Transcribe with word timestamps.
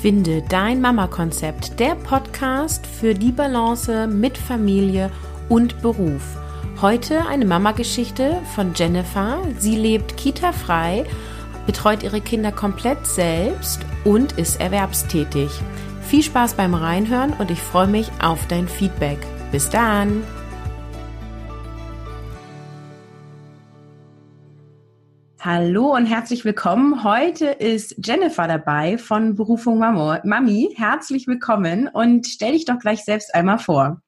Finde 0.00 0.40
dein 0.40 0.80
Mama-Konzept, 0.80 1.78
der 1.78 1.94
Podcast 1.94 2.86
für 2.86 3.12
die 3.12 3.32
Balance 3.32 4.06
mit 4.06 4.38
Familie 4.38 5.10
und 5.50 5.82
Beruf. 5.82 6.22
Heute 6.80 7.26
eine 7.26 7.44
Mama-Geschichte 7.44 8.40
von 8.54 8.72
Jennifer. 8.74 9.42
Sie 9.58 9.76
lebt 9.76 10.16
kita-frei, 10.16 11.04
betreut 11.66 12.02
ihre 12.02 12.22
Kinder 12.22 12.50
komplett 12.50 13.06
selbst 13.06 13.80
und 14.04 14.32
ist 14.38 14.58
erwerbstätig. 14.58 15.50
Viel 16.00 16.22
Spaß 16.22 16.54
beim 16.54 16.72
Reinhören 16.72 17.34
und 17.38 17.50
ich 17.50 17.60
freue 17.60 17.88
mich 17.88 18.10
auf 18.22 18.46
dein 18.48 18.68
Feedback. 18.68 19.18
Bis 19.52 19.68
dann! 19.68 20.22
Hallo 25.42 25.94
und 25.94 26.04
herzlich 26.04 26.44
willkommen. 26.44 27.02
Heute 27.02 27.46
ist 27.46 27.96
Jennifer 28.04 28.46
dabei 28.46 28.98
von 28.98 29.36
Berufung. 29.36 29.78
Mami, 29.78 30.74
herzlich 30.76 31.26
willkommen 31.26 31.88
und 31.88 32.26
stell 32.26 32.52
dich 32.52 32.66
doch 32.66 32.78
gleich 32.78 33.06
selbst 33.06 33.34
einmal 33.34 33.58
vor. 33.58 34.02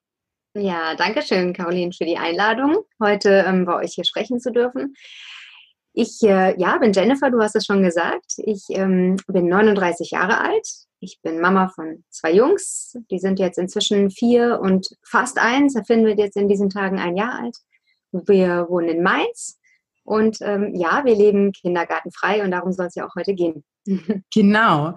Ja, 0.52 0.94
danke 0.94 1.22
schön, 1.22 1.54
Caroline, 1.54 1.92
für 1.96 2.04
die 2.04 2.18
Einladung, 2.18 2.84
heute 3.02 3.46
ähm, 3.48 3.64
bei 3.64 3.76
euch 3.76 3.94
hier 3.94 4.04
sprechen 4.04 4.40
zu 4.40 4.52
dürfen. 4.52 4.92
Ich 5.94 6.18
äh, 6.22 6.54
ja, 6.60 6.76
bin 6.76 6.92
Jennifer, 6.92 7.30
du 7.30 7.40
hast 7.40 7.56
es 7.56 7.64
schon 7.64 7.82
gesagt. 7.82 8.34
Ich 8.36 8.64
ähm, 8.68 9.16
bin 9.26 9.48
39 9.48 10.10
Jahre 10.10 10.38
alt. 10.38 10.68
Ich 11.00 11.22
bin 11.22 11.40
Mama 11.40 11.70
von 11.74 12.04
zwei 12.10 12.34
Jungs. 12.34 12.98
Die 13.10 13.18
sind 13.18 13.38
jetzt 13.38 13.56
inzwischen 13.56 14.10
vier 14.10 14.60
und 14.60 14.86
fast 15.02 15.38
eins. 15.38 15.72
Da 15.72 15.82
finden 15.82 16.04
wir 16.04 16.14
jetzt 16.14 16.36
in 16.36 16.48
diesen 16.48 16.68
Tagen 16.68 16.98
ein 16.98 17.16
Jahr 17.16 17.40
alt. 17.40 17.56
Wir 18.10 18.66
wohnen 18.68 18.90
in 18.90 19.02
Mainz 19.02 19.58
und 20.04 20.38
ähm, 20.40 20.74
ja, 20.74 21.02
wir 21.04 21.14
leben 21.14 21.52
kindergartenfrei 21.52 22.42
und 22.42 22.50
darum 22.50 22.72
soll 22.72 22.86
es 22.86 22.94
ja 22.94 23.06
auch 23.06 23.14
heute 23.16 23.34
gehen. 23.34 23.64
genau. 24.34 24.96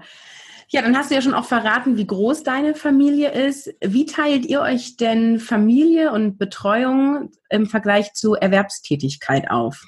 Ja, 0.70 0.82
dann 0.82 0.98
hast 0.98 1.12
du 1.12 1.16
ja 1.16 1.22
schon 1.22 1.36
auch 1.36 1.46
verraten, 1.46 1.96
wie 1.98 2.08
groß 2.08 2.44
deine 2.44 2.74
Familie 2.74 3.32
ist. 3.32 3.74
Wie 3.82 4.06
teilt 4.06 4.46
ihr 4.46 4.62
euch 4.62 4.98
denn 4.98 5.40
Familie 5.40 6.12
und 6.12 6.38
Betreuung 6.38 7.32
im 7.50 7.68
Vergleich 7.68 8.14
zu 8.14 8.34
Erwerbstätigkeit 8.34 9.52
auf? 9.52 9.84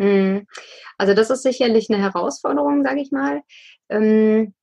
Hm. 0.00 0.46
Also 0.96 1.14
das 1.14 1.30
ist 1.30 1.42
sicherlich 1.42 1.90
eine 1.90 2.02
Herausforderung, 2.02 2.82
sage 2.82 3.00
ich 3.00 3.12
mal. 3.12 3.42
Ähm, 3.90 4.54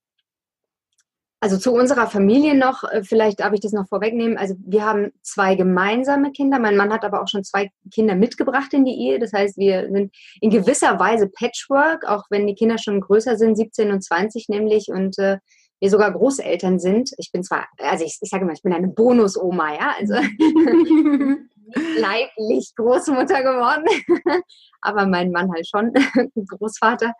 also 1.42 1.58
zu 1.58 1.72
unserer 1.72 2.06
Familie 2.06 2.54
noch, 2.54 2.84
äh, 2.84 3.02
vielleicht 3.02 3.40
darf 3.40 3.52
ich 3.52 3.58
das 3.58 3.72
noch 3.72 3.88
vorwegnehmen. 3.88 4.38
Also 4.38 4.54
wir 4.64 4.84
haben 4.84 5.10
zwei 5.22 5.56
gemeinsame 5.56 6.30
Kinder. 6.30 6.60
Mein 6.60 6.76
Mann 6.76 6.92
hat 6.92 7.04
aber 7.04 7.20
auch 7.20 7.26
schon 7.26 7.42
zwei 7.42 7.68
Kinder 7.92 8.14
mitgebracht 8.14 8.72
in 8.72 8.84
die 8.84 8.94
Ehe. 8.94 9.18
Das 9.18 9.32
heißt, 9.32 9.58
wir 9.58 9.90
sind 9.90 10.14
in 10.40 10.50
gewisser 10.50 11.00
Weise 11.00 11.28
Patchwork, 11.28 12.06
auch 12.06 12.26
wenn 12.30 12.46
die 12.46 12.54
Kinder 12.54 12.78
schon 12.78 13.00
größer 13.00 13.36
sind, 13.36 13.56
17 13.56 13.90
und 13.90 14.04
20 14.04 14.50
nämlich 14.50 14.86
und 14.86 15.18
äh, 15.18 15.38
wir 15.80 15.90
sogar 15.90 16.12
Großeltern 16.12 16.78
sind. 16.78 17.10
Ich 17.18 17.32
bin 17.32 17.42
zwar, 17.42 17.66
also 17.78 18.04
ich, 18.04 18.16
ich 18.20 18.30
sage 18.30 18.44
immer, 18.44 18.52
ich 18.52 18.62
bin 18.62 18.72
eine 18.72 18.86
Bonusoma, 18.86 19.74
ja, 19.74 19.96
also 19.98 20.14
leiblich 21.98 22.72
Großmutter 22.76 23.42
geworden, 23.42 23.84
aber 24.80 25.06
mein 25.06 25.32
Mann 25.32 25.50
halt 25.52 25.66
schon 25.66 25.92
Großvater. 26.46 27.12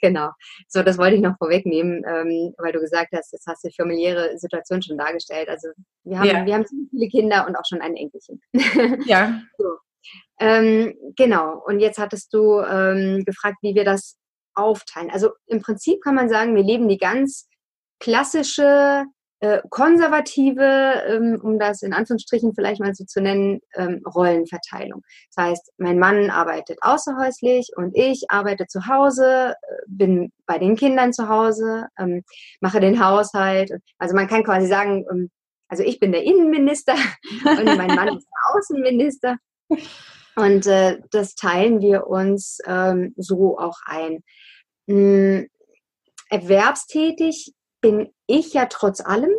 Genau. 0.00 0.30
So, 0.68 0.82
das 0.82 0.98
wollte 0.98 1.16
ich 1.16 1.22
noch 1.22 1.36
vorwegnehmen, 1.38 2.02
ähm, 2.06 2.54
weil 2.58 2.72
du 2.72 2.80
gesagt 2.80 3.12
hast, 3.14 3.32
jetzt 3.32 3.46
hast 3.46 3.64
du 3.64 3.68
die 3.68 3.74
familiäre 3.74 4.36
Situation 4.38 4.82
schon 4.82 4.98
dargestellt. 4.98 5.48
Also 5.48 5.68
wir 6.04 6.18
haben, 6.18 6.26
ja. 6.26 6.46
wir 6.46 6.54
haben 6.54 6.66
viele 6.90 7.08
Kinder 7.08 7.46
und 7.46 7.56
auch 7.56 7.64
schon 7.66 7.80
ein 7.80 7.96
Enkelchen. 7.96 8.40
Ja. 9.06 9.40
so. 9.56 9.64
ähm, 10.40 10.94
genau. 11.16 11.62
Und 11.66 11.80
jetzt 11.80 11.98
hattest 11.98 12.32
du 12.34 12.60
ähm, 12.60 13.24
gefragt, 13.24 13.58
wie 13.62 13.74
wir 13.74 13.84
das 13.84 14.16
aufteilen. 14.54 15.10
Also 15.10 15.30
im 15.46 15.60
Prinzip 15.60 16.02
kann 16.02 16.14
man 16.14 16.28
sagen, 16.28 16.54
wir 16.54 16.62
leben 16.62 16.88
die 16.88 16.98
ganz 16.98 17.48
klassische 18.00 19.04
äh, 19.44 19.60
konservative, 19.68 21.02
ähm, 21.06 21.38
um 21.42 21.58
das 21.58 21.82
in 21.82 21.92
Anführungsstrichen 21.92 22.54
vielleicht 22.54 22.80
mal 22.80 22.94
so 22.94 23.04
zu 23.04 23.20
nennen, 23.20 23.60
ähm, 23.74 24.00
Rollenverteilung. 24.06 25.02
Das 25.34 25.44
heißt, 25.44 25.72
mein 25.76 25.98
Mann 25.98 26.30
arbeitet 26.30 26.78
außerhäuslich 26.80 27.72
und 27.76 27.94
ich 27.94 28.24
arbeite 28.28 28.66
zu 28.66 28.86
Hause, 28.86 29.50
äh, 29.50 29.74
bin 29.86 30.32
bei 30.46 30.58
den 30.58 30.76
Kindern 30.76 31.12
zu 31.12 31.28
Hause, 31.28 31.88
ähm, 31.98 32.24
mache 32.60 32.80
den 32.80 33.04
Haushalt. 33.04 33.70
Also 33.98 34.14
man 34.14 34.28
kann 34.28 34.44
quasi 34.44 34.66
sagen, 34.66 35.04
ähm, 35.10 35.30
also 35.68 35.82
ich 35.82 36.00
bin 36.00 36.12
der 36.12 36.22
Innenminister 36.22 36.94
und 37.44 37.64
mein 37.76 37.94
Mann 37.94 38.16
ist 38.16 38.26
der 38.26 38.56
Außenminister. 38.56 39.36
Und 40.36 40.66
äh, 40.66 41.00
das 41.10 41.34
teilen 41.34 41.82
wir 41.82 42.06
uns 42.06 42.60
ähm, 42.66 43.12
so 43.18 43.58
auch 43.58 43.76
ein. 43.84 44.24
Hm, 44.88 45.48
erwerbstätig 46.30 47.52
bin 47.84 48.08
ich 48.26 48.54
ja 48.54 48.64
trotz 48.64 49.02
allem. 49.02 49.32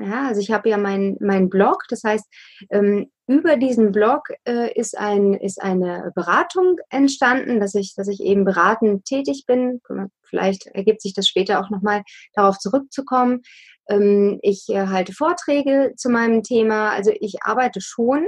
Ja, 0.00 0.28
also 0.28 0.40
ich 0.40 0.52
habe 0.52 0.68
ja 0.68 0.78
meinen 0.78 1.16
mein 1.18 1.48
Blog, 1.48 1.82
das 1.88 2.04
heißt, 2.04 2.24
ähm, 2.70 3.10
über 3.26 3.56
diesen 3.56 3.90
Blog 3.90 4.28
äh, 4.46 4.72
ist, 4.78 4.96
ein, 4.96 5.34
ist 5.34 5.60
eine 5.60 6.12
Beratung 6.14 6.76
entstanden, 6.90 7.58
dass 7.58 7.74
ich, 7.74 7.96
dass 7.96 8.06
ich 8.06 8.20
eben 8.20 8.44
beratend 8.44 9.04
tätig 9.04 9.42
bin. 9.48 9.80
Vielleicht 10.22 10.66
ergibt 10.68 11.02
sich 11.02 11.14
das 11.14 11.26
später 11.26 11.58
auch 11.58 11.70
nochmal 11.70 12.04
darauf 12.34 12.58
zurückzukommen. 12.58 13.42
Ähm, 13.88 14.38
ich 14.42 14.66
äh, 14.68 14.86
halte 14.86 15.12
Vorträge 15.12 15.94
zu 15.96 16.08
meinem 16.08 16.44
Thema, 16.44 16.90
also 16.90 17.10
ich 17.18 17.42
arbeite 17.42 17.80
schon. 17.80 18.24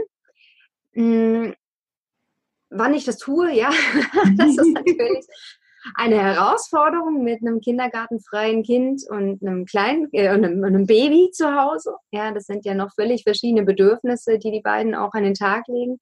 Hm, 0.94 1.54
wann 2.70 2.94
ich 2.94 3.04
das 3.04 3.19
tue, 3.19 3.52
ja, 3.52 3.70
das 4.37 4.56
ist 4.56 4.66
natürlich 4.75 5.25
eine 5.95 6.23
Herausforderung 6.23 7.23
mit 7.23 7.41
einem 7.41 7.61
kindergartenfreien 7.61 8.63
Kind 8.63 9.03
und 9.09 9.43
einem 9.43 9.65
kleinen 9.65 10.09
äh, 10.13 10.33
und 10.35 10.45
einem, 10.45 10.65
einem, 10.65 10.87
Baby 10.87 11.31
zu 11.33 11.55
Hause. 11.55 11.95
Ja, 12.11 12.33
das 12.33 12.45
sind 12.45 12.65
ja 12.65 12.75
noch 12.75 12.93
völlig 12.95 13.23
verschiedene 13.23 13.65
Bedürfnisse, 13.65 14.39
die 14.39 14.51
die 14.51 14.61
beiden 14.61 14.95
auch 14.95 15.13
an 15.13 15.25
den 15.25 15.35
Tag 15.35 15.67
legen. 15.69 15.99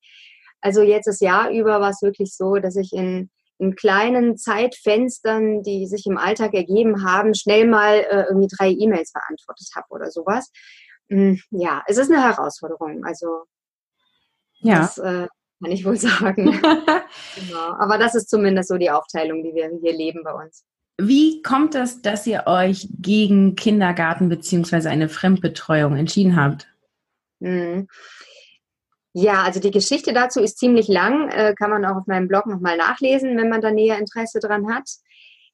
Also 0.61 0.83
jetzt 0.83 1.07
das 1.07 1.21
Jahr 1.21 1.51
über 1.51 1.81
war 1.81 1.91
es 1.91 2.03
wirklich 2.03 2.35
so, 2.35 2.57
dass 2.57 2.77
ich 2.77 2.93
in, 2.93 3.31
in 3.59 3.77
kleinen 3.77 4.37
Zeitfenstern, 4.37 5.63
die 5.63 5.87
sich 5.87 6.07
im 6.07 6.19
Alltag 6.19 6.55
ergeben 6.55 7.05
haben, 7.05 7.35
schnell 7.35 7.67
mal 7.67 7.99
äh, 7.99 8.25
irgendwie 8.29 8.49
drei 8.49 8.71
E-Mails 8.71 9.13
beantwortet 9.13 9.69
habe 9.77 9.87
oder 9.91 10.11
sowas. 10.11 10.51
Hm, 11.09 11.41
ja, 11.51 11.83
es 11.87 11.97
ist 11.97 12.11
eine 12.11 12.23
Herausforderung. 12.23 13.05
Also 13.05 13.45
ja. 14.61 14.81
Das, 14.81 14.99
äh, 14.99 15.29
kann 15.63 15.73
ich 15.73 15.85
wohl 15.85 15.97
sagen. 15.99 16.61
genau. 17.37 17.73
Aber 17.79 17.99
das 17.99 18.15
ist 18.15 18.31
zumindest 18.31 18.69
so 18.69 18.77
die 18.77 18.91
Aufteilung, 18.91 19.43
die 19.43 19.55
wir 19.55 19.71
hier 19.81 19.93
leben 19.93 20.23
bei 20.25 20.33
uns. 20.33 20.65
Wie 21.01 21.43
kommt 21.43 21.75
es, 21.77 22.03
dass 22.03 22.27
ihr 22.27 22.45
euch 22.47 22.89
gegen 22.99 23.55
Kindergarten 23.55 24.29
bzw. 24.29 24.89
eine 24.89 25.09
Fremdbetreuung 25.09 25.97
entschieden 25.97 26.35
habt? 26.35 26.67
Hm. 27.41 27.87
Ja, 29.15 29.43
also 29.43 29.61
die 29.61 29.71
Geschichte 29.71 30.13
dazu 30.13 30.41
ist 30.41 30.59
ziemlich 30.59 30.89
lang, 30.89 31.29
äh, 31.31 31.55
kann 31.57 31.71
man 31.71 31.85
auch 31.85 31.97
auf 31.97 32.07
meinem 32.07 32.29
Blog 32.29 32.47
nochmal 32.47 32.77
nachlesen, 32.77 33.37
wenn 33.37 33.49
man 33.49 33.61
da 33.61 33.71
näher 33.71 33.99
Interesse 33.99 34.39
dran 34.41 34.73
hat. 34.73 34.89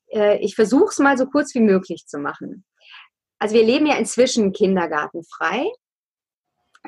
Äh, 0.08 0.38
ich 0.38 0.54
versuche 0.54 0.90
es 0.90 0.98
mal 0.98 1.16
so 1.16 1.26
kurz 1.26 1.54
wie 1.54 1.60
möglich 1.60 2.06
zu 2.06 2.18
machen. 2.18 2.64
Also 3.38 3.54
wir 3.54 3.64
leben 3.64 3.86
ja 3.86 3.96
inzwischen 3.96 4.52
kindergartenfrei 4.52 5.66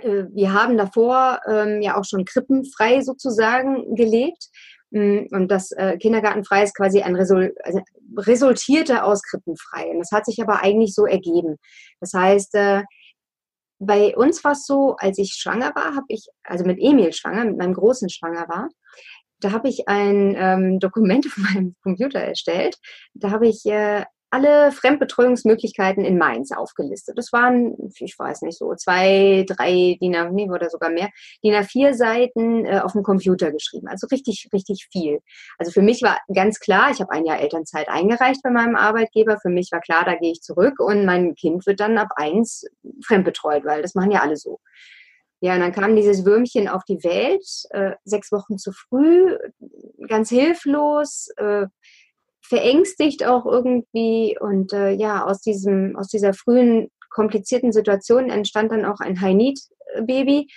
wir 0.02 0.52
haben 0.52 0.76
davor 0.76 1.40
ähm, 1.48 1.80
ja 1.80 1.96
auch 1.96 2.04
schon 2.04 2.24
krippenfrei 2.24 3.00
sozusagen 3.00 3.94
gelebt. 3.94 4.48
Mm, 4.90 5.26
und 5.30 5.48
das 5.48 5.72
äh, 5.72 5.96
Kindergartenfrei 5.98 6.62
ist 6.62 6.76
quasi 6.76 7.02
ein 7.02 7.16
Result, 7.16 7.52
also 7.64 7.80
resultierte 8.16 9.04
aus 9.04 9.22
krippenfrei. 9.22 9.86
Und 9.90 9.98
das 9.98 10.12
hat 10.12 10.26
sich 10.26 10.40
aber 10.40 10.62
eigentlich 10.62 10.94
so 10.94 11.06
ergeben. 11.06 11.56
Das 12.00 12.12
heißt, 12.12 12.54
äh, 12.54 12.82
bei 13.78 14.16
uns 14.16 14.42
war 14.44 14.52
es 14.52 14.64
so, 14.64 14.96
als 14.98 15.18
ich 15.18 15.34
schwanger 15.34 15.74
war, 15.74 15.94
habe 15.94 16.06
ich, 16.08 16.26
also 16.44 16.64
mit 16.64 16.78
Emil 16.80 17.12
schwanger, 17.12 17.44
mit 17.44 17.58
meinem 17.58 17.74
Großen 17.74 18.08
schwanger 18.08 18.48
war, 18.48 18.68
da 19.40 19.52
habe 19.52 19.68
ich 19.68 19.86
ein 19.86 20.34
ähm, 20.36 20.78
Dokument 20.78 21.26
auf 21.26 21.36
meinem 21.36 21.74
Computer 21.82 22.20
erstellt. 22.20 22.76
Da 23.14 23.30
habe 23.30 23.48
ich 23.48 23.64
äh, 23.66 24.04
alle 24.36 24.70
Fremdbetreuungsmöglichkeiten 24.70 26.04
in 26.04 26.18
Mainz 26.18 26.52
aufgelistet. 26.52 27.16
Das 27.16 27.32
waren, 27.32 27.74
ich 27.98 28.18
weiß 28.18 28.42
nicht, 28.42 28.58
so 28.58 28.74
zwei, 28.74 29.46
drei 29.48 29.96
DIN 29.98 30.14
A, 30.14 30.30
nee, 30.30 30.50
oder 30.50 30.68
sogar 30.68 30.90
mehr, 30.90 31.08
DIN 31.42 31.54
A4 31.54 31.94
Seiten 31.94 32.66
äh, 32.66 32.80
auf 32.80 32.92
dem 32.92 33.02
Computer 33.02 33.50
geschrieben. 33.50 33.88
Also 33.88 34.06
richtig, 34.08 34.48
richtig 34.52 34.88
viel. 34.92 35.20
Also 35.56 35.72
für 35.72 35.80
mich 35.80 36.02
war 36.02 36.18
ganz 36.34 36.60
klar, 36.60 36.90
ich 36.90 37.00
habe 37.00 37.12
ein 37.12 37.24
Jahr 37.24 37.40
Elternzeit 37.40 37.88
eingereicht 37.88 38.42
bei 38.42 38.50
meinem 38.50 38.76
Arbeitgeber. 38.76 39.38
Für 39.40 39.48
mich 39.48 39.70
war 39.72 39.80
klar, 39.80 40.04
da 40.04 40.16
gehe 40.16 40.32
ich 40.32 40.42
zurück 40.42 40.80
und 40.80 41.06
mein 41.06 41.34
Kind 41.34 41.66
wird 41.66 41.80
dann 41.80 41.96
ab 41.96 42.08
eins 42.16 42.66
fremdbetreut, 43.06 43.64
weil 43.64 43.80
das 43.80 43.94
machen 43.94 44.10
ja 44.10 44.20
alle 44.20 44.36
so. 44.36 44.60
Ja, 45.40 45.54
und 45.54 45.60
dann 45.60 45.72
kam 45.72 45.96
dieses 45.96 46.24
Würmchen 46.24 46.66
auf 46.66 46.84
die 46.84 47.02
Welt, 47.04 47.46
äh, 47.70 47.92
sechs 48.04 48.32
Wochen 48.32 48.58
zu 48.58 48.72
früh, 48.72 49.36
ganz 50.08 50.30
hilflos, 50.30 51.28
äh, 51.36 51.66
verängstigt 52.48 53.26
auch 53.26 53.46
irgendwie. 53.46 54.36
Und 54.40 54.72
äh, 54.72 54.90
ja, 54.90 55.24
aus, 55.24 55.40
diesem, 55.40 55.96
aus 55.96 56.08
dieser 56.08 56.34
frühen 56.34 56.90
komplizierten 57.10 57.72
Situation 57.72 58.30
entstand 58.30 58.72
dann 58.72 58.84
auch 58.84 59.00
ein 59.00 59.20
High-Need-Baby. 59.20 60.48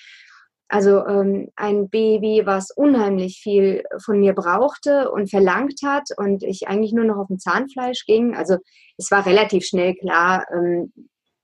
Also 0.67 1.03
ähm, 1.07 1.49
ein 1.55 1.89
Baby, 1.89 2.43
was 2.45 2.69
unheimlich 2.69 3.39
viel 3.41 3.83
von 4.03 4.19
mir 4.19 4.33
brauchte 4.33 5.09
und 5.09 5.31
verlangt 5.31 5.79
hat 5.83 6.09
und 6.17 6.43
ich 6.43 6.67
eigentlich 6.67 6.93
nur 6.93 7.05
noch 7.05 7.17
auf 7.17 7.27
dem 7.27 7.39
Zahnfleisch 7.39 8.05
ging. 8.05 8.35
Also 8.35 8.57
es 8.97 9.09
war 9.09 9.25
relativ 9.25 9.65
schnell 9.65 9.95
klar, 9.95 10.45
ähm, 10.53 10.93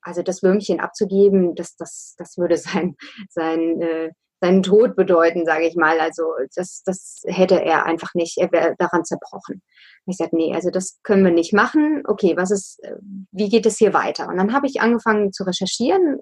also 0.00 0.22
das 0.22 0.44
Würmchen 0.44 0.78
abzugeben, 0.78 1.56
das, 1.56 1.74
das, 1.74 2.14
das 2.16 2.38
würde 2.38 2.56
sein, 2.56 2.94
sein, 3.28 3.82
äh, 3.82 4.10
seinen 4.40 4.62
Tod 4.62 4.96
bedeuten, 4.96 5.44
sage 5.46 5.66
ich 5.66 5.76
mal. 5.76 5.98
Also 6.00 6.24
das, 6.54 6.82
das 6.84 7.22
hätte 7.26 7.62
er 7.62 7.86
einfach 7.86 8.14
nicht, 8.14 8.38
er 8.38 8.52
wäre 8.52 8.74
daran 8.78 9.04
zerbrochen. 9.04 9.62
Ich 10.06 10.18
sagte, 10.18 10.36
nee, 10.36 10.54
also 10.54 10.70
das 10.70 11.00
können 11.02 11.24
wir 11.24 11.32
nicht 11.32 11.52
machen. 11.52 12.02
Okay, 12.06 12.34
was 12.36 12.50
ist, 12.50 12.78
äh, 12.84 12.94
wie 13.32 13.48
geht 13.48 13.66
es 13.66 13.78
hier 13.78 13.92
weiter? 13.92 14.28
Und 14.28 14.36
dann 14.36 14.52
habe 14.52 14.66
ich 14.66 14.80
angefangen 14.80 15.32
zu 15.32 15.44
recherchieren, 15.44 16.20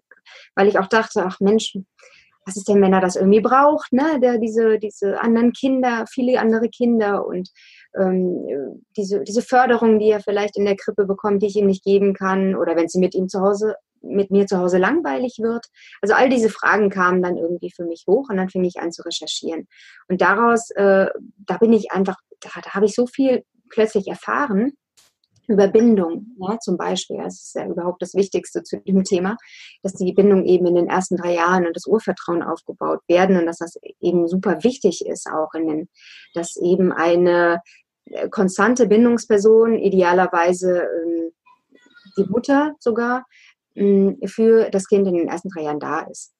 weil 0.54 0.68
ich 0.68 0.78
auch 0.78 0.86
dachte, 0.86 1.24
ach 1.26 1.40
Mensch, 1.40 1.74
was 2.46 2.56
ist 2.56 2.68
denn, 2.68 2.82
wenn 2.82 2.92
er 2.92 3.00
das 3.00 3.16
irgendwie 3.16 3.40
braucht, 3.40 3.92
ne? 3.92 4.20
Der, 4.20 4.38
diese, 4.38 4.78
diese 4.78 5.20
anderen 5.20 5.52
Kinder, 5.52 6.04
viele 6.10 6.38
andere 6.40 6.68
Kinder 6.68 7.26
und 7.26 7.48
ähm, 7.98 8.82
diese, 8.96 9.22
diese 9.22 9.42
Förderung, 9.42 9.98
die 9.98 10.10
er 10.10 10.20
vielleicht 10.20 10.56
in 10.56 10.64
der 10.64 10.76
Krippe 10.76 11.06
bekommt, 11.06 11.42
die 11.42 11.46
ich 11.46 11.56
ihm 11.56 11.66
nicht 11.66 11.84
geben 11.84 12.12
kann, 12.12 12.54
oder 12.54 12.76
wenn 12.76 12.88
sie 12.88 12.98
mit 12.98 13.14
ihm 13.14 13.28
zu 13.28 13.40
Hause, 13.40 13.76
mit 14.04 14.30
mir 14.30 14.46
zu 14.46 14.58
Hause 14.58 14.78
langweilig 14.78 15.38
wird. 15.40 15.66
Also 16.00 16.14
all 16.14 16.28
diese 16.28 16.48
Fragen 16.48 16.90
kamen 16.90 17.22
dann 17.22 17.36
irgendwie 17.36 17.70
für 17.70 17.84
mich 17.84 18.04
hoch 18.06 18.28
und 18.28 18.36
dann 18.36 18.48
fing 18.48 18.64
ich 18.64 18.80
an 18.80 18.92
zu 18.92 19.02
recherchieren. 19.02 19.66
Und 20.08 20.20
daraus, 20.20 20.70
äh, 20.70 21.06
da 21.46 21.58
bin 21.58 21.72
ich 21.72 21.92
einfach, 21.92 22.16
da, 22.40 22.50
da 22.62 22.70
habe 22.74 22.86
ich 22.86 22.94
so 22.94 23.06
viel 23.06 23.44
plötzlich 23.70 24.08
erfahren, 24.08 24.72
über 25.46 25.68
Bindung, 25.68 26.34
ja, 26.38 26.58
zum 26.58 26.76
Beispiel. 26.76 27.18
Das 27.18 27.34
ist 27.34 27.54
ja 27.54 27.66
überhaupt 27.66 28.02
das 28.02 28.14
Wichtigste 28.14 28.62
zu 28.62 28.80
dem 28.80 29.04
Thema, 29.04 29.36
dass 29.82 29.94
die 29.94 30.12
Bindung 30.12 30.44
eben 30.44 30.66
in 30.66 30.74
den 30.74 30.88
ersten 30.88 31.16
drei 31.16 31.34
Jahren 31.34 31.66
und 31.66 31.76
das 31.76 31.86
Urvertrauen 31.86 32.42
aufgebaut 32.42 33.00
werden 33.08 33.36
und 33.36 33.46
dass 33.46 33.58
das 33.58 33.76
eben 34.00 34.26
super 34.28 34.62
wichtig 34.64 35.04
ist 35.06 35.26
auch 35.26 35.52
in 35.54 35.68
den, 35.68 35.88
dass 36.34 36.56
eben 36.56 36.92
eine 36.92 37.60
äh, 38.06 38.28
konstante 38.28 38.86
Bindungsperson, 38.86 39.78
idealerweise 39.78 40.82
ähm, 40.82 41.30
die 42.16 42.24
Mutter 42.24 42.74
sogar, 42.78 43.26
für 43.74 44.70
das 44.70 44.86
Kind 44.86 45.06
in 45.08 45.14
den 45.14 45.28
ersten 45.28 45.48
drei 45.50 45.62
Jahren 45.62 45.80
da 45.80 46.00
ist. 46.00 46.34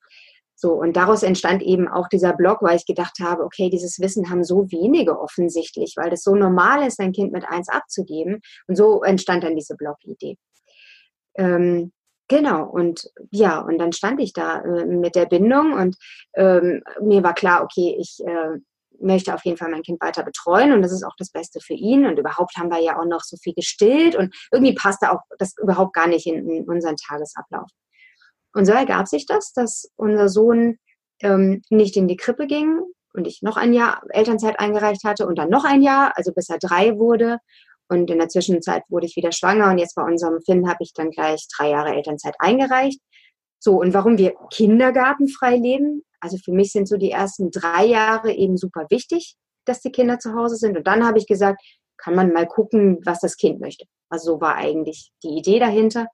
So, 0.56 0.72
und 0.72 0.96
daraus 0.96 1.22
entstand 1.22 1.62
eben 1.62 1.88
auch 1.88 2.08
dieser 2.08 2.32
Blog, 2.32 2.62
weil 2.62 2.76
ich 2.76 2.86
gedacht 2.86 3.18
habe, 3.20 3.42
okay, 3.42 3.70
dieses 3.70 3.98
Wissen 4.00 4.30
haben 4.30 4.44
so 4.44 4.70
wenige 4.70 5.18
offensichtlich, 5.18 5.94
weil 5.96 6.10
das 6.10 6.22
so 6.22 6.34
normal 6.34 6.86
ist, 6.86 7.00
ein 7.00 7.12
Kind 7.12 7.32
mit 7.32 7.44
eins 7.48 7.68
abzugeben. 7.68 8.40
Und 8.68 8.76
so 8.76 9.02
entstand 9.02 9.44
dann 9.44 9.56
diese 9.56 9.74
Blog-Idee. 9.74 10.36
Ähm, 11.36 11.92
genau, 12.28 12.64
und 12.64 13.10
ja, 13.30 13.60
und 13.60 13.78
dann 13.78 13.92
stand 13.92 14.20
ich 14.20 14.32
da 14.32 14.60
äh, 14.60 14.86
mit 14.86 15.16
der 15.16 15.26
Bindung 15.26 15.72
und 15.72 15.96
ähm, 16.34 16.82
mir 17.02 17.22
war 17.24 17.34
klar, 17.34 17.64
okay, 17.64 17.96
ich 17.98 18.20
äh, 18.24 18.58
möchte 19.00 19.34
auf 19.34 19.44
jeden 19.44 19.56
Fall 19.56 19.70
mein 19.70 19.82
Kind 19.82 20.00
weiter 20.00 20.22
betreuen 20.22 20.72
und 20.72 20.82
das 20.82 20.92
ist 20.92 21.04
auch 21.04 21.14
das 21.18 21.30
Beste 21.30 21.60
für 21.60 21.74
ihn. 21.74 22.06
Und 22.06 22.18
überhaupt 22.18 22.56
haben 22.56 22.70
wir 22.70 22.80
ja 22.80 22.98
auch 22.98 23.06
noch 23.06 23.22
so 23.22 23.36
viel 23.36 23.54
gestillt 23.54 24.14
und 24.16 24.34
irgendwie 24.52 24.74
passte 24.74 25.12
auch 25.12 25.20
das 25.38 25.54
überhaupt 25.60 25.94
gar 25.94 26.06
nicht 26.06 26.26
in, 26.26 26.48
in 26.48 26.64
unseren 26.64 26.96
Tagesablauf. 26.96 27.68
Und 28.54 28.66
so 28.66 28.72
ergab 28.72 29.08
sich 29.08 29.26
das, 29.26 29.52
dass 29.52 29.90
unser 29.96 30.28
Sohn 30.28 30.78
ähm, 31.22 31.62
nicht 31.70 31.96
in 31.96 32.08
die 32.08 32.16
Krippe 32.16 32.46
ging 32.46 32.80
und 33.12 33.26
ich 33.26 33.42
noch 33.42 33.56
ein 33.56 33.72
Jahr 33.72 34.02
Elternzeit 34.10 34.60
eingereicht 34.60 35.04
hatte 35.04 35.26
und 35.26 35.36
dann 35.38 35.50
noch 35.50 35.64
ein 35.64 35.82
Jahr, 35.82 36.12
also 36.16 36.32
bis 36.32 36.48
er 36.48 36.58
drei 36.58 36.96
wurde. 36.98 37.38
Und 37.88 38.10
in 38.10 38.18
der 38.18 38.28
Zwischenzeit 38.28 38.82
wurde 38.88 39.06
ich 39.06 39.16
wieder 39.16 39.32
schwanger 39.32 39.70
und 39.70 39.78
jetzt 39.78 39.94
bei 39.94 40.02
unserem 40.02 40.40
Finn 40.42 40.68
habe 40.68 40.78
ich 40.80 40.92
dann 40.94 41.10
gleich 41.10 41.46
drei 41.56 41.70
Jahre 41.70 41.94
Elternzeit 41.94 42.34
eingereicht. 42.38 43.00
So, 43.58 43.80
und 43.80 43.94
warum 43.94 44.18
wir 44.18 44.34
kindergartenfrei 44.50 45.56
leben? 45.56 46.02
Also 46.24 46.38
für 46.38 46.52
mich 46.52 46.72
sind 46.72 46.88
so 46.88 46.96
die 46.96 47.10
ersten 47.10 47.50
drei 47.50 47.84
Jahre 47.84 48.32
eben 48.32 48.56
super 48.56 48.86
wichtig, 48.88 49.36
dass 49.66 49.82
die 49.82 49.92
Kinder 49.92 50.18
zu 50.18 50.34
Hause 50.34 50.56
sind. 50.56 50.74
Und 50.74 50.86
dann 50.86 51.06
habe 51.06 51.18
ich 51.18 51.26
gesagt, 51.26 51.62
kann 51.98 52.14
man 52.14 52.32
mal 52.32 52.46
gucken, 52.46 52.98
was 53.04 53.20
das 53.20 53.36
Kind 53.36 53.60
möchte. 53.60 53.84
Also 54.08 54.32
so 54.32 54.40
war 54.40 54.54
eigentlich 54.54 55.10
die 55.22 55.36
Idee 55.36 55.58
dahinter. 55.58 56.06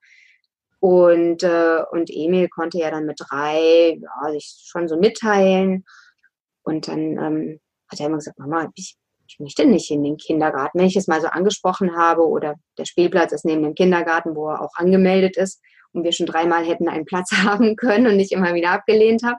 Und, 0.81 1.45
äh, 1.45 1.83
und 1.93 2.11
Emil 2.11 2.49
konnte 2.49 2.79
ja 2.79 2.91
dann 2.91 3.07
mit 3.07 3.21
drei 3.21 4.01
ja, 4.01 4.33
sich 4.33 4.65
schon 4.67 4.89
so 4.89 4.97
mitteilen. 4.97 5.85
Und 6.65 6.89
dann 6.89 6.99
ähm, 7.17 7.61
hat 7.89 8.01
er 8.01 8.07
immer 8.07 8.17
gesagt, 8.17 8.41
Mama, 8.41 8.69
ich, 8.75 8.97
ich 9.29 9.39
möchte 9.39 9.65
nicht 9.65 9.93
in 9.93 10.03
den 10.03 10.17
Kindergarten. 10.17 10.77
Wenn 10.77 10.89
ich 10.89 10.97
es 10.97 11.07
mal 11.07 11.21
so 11.21 11.29
angesprochen 11.29 11.97
habe 11.97 12.27
oder 12.27 12.57
der 12.79 12.85
Spielplatz 12.85 13.31
ist 13.31 13.45
neben 13.45 13.63
dem 13.63 13.77
Kindergarten, 13.77 14.35
wo 14.35 14.49
er 14.49 14.61
auch 14.61 14.75
angemeldet 14.75 15.37
ist 15.37 15.61
und 15.93 16.03
wir 16.03 16.11
schon 16.11 16.27
dreimal 16.27 16.65
hätten 16.65 16.89
einen 16.89 17.05
Platz 17.05 17.31
haben 17.45 17.77
können 17.77 18.09
und 18.09 18.19
ich 18.19 18.33
immer 18.33 18.55
wieder 18.55 18.73
abgelehnt 18.73 19.23
habe. 19.23 19.39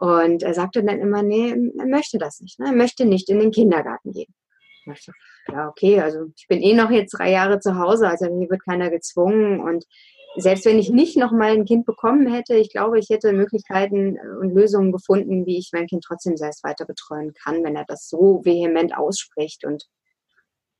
Und 0.00 0.44
er 0.44 0.54
sagte 0.54 0.84
dann 0.84 1.00
immer, 1.00 1.22
nee, 1.22 1.50
er 1.50 1.86
möchte 1.86 2.18
das 2.18 2.40
nicht. 2.40 2.60
Ne? 2.60 2.66
Er 2.66 2.72
möchte 2.72 3.04
nicht 3.04 3.28
in 3.28 3.40
den 3.40 3.50
Kindergarten 3.50 4.12
gehen. 4.12 4.32
Ich 4.80 4.84
dachte, 4.86 5.12
ja, 5.48 5.68
okay, 5.68 6.00
also 6.00 6.26
ich 6.36 6.46
bin 6.46 6.62
eh 6.62 6.72
noch 6.72 6.90
jetzt 6.90 7.18
drei 7.18 7.32
Jahre 7.32 7.58
zu 7.58 7.76
Hause, 7.76 8.08
also 8.08 8.32
mir 8.32 8.48
wird 8.48 8.64
keiner 8.64 8.90
gezwungen 8.90 9.60
und 9.60 9.84
selbst 10.36 10.66
wenn 10.66 10.78
ich 10.78 10.90
nicht 10.90 11.16
noch 11.16 11.32
mal 11.32 11.52
ein 11.52 11.64
Kind 11.64 11.84
bekommen 11.84 12.32
hätte, 12.32 12.54
ich 12.54 12.70
glaube, 12.70 12.98
ich 12.98 13.08
hätte 13.08 13.32
Möglichkeiten 13.32 14.16
äh, 14.16 14.36
und 14.40 14.54
Lösungen 14.54 14.92
gefunden, 14.92 15.46
wie 15.46 15.58
ich 15.58 15.70
mein 15.72 15.86
Kind 15.86 16.04
trotzdem 16.04 16.36
selbst 16.36 16.62
weiter 16.64 16.84
betreuen 16.84 17.32
kann, 17.34 17.64
wenn 17.64 17.76
er 17.76 17.84
das 17.86 18.08
so 18.08 18.44
vehement 18.44 18.96
ausspricht. 18.96 19.64
Und 19.64 19.84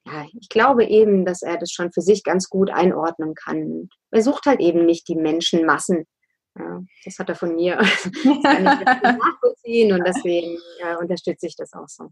ja, 0.06 0.26
ich 0.38 0.48
glaube 0.48 0.84
eben, 0.84 1.24
dass 1.24 1.42
er 1.42 1.58
das 1.58 1.72
schon 1.72 1.92
für 1.92 2.02
sich 2.02 2.22
ganz 2.22 2.48
gut 2.48 2.70
einordnen 2.70 3.34
kann. 3.34 3.88
Er 4.10 4.22
sucht 4.22 4.46
halt 4.46 4.60
eben 4.60 4.86
nicht 4.86 5.08
die 5.08 5.16
Menschenmassen. 5.16 6.06
Ja, 6.58 6.82
das 7.04 7.18
hat 7.18 7.28
er 7.28 7.34
von 7.34 7.54
mir. 7.54 7.78
Das 7.78 8.42
kann 8.42 8.66
ich 8.66 8.84
nachvollziehen 9.02 9.92
und 9.92 10.04
deswegen 10.06 10.58
ja, 10.80 10.96
unterstütze 10.98 11.46
ich 11.46 11.56
das 11.56 11.72
auch 11.72 11.88
so. 11.88 12.10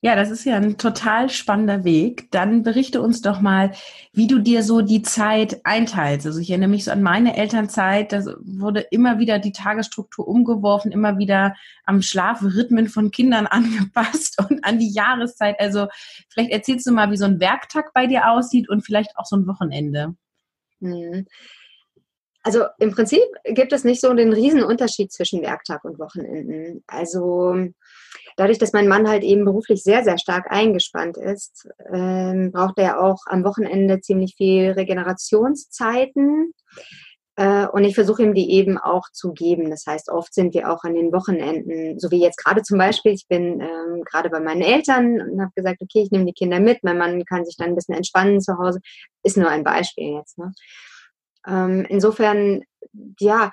Ja, 0.00 0.14
das 0.14 0.30
ist 0.30 0.44
ja 0.44 0.54
ein 0.54 0.78
total 0.78 1.28
spannender 1.28 1.82
Weg. 1.82 2.30
Dann 2.30 2.62
berichte 2.62 3.02
uns 3.02 3.20
doch 3.20 3.40
mal, 3.40 3.72
wie 4.12 4.28
du 4.28 4.38
dir 4.38 4.62
so 4.62 4.80
die 4.80 5.02
Zeit 5.02 5.60
einteilst. 5.64 6.24
Also 6.24 6.38
ich 6.38 6.50
erinnere 6.50 6.68
mich 6.68 6.84
so 6.84 6.92
an 6.92 7.02
meine 7.02 7.36
Elternzeit, 7.36 8.12
da 8.12 8.24
wurde 8.44 8.80
immer 8.92 9.18
wieder 9.18 9.40
die 9.40 9.50
Tagesstruktur 9.50 10.28
umgeworfen, 10.28 10.92
immer 10.92 11.18
wieder 11.18 11.56
am 11.84 12.00
Schlafrhythmen 12.00 12.88
von 12.88 13.10
Kindern 13.10 13.46
angepasst 13.48 14.40
und 14.48 14.64
an 14.64 14.78
die 14.78 14.92
Jahreszeit. 14.92 15.58
Also 15.58 15.88
vielleicht 16.28 16.52
erzählst 16.52 16.86
du 16.86 16.92
mal, 16.92 17.10
wie 17.10 17.16
so 17.16 17.24
ein 17.24 17.40
Werktag 17.40 17.92
bei 17.92 18.06
dir 18.06 18.30
aussieht 18.30 18.68
und 18.68 18.86
vielleicht 18.86 19.16
auch 19.16 19.26
so 19.26 19.34
ein 19.34 19.48
Wochenende. 19.48 20.14
Also 22.42 22.64
im 22.78 22.92
Prinzip 22.92 23.22
gibt 23.44 23.72
es 23.72 23.84
nicht 23.84 24.00
so 24.00 24.12
den 24.14 24.32
riesen 24.32 24.62
Unterschied 24.62 25.12
zwischen 25.12 25.42
Werktag 25.42 25.84
und 25.84 25.98
Wochenenden. 25.98 26.82
Also 26.86 27.56
dadurch, 28.36 28.58
dass 28.58 28.72
mein 28.72 28.88
Mann 28.88 29.08
halt 29.08 29.22
eben 29.24 29.44
beruflich 29.44 29.82
sehr, 29.82 30.04
sehr 30.04 30.18
stark 30.18 30.50
eingespannt 30.50 31.16
ist, 31.16 31.68
ähm, 31.92 32.52
braucht 32.52 32.78
er 32.78 33.00
auch 33.02 33.18
am 33.26 33.44
Wochenende 33.44 34.00
ziemlich 34.00 34.34
viel 34.36 34.70
Regenerationszeiten. 34.70 36.54
Äh, 37.38 37.66
und 37.68 37.84
ich 37.84 37.94
versuche 37.94 38.22
ihm 38.22 38.34
die 38.34 38.50
eben 38.52 38.78
auch 38.78 39.08
zu 39.12 39.32
geben. 39.32 39.70
Das 39.70 39.84
heißt, 39.86 40.10
oft 40.10 40.34
sind 40.34 40.54
wir 40.54 40.72
auch 40.72 40.82
an 40.82 40.94
den 40.94 41.12
Wochenenden, 41.12 41.98
so 42.00 42.10
wie 42.10 42.20
jetzt 42.20 42.42
gerade 42.42 42.62
zum 42.62 42.78
Beispiel, 42.78 43.12
ich 43.12 43.26
bin 43.28 43.60
ähm, 43.60 44.02
gerade 44.04 44.28
bei 44.28 44.40
meinen 44.40 44.62
Eltern 44.62 45.20
und 45.20 45.40
habe 45.40 45.52
gesagt, 45.54 45.80
okay, 45.80 46.02
ich 46.02 46.10
nehme 46.10 46.24
die 46.24 46.32
Kinder 46.32 46.58
mit, 46.58 46.82
mein 46.82 46.98
Mann 46.98 47.24
kann 47.24 47.44
sich 47.44 47.56
dann 47.56 47.68
ein 47.68 47.74
bisschen 47.76 47.94
entspannen 47.94 48.40
zu 48.40 48.58
Hause. 48.58 48.80
Ist 49.22 49.36
nur 49.36 49.48
ein 49.48 49.62
Beispiel 49.62 50.14
jetzt. 50.14 50.36
Ne? 50.36 50.52
Ähm, 51.46 51.86
insofern, 51.88 52.62
ja, 53.20 53.50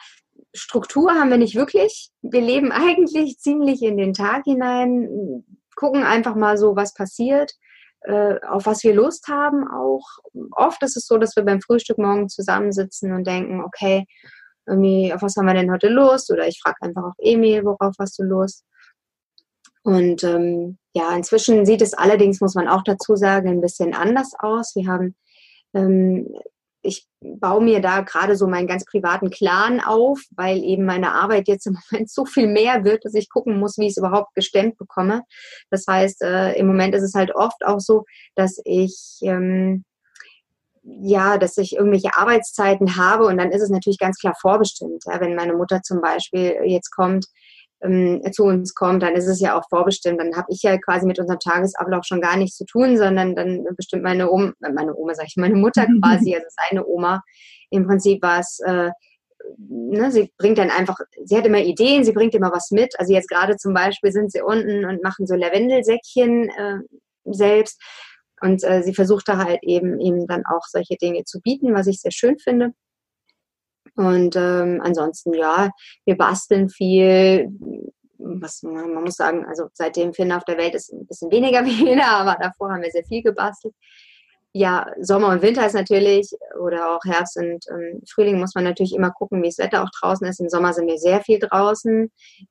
Struktur 0.54 1.12
haben 1.12 1.30
wir 1.30 1.38
nicht 1.38 1.56
wirklich. 1.56 2.10
Wir 2.22 2.42
leben 2.42 2.72
eigentlich 2.72 3.38
ziemlich 3.40 3.82
in 3.82 3.98
den 3.98 4.14
Tag 4.14 4.44
hinein, 4.46 5.44
gucken 5.76 6.04
einfach 6.04 6.36
mal 6.36 6.58
so, 6.58 6.76
was 6.76 6.94
passiert, 6.94 7.52
äh, 8.02 8.40
auf 8.48 8.66
was 8.66 8.84
wir 8.84 8.94
Lust 8.94 9.28
haben 9.28 9.68
auch. 9.68 10.06
Oft 10.52 10.82
ist 10.84 10.98
es 10.98 11.06
so, 11.06 11.18
dass 11.18 11.36
wir 11.36 11.44
beim 11.44 11.62
Frühstück 11.62 11.98
morgen 11.98 12.30
zusammensitzen 12.30 13.14
und 13.14 13.28
denken, 13.28 13.62
okay, 13.64 14.06
irgendwie, 14.68 15.14
auf 15.14 15.22
was 15.22 15.36
haben 15.36 15.46
wir 15.46 15.54
denn 15.54 15.72
heute 15.72 15.90
Lust? 15.90 16.32
Oder 16.32 16.48
ich 16.48 16.60
frage 16.62 16.78
einfach 16.82 17.04
auch 17.04 17.14
Emil, 17.18 17.64
worauf 17.66 17.94
hast 18.00 18.18
du 18.20 18.24
Lust? 18.24 18.64
Und 19.84 20.24
ähm, 20.24 20.80
ja, 20.94 21.16
inzwischen 21.16 21.66
sieht 21.66 21.82
es 21.82 21.94
allerdings, 21.94 22.42
muss 22.42 22.56
man 22.56 22.68
auch 22.68 22.82
dazu 22.84 23.16
sagen, 23.16 23.50
ein 23.50 23.62
bisschen 23.62 23.94
anders 23.94 24.32
aus. 24.40 24.76
Wir 24.76 24.88
haben 24.88 25.16
ähm, 25.76 26.28
ich 26.86 27.08
baue 27.22 27.64
mir 27.64 27.82
da 27.82 28.02
gerade 28.02 28.36
so 28.36 28.48
meinen 28.48 28.68
ganz 28.68 28.86
privaten 28.86 29.30
Clan 29.30 29.82
auf, 29.82 30.20
weil 30.36 30.64
eben 30.64 30.86
meine 30.86 31.14
Arbeit 31.14 31.48
jetzt 31.48 31.68
im 31.68 31.78
Moment 31.92 32.10
so 32.10 32.26
viel 32.26 32.48
mehr 32.48 32.84
wird, 32.84 33.06
dass 33.06 33.14
ich 33.14 33.30
gucken 33.30 33.60
muss, 33.60 33.78
wie 33.78 33.86
ich 33.86 33.92
es 33.92 33.98
überhaupt 33.98 34.36
gestemmt 34.36 34.78
bekomme. 34.78 35.24
Das 35.70 35.86
heißt, 35.88 36.22
äh, 36.22 36.54
im 36.54 36.68
Moment 36.68 36.96
ist 36.96 37.04
es 37.04 37.16
halt 37.16 37.36
oft 37.36 37.66
auch 37.66 37.80
so, 37.80 38.06
dass 38.36 38.60
ich 38.64 39.20
ähm, 39.24 39.84
ja, 40.86 41.38
dass 41.38 41.58
ich 41.58 41.76
irgendwelche 41.76 42.16
Arbeitszeiten 42.16 42.96
habe 42.96 43.26
und 43.26 43.38
dann 43.38 43.52
ist 43.52 43.64
es 43.64 43.70
natürlich 43.70 43.98
ganz 43.98 44.20
klar 44.20 44.36
vorbestimmt. 44.40 45.04
Ja, 45.08 45.20
wenn 45.20 45.36
meine 45.36 45.54
Mutter 45.54 45.82
zum 45.82 46.00
Beispiel 46.00 46.58
jetzt 46.64 46.92
kommt, 46.92 47.26
ähm, 47.86 48.22
zu 48.32 48.44
uns 48.44 48.74
kommt, 48.74 49.04
dann 49.04 49.16
ist 49.16 49.28
es 49.28 49.40
ja 49.40 49.58
auch 49.58 49.68
vorbestimmt. 49.70 50.20
Dann 50.20 50.36
habe 50.36 50.48
ich 50.50 50.62
ja 50.64 50.78
quasi 50.78 51.06
mit 51.06 51.20
unserem 51.20 51.40
Tagesablauf 51.40 52.06
schon 52.06 52.22
gar 52.22 52.38
nichts 52.38 52.58
zu 52.58 52.66
tun, 52.66 52.98
sondern 52.98 53.36
dann 53.36 53.66
bestimmt 53.78 54.04
meine 54.04 54.30
Oma, 54.30 54.54
meine 54.60 54.96
Oma, 54.96 55.14
sag 55.14 55.28
ich, 55.28 55.36
meine 55.38 55.56
Mutter 55.56 55.86
quasi, 56.02 56.36
also 56.36 56.48
seine 56.68 56.86
Oma. 56.86 57.22
Im 57.70 57.88
Prinzip 57.88 58.22
was, 58.22 58.60
äh, 58.66 58.90
ne, 59.58 60.12
sie 60.12 60.32
bringt 60.38 60.58
dann 60.58 60.70
einfach, 60.70 60.98
sie 61.24 61.38
hat 61.38 61.46
immer 61.46 61.60
Ideen, 61.60 62.04
sie 62.04 62.14
bringt 62.14 62.36
immer 62.36 62.52
was 62.52 62.72
mit. 62.72 62.94
Also 63.00 63.14
jetzt 63.14 63.30
gerade 63.30 63.58
zum 63.58 63.74
Beispiel 63.74 64.12
sind 64.12 64.32
sie 64.32 64.42
unten 64.42 64.86
und 64.86 65.04
machen 65.04 65.28
so 65.28 65.36
Lavendelsäckchen 65.36 66.50
äh, 66.50 66.80
selbst. 67.26 67.82
Und 68.42 68.64
äh, 68.64 68.84
sie 68.84 68.94
versucht 68.94 69.28
da 69.28 69.38
halt 69.38 69.60
eben 69.64 70.00
eben 70.00 70.28
dann 70.28 70.44
auch 70.46 70.64
solche 70.68 70.98
Dinge 70.98 71.24
zu 71.24 71.40
bieten, 71.42 71.74
was 71.74 71.88
ich 71.88 72.02
sehr 72.02 72.12
schön 72.12 72.38
finde. 72.38 72.72
Und 73.96 74.36
ähm, 74.36 74.82
ansonsten, 74.84 75.34
ja, 75.34 75.72
wir 76.06 76.18
basteln 76.18 76.70
viel. 76.70 77.50
Was, 78.18 78.64
man 78.64 79.04
muss 79.04 79.16
sagen, 79.16 79.46
also 79.46 79.68
seitdem 79.74 80.14
Finn 80.14 80.32
auf 80.32 80.46
der 80.46 80.58
Welt 80.58 80.74
ist 80.74 80.92
ein 80.92 81.06
bisschen 81.06 81.32
weniger 81.32 81.64
wieder, 81.66 82.08
aber 82.08 82.38
davor 82.42 82.72
haben 82.72 82.82
wir 82.82 82.92
sehr 82.92 83.06
viel 83.06 83.22
gebastelt 83.22 83.74
ja, 84.58 84.90
Sommer 85.02 85.32
und 85.32 85.42
Winter 85.42 85.66
ist 85.66 85.74
natürlich, 85.74 86.32
oder 86.58 86.96
auch 86.96 87.04
Herbst 87.04 87.36
und 87.36 87.66
ähm, 87.70 88.02
Frühling 88.10 88.40
muss 88.40 88.56
man 88.56 88.64
natürlich 88.64 88.96
immer 88.96 89.12
gucken, 89.12 89.44
wie 89.44 89.50
das 89.50 89.58
Wetter 89.58 89.84
auch 89.84 89.90
draußen 90.00 90.26
ist. 90.28 90.40
Im 90.40 90.48
Sommer 90.48 90.72
sind 90.72 90.88
wir 90.88 90.98
sehr 90.98 91.20
viel 91.20 91.40
draußen, 91.40 92.10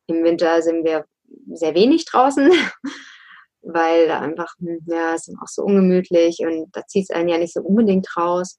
im 0.08 0.22
Winter 0.22 0.60
sind 0.60 0.84
wir 0.84 1.06
sehr 1.54 1.74
wenig 1.74 2.04
draußen, 2.04 2.52
weil 3.62 4.06
da 4.06 4.20
einfach, 4.20 4.52
hm, 4.58 4.80
ja, 4.84 5.14
es 5.14 5.28
ist 5.28 5.38
auch 5.42 5.48
so 5.48 5.62
ungemütlich 5.62 6.40
und 6.40 6.68
da 6.76 6.86
zieht 6.86 7.04
es 7.08 7.16
einen 7.16 7.30
ja 7.30 7.38
nicht 7.38 7.54
so 7.54 7.62
unbedingt 7.62 8.14
raus. 8.18 8.58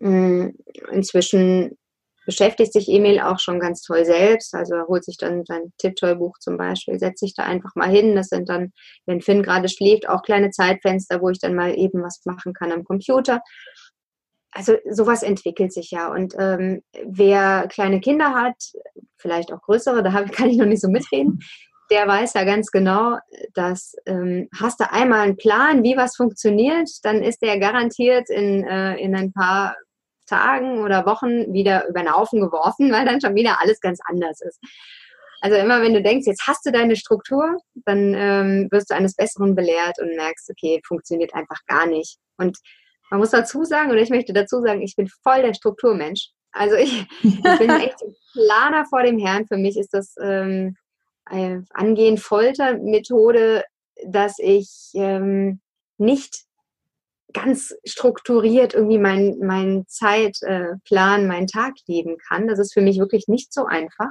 Hm, 0.00 0.54
inzwischen 0.92 1.78
beschäftigt 2.26 2.72
sich 2.72 2.88
Emil 2.88 3.20
auch 3.20 3.38
schon 3.38 3.60
ganz 3.60 3.82
toll 3.82 4.04
selbst. 4.04 4.54
Also 4.54 4.74
er 4.74 4.86
holt 4.86 5.04
sich 5.04 5.16
dann 5.16 5.44
sein 5.44 5.72
Tipptoy-Buch 5.78 6.38
zum 6.38 6.56
Beispiel, 6.56 6.98
setzt 6.98 7.20
sich 7.20 7.34
da 7.34 7.44
einfach 7.44 7.74
mal 7.74 7.88
hin. 7.88 8.14
Das 8.14 8.28
sind 8.28 8.48
dann, 8.48 8.72
wenn 9.06 9.20
Finn 9.20 9.42
gerade 9.42 9.68
schläft, 9.68 10.08
auch 10.08 10.22
kleine 10.22 10.50
Zeitfenster, 10.50 11.20
wo 11.20 11.28
ich 11.28 11.38
dann 11.38 11.54
mal 11.54 11.76
eben 11.76 12.02
was 12.02 12.20
machen 12.24 12.52
kann 12.52 12.72
am 12.72 12.84
Computer. 12.84 13.40
Also 14.50 14.74
sowas 14.88 15.22
entwickelt 15.22 15.72
sich 15.72 15.90
ja. 15.90 16.08
Und 16.08 16.34
ähm, 16.38 16.82
wer 17.04 17.66
kleine 17.68 18.00
Kinder 18.00 18.34
hat, 18.34 18.56
vielleicht 19.16 19.52
auch 19.52 19.60
größere, 19.62 20.02
da 20.02 20.22
kann 20.32 20.50
ich 20.50 20.56
noch 20.56 20.66
nicht 20.66 20.82
so 20.82 20.88
mitreden, 20.88 21.40
der 21.90 22.08
weiß 22.08 22.34
ja 22.34 22.44
ganz 22.44 22.70
genau, 22.70 23.18
dass 23.52 23.94
ähm, 24.06 24.48
hast 24.58 24.80
du 24.80 24.90
einmal 24.90 25.20
einen 25.20 25.36
Plan, 25.36 25.82
wie 25.82 25.96
was 25.96 26.16
funktioniert, 26.16 26.88
dann 27.02 27.22
ist 27.22 27.42
der 27.42 27.58
garantiert 27.58 28.30
in, 28.30 28.64
äh, 28.64 28.96
in 28.96 29.14
ein 29.14 29.32
paar 29.32 29.76
Tagen 30.26 30.82
oder 30.82 31.06
Wochen 31.06 31.52
wieder 31.52 31.88
über 31.88 32.00
den 32.00 32.14
Haufen 32.14 32.40
geworfen, 32.40 32.92
weil 32.92 33.04
dann 33.04 33.20
schon 33.20 33.34
wieder 33.34 33.60
alles 33.60 33.80
ganz 33.80 34.00
anders 34.04 34.40
ist. 34.40 34.58
Also 35.40 35.56
immer 35.56 35.82
wenn 35.82 35.92
du 35.92 36.02
denkst, 36.02 36.26
jetzt 36.26 36.46
hast 36.46 36.64
du 36.64 36.72
deine 36.72 36.96
Struktur, 36.96 37.58
dann 37.84 38.14
ähm, 38.14 38.68
wirst 38.70 38.90
du 38.90 38.94
eines 38.94 39.14
Besseren 39.14 39.54
belehrt 39.54 39.98
und 40.00 40.16
merkst, 40.16 40.48
okay, 40.50 40.80
funktioniert 40.86 41.34
einfach 41.34 41.58
gar 41.66 41.86
nicht. 41.86 42.16
Und 42.38 42.56
man 43.10 43.20
muss 43.20 43.30
dazu 43.30 43.62
sagen, 43.64 43.90
oder 43.90 44.00
ich 44.00 44.08
möchte 44.08 44.32
dazu 44.32 44.62
sagen, 44.62 44.80
ich 44.80 44.96
bin 44.96 45.06
voll 45.22 45.42
der 45.42 45.52
Strukturmensch. 45.52 46.30
Also 46.52 46.76
ich, 46.76 47.06
ich 47.22 47.42
bin 47.58 47.70
echt 47.70 48.02
ein 48.02 48.14
Planer 48.32 48.86
vor 48.86 49.02
dem 49.02 49.18
Herrn. 49.18 49.46
Für 49.46 49.58
mich 49.58 49.76
ist 49.76 49.92
das 49.92 50.14
ähm, 50.22 50.76
angehend 51.26 52.20
Foltermethode, 52.20 53.64
dass 54.06 54.38
ich 54.38 54.90
ähm, 54.94 55.60
nicht 55.98 56.44
ganz 57.34 57.74
strukturiert 57.84 58.72
irgendwie 58.72 58.98
meinen 58.98 59.38
mein 59.40 59.84
Zeitplan, 59.88 61.26
meinen 61.26 61.46
Tag 61.46 61.74
leben 61.86 62.16
kann. 62.28 62.48
Das 62.48 62.58
ist 62.58 62.72
für 62.72 62.80
mich 62.80 62.98
wirklich 62.98 63.28
nicht 63.28 63.52
so 63.52 63.66
einfach. 63.66 64.10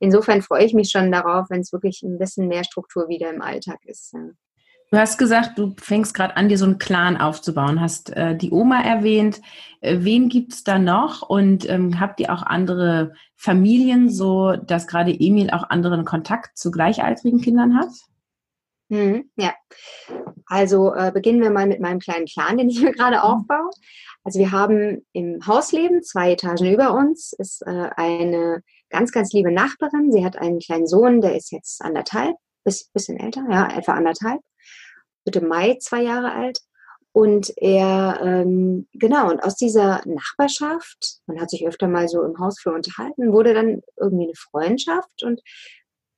Insofern 0.00 0.42
freue 0.42 0.64
ich 0.64 0.74
mich 0.74 0.90
schon 0.90 1.10
darauf, 1.10 1.46
wenn 1.50 1.60
es 1.60 1.72
wirklich 1.72 2.02
ein 2.02 2.18
bisschen 2.18 2.48
mehr 2.48 2.64
Struktur 2.64 3.08
wieder 3.08 3.30
im 3.30 3.42
Alltag 3.42 3.78
ist. 3.84 4.14
Du 4.90 4.96
hast 4.96 5.18
gesagt, 5.18 5.58
du 5.58 5.74
fängst 5.78 6.14
gerade 6.14 6.36
an, 6.36 6.48
dir 6.48 6.56
so 6.56 6.64
einen 6.64 6.78
Clan 6.78 7.18
aufzubauen, 7.18 7.80
hast 7.80 8.10
äh, 8.16 8.34
die 8.34 8.50
Oma 8.50 8.80
erwähnt. 8.80 9.40
Äh, 9.80 9.98
wen 10.00 10.30
gibt 10.30 10.54
es 10.54 10.64
da 10.64 10.78
noch? 10.78 11.22
Und 11.22 11.68
ähm, 11.68 12.00
habt 12.00 12.20
ihr 12.20 12.32
auch 12.32 12.42
andere 12.42 13.12
Familien, 13.36 14.08
so 14.08 14.56
dass 14.56 14.86
gerade 14.86 15.12
Emil 15.12 15.50
auch 15.50 15.68
anderen 15.68 16.06
Kontakt 16.06 16.56
zu 16.56 16.70
gleichaltrigen 16.70 17.40
Kindern 17.42 17.76
hat? 17.76 17.90
Mhm, 18.88 19.30
ja, 19.36 19.54
also 20.46 20.94
äh, 20.94 21.12
beginnen 21.12 21.42
wir 21.42 21.50
mal 21.50 21.66
mit 21.66 21.80
meinem 21.80 21.98
kleinen 21.98 22.26
Clan, 22.26 22.56
den 22.56 22.70
ich 22.70 22.80
mir 22.80 22.92
gerade 22.92 23.16
mhm. 23.16 23.22
aufbaue. 23.22 23.70
Also 24.24 24.38
wir 24.38 24.50
haben 24.50 25.06
im 25.12 25.46
Hausleben 25.46 26.02
zwei 26.02 26.32
Etagen 26.32 26.72
über 26.72 26.94
uns 26.94 27.32
ist 27.32 27.62
äh, 27.62 27.90
eine 27.96 28.62
ganz, 28.90 29.12
ganz 29.12 29.32
liebe 29.32 29.52
Nachbarin. 29.52 30.12
Sie 30.12 30.24
hat 30.24 30.36
einen 30.36 30.58
kleinen 30.58 30.86
Sohn, 30.86 31.20
der 31.20 31.36
ist 31.36 31.52
jetzt 31.52 31.82
anderthalb, 31.82 32.36
bis 32.64 32.88
bisschen 32.90 33.18
älter, 33.18 33.44
ja, 33.50 33.68
etwa 33.76 33.92
anderthalb. 33.92 34.40
Wird 35.24 35.36
im 35.36 35.48
Mai 35.48 35.76
zwei 35.80 36.02
Jahre 36.02 36.32
alt. 36.32 36.60
Und 37.12 37.52
er, 37.56 38.20
ähm, 38.22 38.86
genau, 38.92 39.30
und 39.30 39.42
aus 39.42 39.56
dieser 39.56 40.02
Nachbarschaft, 40.04 41.20
man 41.26 41.40
hat 41.40 41.50
sich 41.50 41.66
öfter 41.66 41.88
mal 41.88 42.06
so 42.06 42.22
im 42.22 42.38
Hausflur 42.38 42.74
unterhalten, 42.74 43.32
wurde 43.32 43.54
dann 43.54 43.80
irgendwie 43.96 44.24
eine 44.24 44.34
Freundschaft. 44.36 45.22
Und 45.22 45.40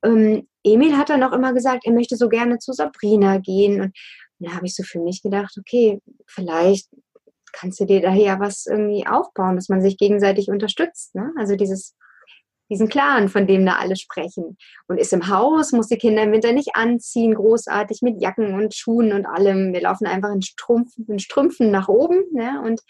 ähm, 0.04 0.46
Emil 0.64 0.96
hat 0.96 1.10
dann 1.10 1.22
auch 1.22 1.32
immer 1.32 1.52
gesagt, 1.52 1.82
er 1.84 1.92
möchte 1.92 2.16
so 2.16 2.28
gerne 2.28 2.58
zu 2.58 2.72
Sabrina 2.72 3.38
gehen. 3.38 3.80
Und, 3.80 3.92
und 4.38 4.48
da 4.48 4.54
habe 4.54 4.66
ich 4.66 4.74
so 4.74 4.82
für 4.82 5.00
mich 5.00 5.22
gedacht, 5.22 5.54
okay, 5.58 6.00
vielleicht 6.26 6.88
kannst 7.52 7.80
du 7.80 7.84
dir 7.84 8.00
da 8.00 8.14
ja 8.14 8.38
was 8.38 8.66
irgendwie 8.66 9.06
aufbauen, 9.06 9.56
dass 9.56 9.68
man 9.68 9.82
sich 9.82 9.96
gegenseitig 9.96 10.48
unterstützt. 10.48 11.14
Ne? 11.14 11.32
Also 11.36 11.56
dieses, 11.56 11.96
diesen 12.70 12.88
Clan, 12.88 13.28
von 13.28 13.46
dem 13.46 13.66
da 13.66 13.74
alle 13.74 13.96
sprechen. 13.96 14.56
Und 14.88 14.98
ist 14.98 15.12
im 15.12 15.28
Haus, 15.28 15.72
muss 15.72 15.88
die 15.88 15.98
Kinder 15.98 16.22
im 16.22 16.32
Winter 16.32 16.52
nicht 16.52 16.74
anziehen, 16.74 17.34
großartig 17.34 18.00
mit 18.02 18.22
Jacken 18.22 18.54
und 18.54 18.74
Schuhen 18.74 19.12
und 19.12 19.26
allem. 19.26 19.72
Wir 19.72 19.82
laufen 19.82 20.06
einfach 20.06 20.32
in 20.32 20.42
Strümpfen, 20.42 21.06
in 21.08 21.18
Strümpfen 21.18 21.70
nach 21.70 21.88
oben. 21.88 22.22
Ne? 22.32 22.62
Und, 22.64 22.80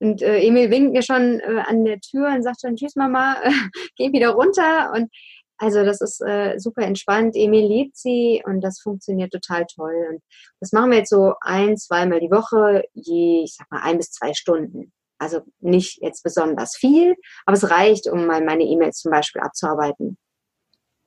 und 0.00 0.22
äh, 0.22 0.40
Emil 0.40 0.70
winkt 0.70 0.92
mir 0.92 1.02
schon 1.02 1.40
äh, 1.40 1.62
an 1.66 1.84
der 1.84 2.00
Tür 2.00 2.28
und 2.34 2.42
sagt 2.42 2.58
dann, 2.62 2.76
tschüss 2.76 2.96
Mama, 2.96 3.36
geh 3.96 4.12
wieder 4.12 4.30
runter. 4.30 4.92
Und 4.94 5.10
also 5.58 5.84
das 5.84 6.00
ist 6.00 6.20
äh, 6.20 6.58
super 6.58 6.82
entspannt. 6.82 7.36
Emil 7.36 7.66
liebt 7.66 7.96
sie 7.96 8.42
und 8.44 8.60
das 8.62 8.80
funktioniert 8.80 9.32
total 9.32 9.66
toll. 9.66 10.06
Und 10.10 10.22
das 10.60 10.72
machen 10.72 10.90
wir 10.90 10.98
jetzt 10.98 11.10
so 11.10 11.34
ein, 11.40 11.76
zweimal 11.76 12.20
die 12.20 12.30
Woche, 12.30 12.84
je, 12.94 13.44
ich 13.44 13.54
sag 13.56 13.70
mal, 13.70 13.82
ein 13.82 13.98
bis 13.98 14.10
zwei 14.10 14.34
Stunden. 14.34 14.92
Also 15.18 15.42
nicht 15.60 16.02
jetzt 16.02 16.24
besonders 16.24 16.76
viel, 16.76 17.14
aber 17.46 17.56
es 17.56 17.70
reicht, 17.70 18.08
um 18.08 18.26
mal 18.26 18.44
meine 18.44 18.64
E-Mails 18.64 18.98
zum 18.98 19.12
Beispiel 19.12 19.40
abzuarbeiten. 19.40 20.18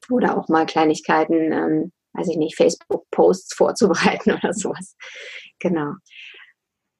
Oder 0.09 0.37
auch 0.37 0.47
mal 0.47 0.65
Kleinigkeiten, 0.65 1.51
ähm, 1.51 1.91
weiß 2.13 2.29
ich 2.29 2.37
nicht, 2.37 2.55
Facebook-Posts 2.55 3.55
vorzubereiten 3.55 4.31
oder 4.41 4.53
sowas. 4.53 4.95
Genau. 5.59 5.95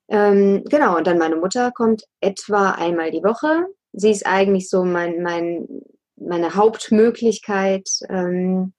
Ähm, 0.09 0.63
genau, 0.65 0.97
und 0.97 1.07
dann 1.07 1.17
meine 1.17 1.37
Mutter 1.37 1.71
kommt 1.71 2.03
etwa 2.19 2.71
einmal 2.71 3.11
die 3.11 3.23
Woche. 3.23 3.65
Sie 3.93 4.11
ist 4.11 4.25
eigentlich 4.25 4.69
so 4.69 4.83
mein, 4.83 5.23
mein 5.23 5.67
meine 6.17 6.55
Hauptmöglichkeit, 6.55 7.87
ähm, 8.09 8.73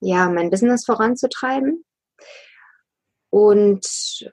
ja, 0.00 0.28
mein 0.28 0.50
Business 0.50 0.84
voranzutreiben. 0.84 1.84
Und 3.30 3.86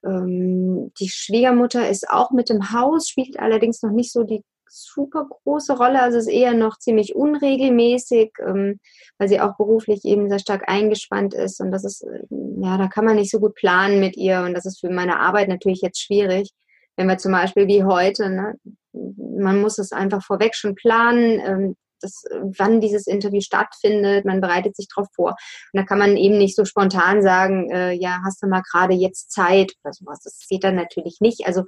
ähm, 0.03 0.91
die 0.99 1.09
Schwiegermutter 1.09 1.87
ist 1.87 2.09
auch 2.09 2.31
mit 2.31 2.49
im 2.49 2.71
Haus, 2.71 3.07
spielt 3.07 3.39
allerdings 3.39 3.83
noch 3.83 3.91
nicht 3.91 4.11
so 4.11 4.23
die 4.23 4.43
super 4.69 5.27
große 5.29 5.77
Rolle. 5.77 6.01
Also 6.01 6.17
ist 6.17 6.27
eher 6.27 6.53
noch 6.53 6.77
ziemlich 6.77 7.15
unregelmäßig, 7.15 8.31
ähm, 8.45 8.79
weil 9.17 9.27
sie 9.27 9.39
auch 9.39 9.55
beruflich 9.55 10.03
eben 10.03 10.29
sehr 10.29 10.39
stark 10.39 10.67
eingespannt 10.67 11.35
ist. 11.35 11.61
Und 11.61 11.71
das 11.71 11.83
ist, 11.83 12.03
äh, 12.03 12.23
ja, 12.61 12.77
da 12.77 12.87
kann 12.87 13.05
man 13.05 13.15
nicht 13.15 13.31
so 13.31 13.39
gut 13.39 13.53
planen 13.55 13.99
mit 13.99 14.17
ihr. 14.17 14.41
Und 14.41 14.53
das 14.53 14.65
ist 14.65 14.79
für 14.79 14.89
meine 14.89 15.19
Arbeit 15.19 15.47
natürlich 15.47 15.81
jetzt 15.81 16.01
schwierig. 16.01 16.49
Wenn 16.95 17.07
wir 17.07 17.19
zum 17.19 17.31
Beispiel 17.31 17.67
wie 17.67 17.83
heute, 17.83 18.29
ne, 18.29 18.55
man 18.93 19.61
muss 19.61 19.77
es 19.77 19.91
einfach 19.91 20.23
vorweg 20.23 20.55
schon 20.55 20.73
planen. 20.73 21.39
Ähm, 21.45 21.75
das, 22.01 22.23
wann 22.57 22.81
dieses 22.81 23.07
Interview 23.07 23.41
stattfindet. 23.41 24.25
Man 24.25 24.41
bereitet 24.41 24.75
sich 24.75 24.87
darauf 24.93 25.07
vor. 25.15 25.31
Und 25.31 25.79
da 25.79 25.83
kann 25.83 25.99
man 25.99 26.17
eben 26.17 26.37
nicht 26.37 26.55
so 26.55 26.65
spontan 26.65 27.21
sagen, 27.21 27.69
äh, 27.71 27.93
ja, 27.93 28.21
hast 28.25 28.41
du 28.41 28.47
mal 28.47 28.63
gerade 28.71 28.93
jetzt 28.93 29.31
Zeit 29.31 29.73
oder 29.83 29.93
sowas. 29.93 30.21
Das 30.23 30.45
geht 30.49 30.63
dann 30.63 30.75
natürlich 30.75 31.17
nicht. 31.19 31.45
Also 31.45 31.63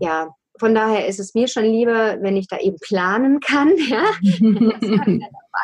ja, 0.00 0.28
von 0.58 0.74
daher 0.74 1.06
ist 1.06 1.20
es 1.20 1.34
mir 1.34 1.48
schon 1.48 1.64
lieber, 1.64 2.18
wenn 2.20 2.36
ich 2.36 2.48
da 2.48 2.58
eben 2.58 2.76
planen 2.80 3.40
kann. 3.40 3.72
Ja, 3.78 4.04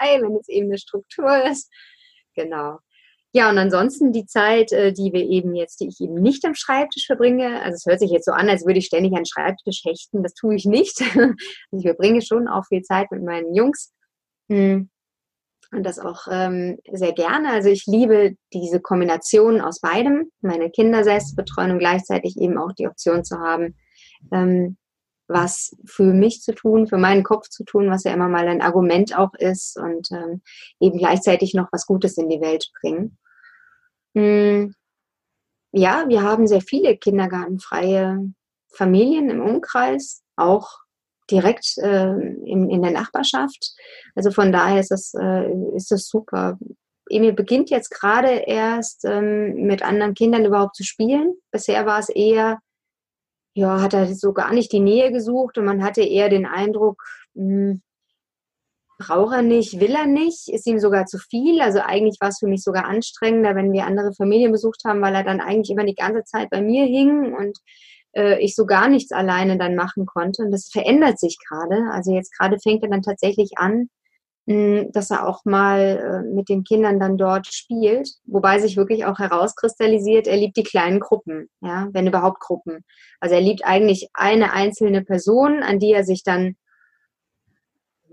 dabei, 0.00 0.22
wenn 0.22 0.36
es 0.36 0.48
eben 0.48 0.66
eine 0.66 0.78
Struktur 0.78 1.44
ist. 1.44 1.70
Genau. 2.34 2.78
Ja, 3.36 3.50
und 3.50 3.58
ansonsten 3.58 4.12
die 4.12 4.26
Zeit, 4.26 4.70
äh, 4.70 4.92
die 4.92 5.12
wir 5.12 5.22
eben 5.22 5.56
jetzt, 5.56 5.80
die 5.80 5.88
ich 5.88 6.00
eben 6.00 6.14
nicht 6.14 6.44
am 6.44 6.54
Schreibtisch 6.54 7.06
verbringe, 7.06 7.60
also 7.62 7.74
es 7.74 7.84
hört 7.84 7.98
sich 7.98 8.12
jetzt 8.12 8.26
so 8.26 8.32
an, 8.32 8.48
als 8.48 8.64
würde 8.64 8.78
ich 8.78 8.86
ständig 8.86 9.10
an 9.10 9.22
den 9.22 9.26
Schreibtisch 9.26 9.82
hechten, 9.84 10.22
das 10.22 10.34
tue 10.34 10.54
ich 10.54 10.64
nicht. 10.64 11.00
Also 11.72 11.78
ich 11.78 11.82
verbringe 11.82 12.22
schon 12.22 12.46
auch 12.46 12.64
viel 12.66 12.82
Zeit 12.82 13.10
mit 13.10 13.24
meinen 13.24 13.52
Jungs. 13.52 13.92
Hm. 14.48 14.88
Und 15.72 15.82
das 15.82 15.98
auch 15.98 16.28
ähm, 16.30 16.78
sehr 16.92 17.12
gerne. 17.12 17.50
Also 17.50 17.70
ich 17.70 17.86
liebe 17.86 18.36
diese 18.52 18.80
Kombination 18.80 19.60
aus 19.60 19.80
beidem, 19.80 20.30
meine 20.40 20.70
Kinder 20.70 21.02
selbst 21.02 21.34
betreuen 21.34 21.72
und 21.72 21.80
gleichzeitig 21.80 22.38
eben 22.38 22.56
auch 22.56 22.72
die 22.78 22.86
Option 22.86 23.24
zu 23.24 23.40
haben, 23.40 23.76
ähm, 24.32 24.76
was 25.26 25.76
für 25.84 26.12
mich 26.12 26.42
zu 26.42 26.54
tun, 26.54 26.86
für 26.86 26.98
meinen 26.98 27.24
Kopf 27.24 27.48
zu 27.48 27.64
tun, 27.64 27.90
was 27.90 28.04
ja 28.04 28.12
immer 28.12 28.28
mal 28.28 28.46
ein 28.46 28.62
Argument 28.62 29.18
auch 29.18 29.34
ist 29.34 29.76
und 29.76 30.12
ähm, 30.12 30.42
eben 30.78 30.98
gleichzeitig 30.98 31.54
noch 31.54 31.66
was 31.72 31.86
Gutes 31.86 32.16
in 32.16 32.28
die 32.28 32.40
Welt 32.40 32.70
bringen. 32.80 33.18
Hm, 34.14 34.74
ja, 35.72 36.04
wir 36.08 36.22
haben 36.22 36.46
sehr 36.46 36.60
viele 36.60 36.96
kindergartenfreie 36.96 38.32
Familien 38.72 39.28
im 39.30 39.40
Umkreis, 39.40 40.22
auch 40.36 40.68
direkt 41.30 41.78
äh, 41.78 42.12
in, 42.12 42.70
in 42.70 42.82
der 42.82 42.92
Nachbarschaft. 42.92 43.72
Also 44.14 44.30
von 44.30 44.52
daher 44.52 44.80
ist 44.80 44.90
das, 44.90 45.14
äh, 45.14 45.50
ist 45.74 45.90
das 45.90 46.08
super. 46.08 46.58
Emil 47.08 47.32
beginnt 47.32 47.70
jetzt 47.70 47.90
gerade 47.90 48.30
erst 48.46 49.04
ähm, 49.04 49.66
mit 49.66 49.82
anderen 49.82 50.14
Kindern 50.14 50.44
überhaupt 50.44 50.76
zu 50.76 50.84
spielen. 50.84 51.34
Bisher 51.50 51.86
war 51.86 51.98
es 51.98 52.08
eher, 52.08 52.60
ja, 53.54 53.80
hat 53.80 53.94
er 53.94 54.14
so 54.14 54.32
gar 54.32 54.52
nicht 54.52 54.72
die 54.72 54.80
Nähe 54.80 55.12
gesucht 55.12 55.58
und 55.58 55.64
man 55.64 55.82
hatte 55.82 56.02
eher 56.02 56.28
den 56.28 56.46
Eindruck, 56.46 57.02
mh, 57.34 57.42
hm, 57.44 57.82
braucht 58.98 59.34
er 59.34 59.42
nicht, 59.42 59.80
will 59.80 59.94
er 59.94 60.06
nicht, 60.06 60.48
ist 60.48 60.66
ihm 60.66 60.78
sogar 60.78 61.06
zu 61.06 61.18
viel. 61.18 61.60
Also 61.60 61.80
eigentlich 61.80 62.18
war 62.20 62.28
es 62.28 62.38
für 62.38 62.46
mich 62.46 62.62
sogar 62.62 62.86
anstrengender, 62.86 63.54
wenn 63.54 63.72
wir 63.72 63.86
andere 63.86 64.12
Familien 64.14 64.52
besucht 64.52 64.82
haben, 64.84 65.02
weil 65.02 65.14
er 65.14 65.24
dann 65.24 65.40
eigentlich 65.40 65.70
immer 65.70 65.84
die 65.84 65.94
ganze 65.94 66.24
Zeit 66.24 66.50
bei 66.50 66.60
mir 66.60 66.84
hing 66.84 67.34
und 67.34 67.58
äh, 68.12 68.38
ich 68.40 68.54
so 68.54 68.66
gar 68.66 68.88
nichts 68.88 69.12
alleine 69.12 69.58
dann 69.58 69.74
machen 69.74 70.06
konnte. 70.06 70.42
Und 70.42 70.50
das 70.50 70.68
verändert 70.70 71.18
sich 71.18 71.38
gerade. 71.48 71.90
Also 71.90 72.14
jetzt 72.14 72.36
gerade 72.36 72.58
fängt 72.58 72.82
er 72.82 72.90
dann 72.90 73.02
tatsächlich 73.02 73.52
an, 73.56 73.88
mh, 74.46 74.86
dass 74.92 75.10
er 75.10 75.26
auch 75.26 75.44
mal 75.44 76.24
äh, 76.26 76.34
mit 76.34 76.48
den 76.48 76.64
Kindern 76.64 77.00
dann 77.00 77.16
dort 77.16 77.46
spielt, 77.46 78.08
wobei 78.26 78.58
sich 78.58 78.76
wirklich 78.76 79.04
auch 79.06 79.18
herauskristallisiert, 79.18 80.26
er 80.26 80.36
liebt 80.36 80.56
die 80.56 80.62
kleinen 80.62 81.00
Gruppen, 81.00 81.48
ja, 81.60 81.88
wenn 81.92 82.06
überhaupt 82.06 82.40
Gruppen. 82.40 82.84
Also 83.20 83.34
er 83.34 83.40
liebt 83.40 83.64
eigentlich 83.64 84.08
eine 84.14 84.52
einzelne 84.52 85.02
Person, 85.02 85.62
an 85.62 85.78
die 85.78 85.92
er 85.92 86.04
sich 86.04 86.22
dann 86.24 86.56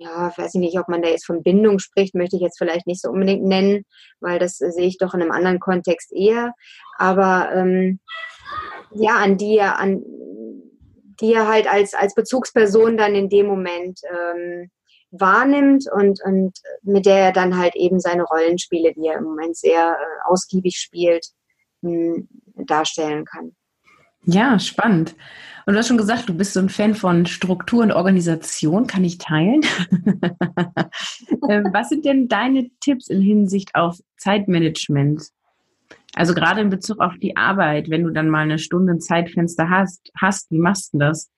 ja, 0.02 0.34
weiß 0.36 0.56
ich 0.56 0.60
nicht, 0.60 0.80
ob 0.80 0.88
man 0.88 1.02
da 1.02 1.10
jetzt 1.10 1.26
von 1.26 1.44
Bindung 1.44 1.78
spricht, 1.78 2.16
möchte 2.16 2.36
ich 2.36 2.42
jetzt 2.42 2.58
vielleicht 2.58 2.88
nicht 2.88 3.02
so 3.02 3.10
unbedingt 3.10 3.44
nennen, 3.44 3.86
weil 4.20 4.40
das 4.40 4.60
äh, 4.60 4.72
sehe 4.72 4.88
ich 4.88 4.98
doch 4.98 5.14
in 5.14 5.22
einem 5.22 5.32
anderen 5.32 5.60
Kontext 5.60 6.12
eher. 6.12 6.54
Aber 6.98 7.52
ähm, 7.54 8.00
ja, 8.94 9.18
an 9.18 9.38
die 9.38 9.58
er, 9.58 9.80
an 9.80 10.02
die 11.22 11.38
halt 11.38 11.72
als, 11.72 11.94
als 11.94 12.16
Bezugsperson 12.16 12.98
dann 12.98 13.14
in 13.14 13.30
dem 13.30 13.46
Moment 13.46 14.00
ähm, 14.10 14.72
wahrnimmt 15.12 15.86
und, 15.92 16.20
und 16.24 16.58
mit 16.82 17.06
der 17.06 17.18
er 17.18 17.32
dann 17.32 17.58
halt 17.58 17.76
eben 17.76 18.00
seine 18.00 18.24
Rollenspiele, 18.24 18.94
die 18.94 19.06
er 19.06 19.20
im 19.20 19.26
Moment 19.26 19.56
sehr 19.56 19.98
äh, 20.00 20.30
ausgiebig 20.30 20.78
spielt, 20.78 21.28
mh, 21.82 22.16
hm, 22.16 22.30
darstellen 22.66 23.26
kann. 23.26 23.56
Ja, 24.26 24.60
spannend. 24.60 25.16
Und 25.66 25.74
du 25.74 25.80
hast 25.80 25.88
schon 25.88 25.98
gesagt, 25.98 26.28
du 26.28 26.34
bist 26.34 26.54
so 26.54 26.60
ein 26.60 26.70
Fan 26.70 26.96
von 26.96 27.26
Struktur 27.26 27.84
und 27.84 27.92
Organisation. 27.92 28.88
Kann 28.88 29.04
ich 29.04 29.18
teilen? 29.18 29.62
Ähm, 31.50 31.70
was 31.74 31.90
sind 31.90 32.06
denn 32.06 32.28
deine 32.28 32.70
Tipps 32.82 33.08
in 33.08 33.20
Hinsicht 33.20 33.74
auf 33.74 34.00
Zeitmanagement? 34.18 35.24
Also 36.14 36.36
gerade 36.36 36.62
in 36.62 36.70
Bezug 36.70 37.00
auf 37.00 37.18
die 37.18 37.36
Arbeit, 37.36 37.90
wenn 37.90 38.04
du 38.04 38.12
dann 38.12 38.30
mal 38.30 38.44
eine 38.44 38.60
Stunde 38.60 39.00
Zeitfenster 39.00 39.70
hast, 39.70 40.12
hast 40.16 40.52
wie 40.52 40.60
machst 40.60 40.94
du 40.94 41.00
das? 41.00 41.32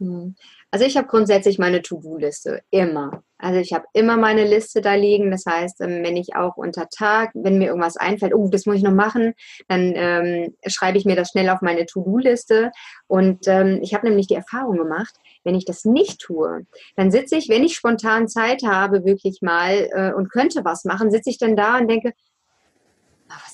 Hm. 0.00 0.34
Also 0.70 0.86
ich 0.86 0.96
habe 0.96 1.08
grundsätzlich 1.08 1.58
meine 1.58 1.82
To-Do-Liste 1.82 2.62
immer. 2.70 3.22
Also 3.36 3.58
ich 3.58 3.72
habe 3.72 3.84
immer 3.92 4.16
meine 4.16 4.44
Liste 4.44 4.80
da 4.80 4.94
liegen. 4.94 5.30
Das 5.30 5.44
heißt, 5.46 5.80
ähm, 5.82 6.02
wenn 6.02 6.16
ich 6.16 6.36
auch 6.36 6.56
unter 6.56 6.88
Tag, 6.88 7.30
wenn 7.34 7.58
mir 7.58 7.68
irgendwas 7.68 7.96
einfällt, 7.96 8.34
oh, 8.34 8.48
das 8.48 8.66
muss 8.66 8.76
ich 8.76 8.82
noch 8.82 8.92
machen, 8.92 9.34
dann 9.68 9.92
ähm, 9.94 10.54
schreibe 10.66 10.96
ich 10.96 11.04
mir 11.04 11.16
das 11.16 11.30
schnell 11.30 11.50
auf 11.50 11.60
meine 11.60 11.86
To-Do-Liste. 11.86 12.72
Und 13.08 13.46
ähm, 13.46 13.80
ich 13.82 13.92
habe 13.94 14.08
nämlich 14.08 14.26
die 14.26 14.34
Erfahrung 14.34 14.78
gemacht, 14.78 15.14
wenn 15.44 15.54
ich 15.54 15.64
das 15.64 15.84
nicht 15.84 16.20
tue, 16.20 16.66
dann 16.96 17.10
sitze 17.10 17.36
ich, 17.36 17.48
wenn 17.48 17.64
ich 17.64 17.74
spontan 17.74 18.28
Zeit 18.28 18.62
habe, 18.64 19.04
wirklich 19.04 19.40
mal 19.42 19.88
äh, 19.92 20.12
und 20.12 20.30
könnte 20.30 20.64
was 20.64 20.84
machen, 20.84 21.10
sitze 21.10 21.30
ich 21.30 21.38
dann 21.38 21.56
da 21.56 21.78
und 21.78 21.88
denke, 21.88 22.12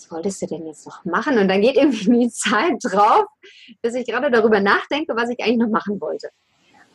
was 0.06 0.12
wolltest 0.12 0.42
du 0.42 0.46
denn 0.46 0.66
jetzt 0.66 0.86
noch 0.86 1.04
machen? 1.04 1.38
Und 1.38 1.48
dann 1.48 1.60
geht 1.60 1.76
irgendwie 1.76 2.20
die 2.24 2.30
Zeit 2.30 2.76
drauf, 2.82 3.26
dass 3.82 3.94
ich 3.94 4.06
gerade 4.06 4.30
darüber 4.30 4.60
nachdenke, 4.60 5.16
was 5.16 5.30
ich 5.30 5.40
eigentlich 5.40 5.58
noch 5.58 5.68
machen 5.68 6.00
wollte. 6.00 6.30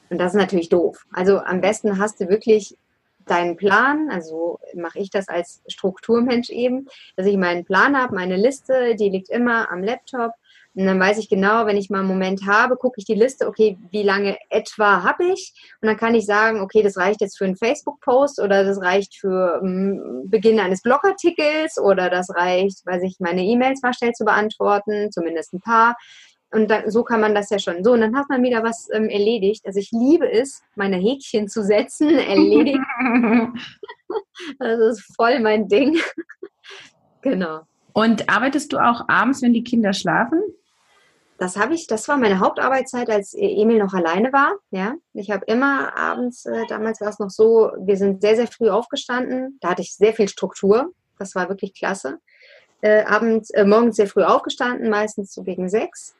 Und 0.09 0.17
das 0.17 0.33
ist 0.33 0.39
natürlich 0.39 0.69
doof. 0.69 1.05
Also 1.11 1.39
am 1.39 1.61
besten 1.61 1.97
hast 1.97 2.19
du 2.19 2.27
wirklich 2.27 2.77
deinen 3.25 3.55
Plan, 3.55 4.09
also 4.09 4.59
mache 4.75 4.99
ich 4.99 5.09
das 5.09 5.27
als 5.29 5.61
Strukturmensch 5.67 6.49
eben, 6.49 6.87
dass 7.15 7.27
ich 7.27 7.37
meinen 7.37 7.63
Plan 7.63 7.95
habe, 7.95 8.15
meine 8.15 8.35
Liste, 8.35 8.95
die 8.95 9.09
liegt 9.09 9.29
immer 9.29 9.71
am 9.71 9.83
Laptop. 9.83 10.31
Und 10.73 10.85
dann 10.85 10.99
weiß 10.99 11.17
ich 11.17 11.27
genau, 11.27 11.65
wenn 11.65 11.75
ich 11.75 11.89
mal 11.89 11.99
einen 11.99 12.07
Moment 12.07 12.47
habe, 12.47 12.77
gucke 12.77 12.95
ich 12.97 13.05
die 13.05 13.13
Liste, 13.13 13.47
okay, 13.47 13.77
wie 13.91 14.03
lange 14.03 14.37
etwa 14.49 15.03
habe 15.03 15.25
ich? 15.25 15.53
Und 15.81 15.87
dann 15.87 15.97
kann 15.97 16.15
ich 16.15 16.25
sagen, 16.25 16.61
okay, 16.61 16.81
das 16.81 16.97
reicht 16.97 17.19
jetzt 17.19 17.37
für 17.37 17.45
einen 17.45 17.57
Facebook-Post 17.57 18.39
oder 18.39 18.63
das 18.63 18.81
reicht 18.81 19.15
für 19.15 19.59
um, 19.61 20.29
Beginn 20.29 20.59
eines 20.61 20.81
Blogartikels 20.81 21.77
oder 21.77 22.09
das 22.09 22.33
reicht, 22.33 22.85
weiß 22.85 23.03
ich, 23.03 23.17
meine 23.19 23.43
E-Mails 23.43 23.81
mal 23.81 23.93
schnell 23.93 24.13
zu 24.13 24.23
beantworten, 24.23 25.11
zumindest 25.11 25.53
ein 25.53 25.59
paar. 25.59 25.97
Und 26.53 26.69
da, 26.69 26.89
so 26.89 27.03
kann 27.03 27.19
man 27.19 27.35
das 27.35 27.49
ja 27.49 27.59
schon. 27.59 27.83
So, 27.83 27.91
und 27.91 28.01
dann 28.01 28.15
hat 28.15 28.29
man 28.29 28.43
wieder 28.43 28.63
was 28.63 28.89
ähm, 28.93 29.09
erledigt. 29.09 29.65
Also 29.65 29.79
ich 29.79 29.91
liebe 29.91 30.29
es, 30.29 30.61
meine 30.75 30.97
Häkchen 30.97 31.49
zu 31.49 31.63
setzen, 31.63 32.09
erledigt. 32.17 32.79
das 34.59 34.79
ist 34.79 35.15
voll 35.15 35.39
mein 35.39 35.67
Ding. 35.67 35.99
genau. 37.21 37.61
Und 37.93 38.29
arbeitest 38.29 38.71
du 38.71 38.77
auch 38.77 39.07
abends, 39.09 39.41
wenn 39.41 39.53
die 39.53 39.65
Kinder 39.65 39.91
schlafen? 39.91 40.41
Das 41.41 41.57
habe 41.57 41.73
ich, 41.73 41.87
das 41.87 42.07
war 42.07 42.17
meine 42.17 42.39
Hauptarbeitszeit, 42.39 43.09
als 43.09 43.33
e-, 43.33 43.63
Emil 43.63 43.79
noch 43.79 43.95
alleine 43.95 44.31
war. 44.31 44.57
Ja, 44.69 44.93
ich 45.13 45.31
habe 45.31 45.43
immer 45.47 45.97
abends, 45.97 46.45
äh, 46.45 46.67
damals 46.69 47.01
war 47.01 47.09
es 47.09 47.17
noch 47.17 47.31
so, 47.31 47.71
wir 47.79 47.97
sind 47.97 48.21
sehr, 48.21 48.35
sehr 48.35 48.45
früh 48.45 48.69
aufgestanden. 48.69 49.57
Da 49.59 49.71
hatte 49.71 49.81
ich 49.81 49.95
sehr 49.95 50.13
viel 50.13 50.27
Struktur. 50.27 50.93
Das 51.17 51.33
war 51.33 51.49
wirklich 51.49 51.73
klasse. 51.73 52.19
Äh, 52.81 53.05
abends, 53.05 53.49
äh, 53.49 53.65
morgens 53.65 53.95
sehr 53.95 54.05
früh 54.05 54.21
aufgestanden, 54.21 54.91
meistens 54.91 55.33
so 55.33 55.41
gegen 55.41 55.67
sechs 55.67 56.13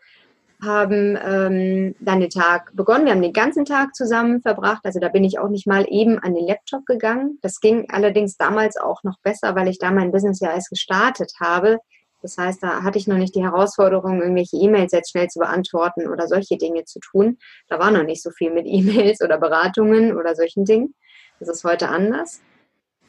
haben 0.64 1.18
ähm, 1.24 1.96
dann 2.00 2.20
den 2.20 2.30
Tag 2.32 2.72
begonnen. 2.76 3.06
Wir 3.06 3.12
haben 3.12 3.22
den 3.22 3.34
ganzen 3.34 3.66
Tag 3.66 3.94
zusammen 3.96 4.42
verbracht. 4.42 4.82
Also 4.86 5.00
da 5.00 5.10
bin 5.10 5.24
ich 5.24 5.38
auch 5.38 5.50
nicht 5.50 5.68
mal 5.68 5.86
eben 5.88 6.18
an 6.18 6.34
den 6.34 6.48
Laptop 6.48 6.88
gegangen. 6.88 7.38
Das 7.44 7.60
ging 7.60 7.88
allerdings 7.92 8.38
damals 8.38 8.76
auch 8.78 9.04
noch 9.04 9.20
besser, 9.22 9.56
weil 9.56 9.68
ich 9.68 9.78
da 9.78 9.92
mein 9.92 10.12
Business 10.12 10.40
ja 10.40 10.52
erst 10.52 10.70
gestartet 10.72 11.34
habe. 11.40 11.78
Das 12.22 12.38
heißt, 12.38 12.62
da 12.62 12.84
hatte 12.84 12.98
ich 12.98 13.08
noch 13.08 13.18
nicht 13.18 13.36
die 13.36 13.44
Herausforderung, 13.44 14.22
irgendwelche 14.22 14.58
E-Mails 14.58 14.92
jetzt 14.92 15.12
schnell 15.12 15.28
zu 15.28 15.40
beantworten 15.40 16.08
oder 16.08 16.28
solche 16.28 16.58
Dinge 16.58 16.86
zu 16.86 17.00
tun. 17.00 17.38
Da 17.68 17.80
war 17.80 17.92
noch 17.92 18.04
nicht 18.04 18.22
so 18.22 18.32
viel 18.32 18.52
mit 18.52 18.66
E-Mails 18.68 19.22
oder 19.22 19.38
Beratungen 19.38 20.18
oder 20.18 20.36
solchen 20.36 20.66
Dingen. 20.66 20.94
Das 21.40 21.50
ist 21.50 21.64
heute 21.64 21.90
anders. 21.90 22.42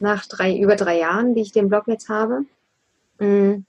Nach 0.01 0.27
drei, 0.27 0.57
über 0.57 0.77
drei 0.77 0.99
Jahren, 0.99 1.35
die 1.35 1.43
ich 1.43 1.53
den 1.53 1.69
Blog 1.69 1.85
jetzt 1.87 2.09
habe. 2.09 2.45
Mm. 3.19 3.65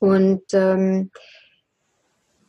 Und 0.00 0.42
ähm, 0.52 1.10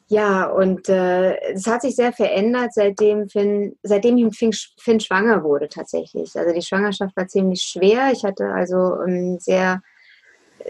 ja, 0.10 0.46
und 0.46 0.88
äh, 0.88 1.36
es 1.52 1.68
hat 1.68 1.82
sich 1.82 1.96
sehr 1.96 2.14
verändert, 2.14 2.74
seitdem 2.74 3.28
Finn, 3.28 3.76
seitdem 3.84 4.32
Finn, 4.32 4.54
Finn 4.80 5.00
schwanger 5.02 5.44
wurde 5.44 5.68
tatsächlich. 5.68 6.34
Also 6.36 6.54
die 6.54 6.62
Schwangerschaft 6.62 7.16
war 7.18 7.28
ziemlich 7.28 7.62
schwer. 7.62 8.12
Ich 8.14 8.24
hatte 8.24 8.48
also 8.54 9.02
ähm, 9.02 9.38
sehr, 9.40 9.82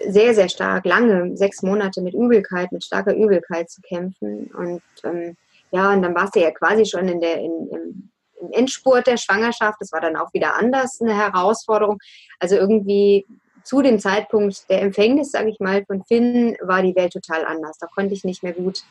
sehr, 0.08 0.34
sehr 0.34 0.50
stark 0.50 0.86
lange, 0.86 1.36
sechs 1.38 1.62
Monate 1.62 2.02
mit 2.02 2.14
Übelkeit, 2.14 2.72
mit 2.72 2.84
starker 2.84 3.16
Übelkeit 3.16 3.70
zu 3.70 3.82
kämpfen. 3.82 4.52
Und 4.58 4.82
ähm, 5.04 5.36
ja, 5.72 5.92
und 5.92 6.02
dann 6.02 6.16
warst 6.16 6.36
du 6.36 6.40
ja 6.40 6.52
quasi 6.52 6.86
schon 6.86 7.08
in 7.08 7.20
der, 7.20 7.38
in, 7.38 7.70
im, 7.72 8.10
im 8.42 8.52
Endspurt 8.52 9.08
der 9.08 9.18
Schwangerschaft. 9.18 9.78
Das 9.80 9.92
war 9.92 10.02
dann 10.02 10.16
auch 10.16 10.34
wieder 10.34 10.56
anders 10.56 11.02
eine 11.02 11.16
Herausforderung. 11.16 12.00
Also 12.40 12.56
irgendwie 12.56 13.26
zu 13.64 13.82
dem 13.82 14.00
Zeitpunkt 14.00 14.70
der 14.70 14.82
Empfängnis, 14.82 15.32
sage 15.32 15.50
ich 15.50 15.60
mal, 15.60 15.84
von 15.86 16.04
Finn 16.06 16.56
war 16.62 16.82
die 16.82 16.96
Welt 16.96 17.12
total 17.12 17.46
anders. 17.46 17.78
Da 17.78 17.88
konnte 17.88 18.14
ich 18.14 18.24
nicht 18.24 18.44
mehr 18.44 18.54
gut 18.54 18.84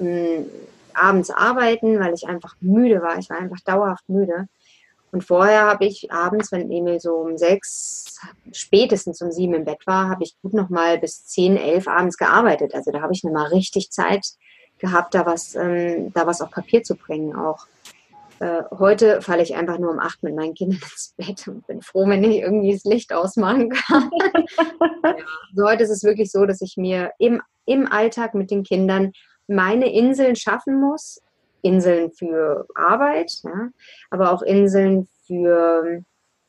äh, 0.00 0.40
abends 0.92 1.30
arbeiten, 1.30 2.00
weil 2.00 2.14
ich 2.14 2.26
einfach 2.26 2.56
müde 2.60 3.00
war. 3.00 3.18
Ich 3.18 3.30
war 3.30 3.38
einfach 3.38 3.60
dauerhaft 3.60 4.08
müde. 4.08 4.48
Und 5.10 5.24
vorher 5.24 5.62
habe 5.62 5.86
ich 5.86 6.12
abends, 6.12 6.52
wenn 6.52 6.70
Emil 6.70 7.00
so 7.00 7.14
um 7.14 7.38
sechs, 7.38 8.18
spätestens 8.52 9.22
um 9.22 9.32
sieben 9.32 9.54
im 9.54 9.64
Bett 9.64 9.86
war, 9.86 10.08
habe 10.08 10.24
ich 10.24 10.36
gut 10.42 10.54
noch 10.54 10.68
mal 10.68 10.98
bis 10.98 11.24
zehn, 11.24 11.56
elf 11.56 11.88
abends 11.88 12.18
gearbeitet. 12.18 12.74
Also 12.74 12.90
da 12.90 13.00
habe 13.00 13.12
ich 13.12 13.24
noch 13.24 13.32
mal 13.32 13.46
richtig 13.46 13.90
Zeit 13.90 14.26
gehabt, 14.78 15.14
da 15.14 15.26
was, 15.26 15.54
ähm, 15.54 16.12
da 16.12 16.26
was 16.26 16.40
auf 16.40 16.50
Papier 16.50 16.82
zu 16.82 16.94
bringen 16.94 17.34
auch. 17.34 17.66
Äh, 18.40 18.62
heute 18.78 19.20
falle 19.20 19.42
ich 19.42 19.56
einfach 19.56 19.78
nur 19.78 19.90
um 19.90 19.98
acht 19.98 20.22
mit 20.22 20.36
meinen 20.36 20.54
Kindern 20.54 20.78
ins 20.82 21.14
Bett 21.16 21.48
und 21.48 21.66
bin 21.66 21.82
froh, 21.82 22.06
wenn 22.06 22.22
ich 22.22 22.38
irgendwie 22.38 22.72
das 22.72 22.84
Licht 22.84 23.12
ausmachen 23.12 23.70
kann. 23.70 24.10
ja. 25.04 25.16
also 25.50 25.64
heute 25.64 25.84
ist 25.84 25.90
es 25.90 26.04
wirklich 26.04 26.30
so, 26.30 26.46
dass 26.46 26.60
ich 26.60 26.76
mir 26.76 27.12
im, 27.18 27.42
im 27.66 27.90
Alltag 27.90 28.34
mit 28.34 28.50
den 28.50 28.62
Kindern 28.62 29.12
meine 29.48 29.92
Inseln 29.92 30.36
schaffen 30.36 30.80
muss. 30.80 31.20
Inseln 31.62 32.12
für 32.12 32.66
Arbeit, 32.74 33.32
ja, 33.42 33.68
aber 34.10 34.32
auch 34.32 34.42
Inseln 34.42 35.08
für, 35.26 36.02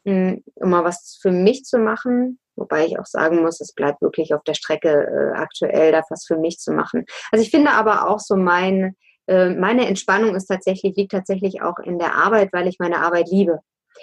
hm, 0.05 0.43
um 0.55 0.69
mal 0.69 0.83
was 0.83 1.19
für 1.21 1.31
mich 1.31 1.63
zu 1.63 1.77
machen. 1.79 2.39
Wobei 2.55 2.85
ich 2.85 2.99
auch 2.99 3.05
sagen 3.05 3.41
muss, 3.41 3.61
es 3.61 3.73
bleibt 3.73 4.01
wirklich 4.01 4.33
auf 4.33 4.43
der 4.43 4.53
Strecke 4.53 4.89
äh, 4.89 5.37
aktuell, 5.37 5.91
da 5.91 6.03
was 6.09 6.25
für 6.25 6.37
mich 6.37 6.57
zu 6.57 6.73
machen. 6.73 7.05
Also 7.31 7.43
ich 7.43 7.51
finde 7.51 7.71
aber 7.71 8.09
auch 8.09 8.19
so 8.19 8.35
mein, 8.35 8.95
äh, 9.27 9.49
meine 9.49 9.87
Entspannung 9.87 10.35
ist 10.35 10.47
tatsächlich, 10.47 10.95
liegt 10.95 11.13
tatsächlich 11.13 11.61
auch 11.61 11.79
in 11.79 11.99
der 11.99 12.15
Arbeit, 12.15 12.51
weil 12.51 12.67
ich 12.67 12.77
meine 12.79 12.99
Arbeit 12.99 13.29
liebe. 13.29 13.59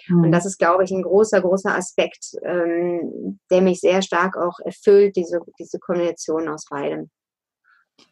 Mhm. 0.08 0.24
Und 0.24 0.32
das 0.32 0.46
ist, 0.46 0.58
glaube 0.58 0.84
ich, 0.84 0.90
ein 0.90 1.02
großer, 1.02 1.40
großer 1.40 1.74
Aspekt, 1.74 2.34
ähm, 2.42 3.38
der 3.50 3.60
mich 3.60 3.80
sehr 3.80 4.02
stark 4.02 4.36
auch 4.36 4.58
erfüllt, 4.60 5.16
diese, 5.16 5.40
diese 5.58 5.78
Kombination 5.78 6.48
aus 6.48 6.66
beidem. 6.70 7.10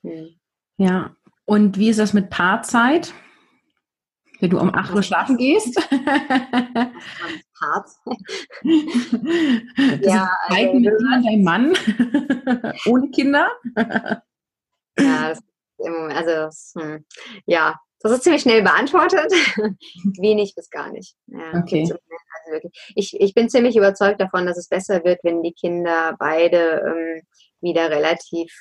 Mhm. 0.02 0.38
Ja, 0.76 1.14
und 1.44 1.78
wie 1.78 1.90
ist 1.90 1.98
das 1.98 2.12
mit 2.12 2.30
Paarzeit? 2.30 3.14
wenn 4.40 4.50
du 4.50 4.61
um 4.61 4.74
8 4.74 4.94
Uhr 4.94 5.02
schlafen 5.02 5.37
gehst. 5.38 5.76
Hart. 7.61 7.88
ja, 10.02 10.30
also, 10.48 10.74
mit 10.74 10.92
und 10.92 11.24
deinem 11.24 11.42
Mann 11.42 11.72
ohne 12.87 13.11
Kinder. 13.11 13.50
ja, 14.98 15.28
das, 15.28 15.40
also 15.78 16.30
das, 16.30 16.74
hm, 16.76 17.04
ja, 17.46 17.76
das 18.00 18.12
ist 18.12 18.24
ziemlich 18.24 18.42
schnell 18.42 18.62
beantwortet. 18.62 19.33
Wenig 20.20 20.54
bis 20.54 20.68
gar 20.68 20.92
nicht. 20.92 21.14
Ja, 21.26 21.54
okay. 21.54 21.90
Also 22.46 22.68
ich, 22.94 23.18
ich 23.18 23.33
bin 23.33 23.48
ziemlich 23.48 23.76
überzeugt 23.76 24.20
davon, 24.20 24.44
dass 24.44 24.59
es 24.59 24.68
besser 24.68 25.04
wird, 25.04 25.20
wenn 25.22 25.42
die 25.42 25.54
Kinder 25.54 26.16
beide 26.18 26.83
ähm, 26.87 27.22
wieder 27.62 27.88
relativ 27.88 28.52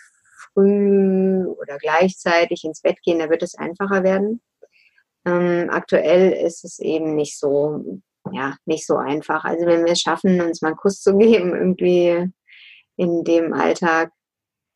früh 0.51 1.45
oder 1.45 1.77
gleichzeitig 1.77 2.63
ins 2.63 2.81
Bett 2.81 3.01
gehen. 3.03 3.19
Da 3.19 3.29
wird 3.29 3.43
es 3.43 3.55
einfacher 3.55 4.03
werden. 4.03 4.41
Ähm, 5.25 5.69
aktuell 5.69 6.31
ist 6.33 6.65
es 6.65 6.79
eben 6.79 7.15
nicht 7.15 7.37
so, 7.39 8.01
ja, 8.31 8.55
nicht 8.65 8.85
so 8.85 8.97
einfach. 8.97 9.45
Also 9.45 9.65
wenn 9.65 9.85
wir 9.85 9.93
es 9.93 10.01
schaffen, 10.01 10.41
uns 10.41 10.61
mal 10.61 10.69
einen 10.69 10.77
Kuss 10.77 11.01
zu 11.01 11.17
geben, 11.17 11.55
irgendwie 11.55 12.31
in 12.97 13.23
dem 13.23 13.53
Alltag, 13.53 14.11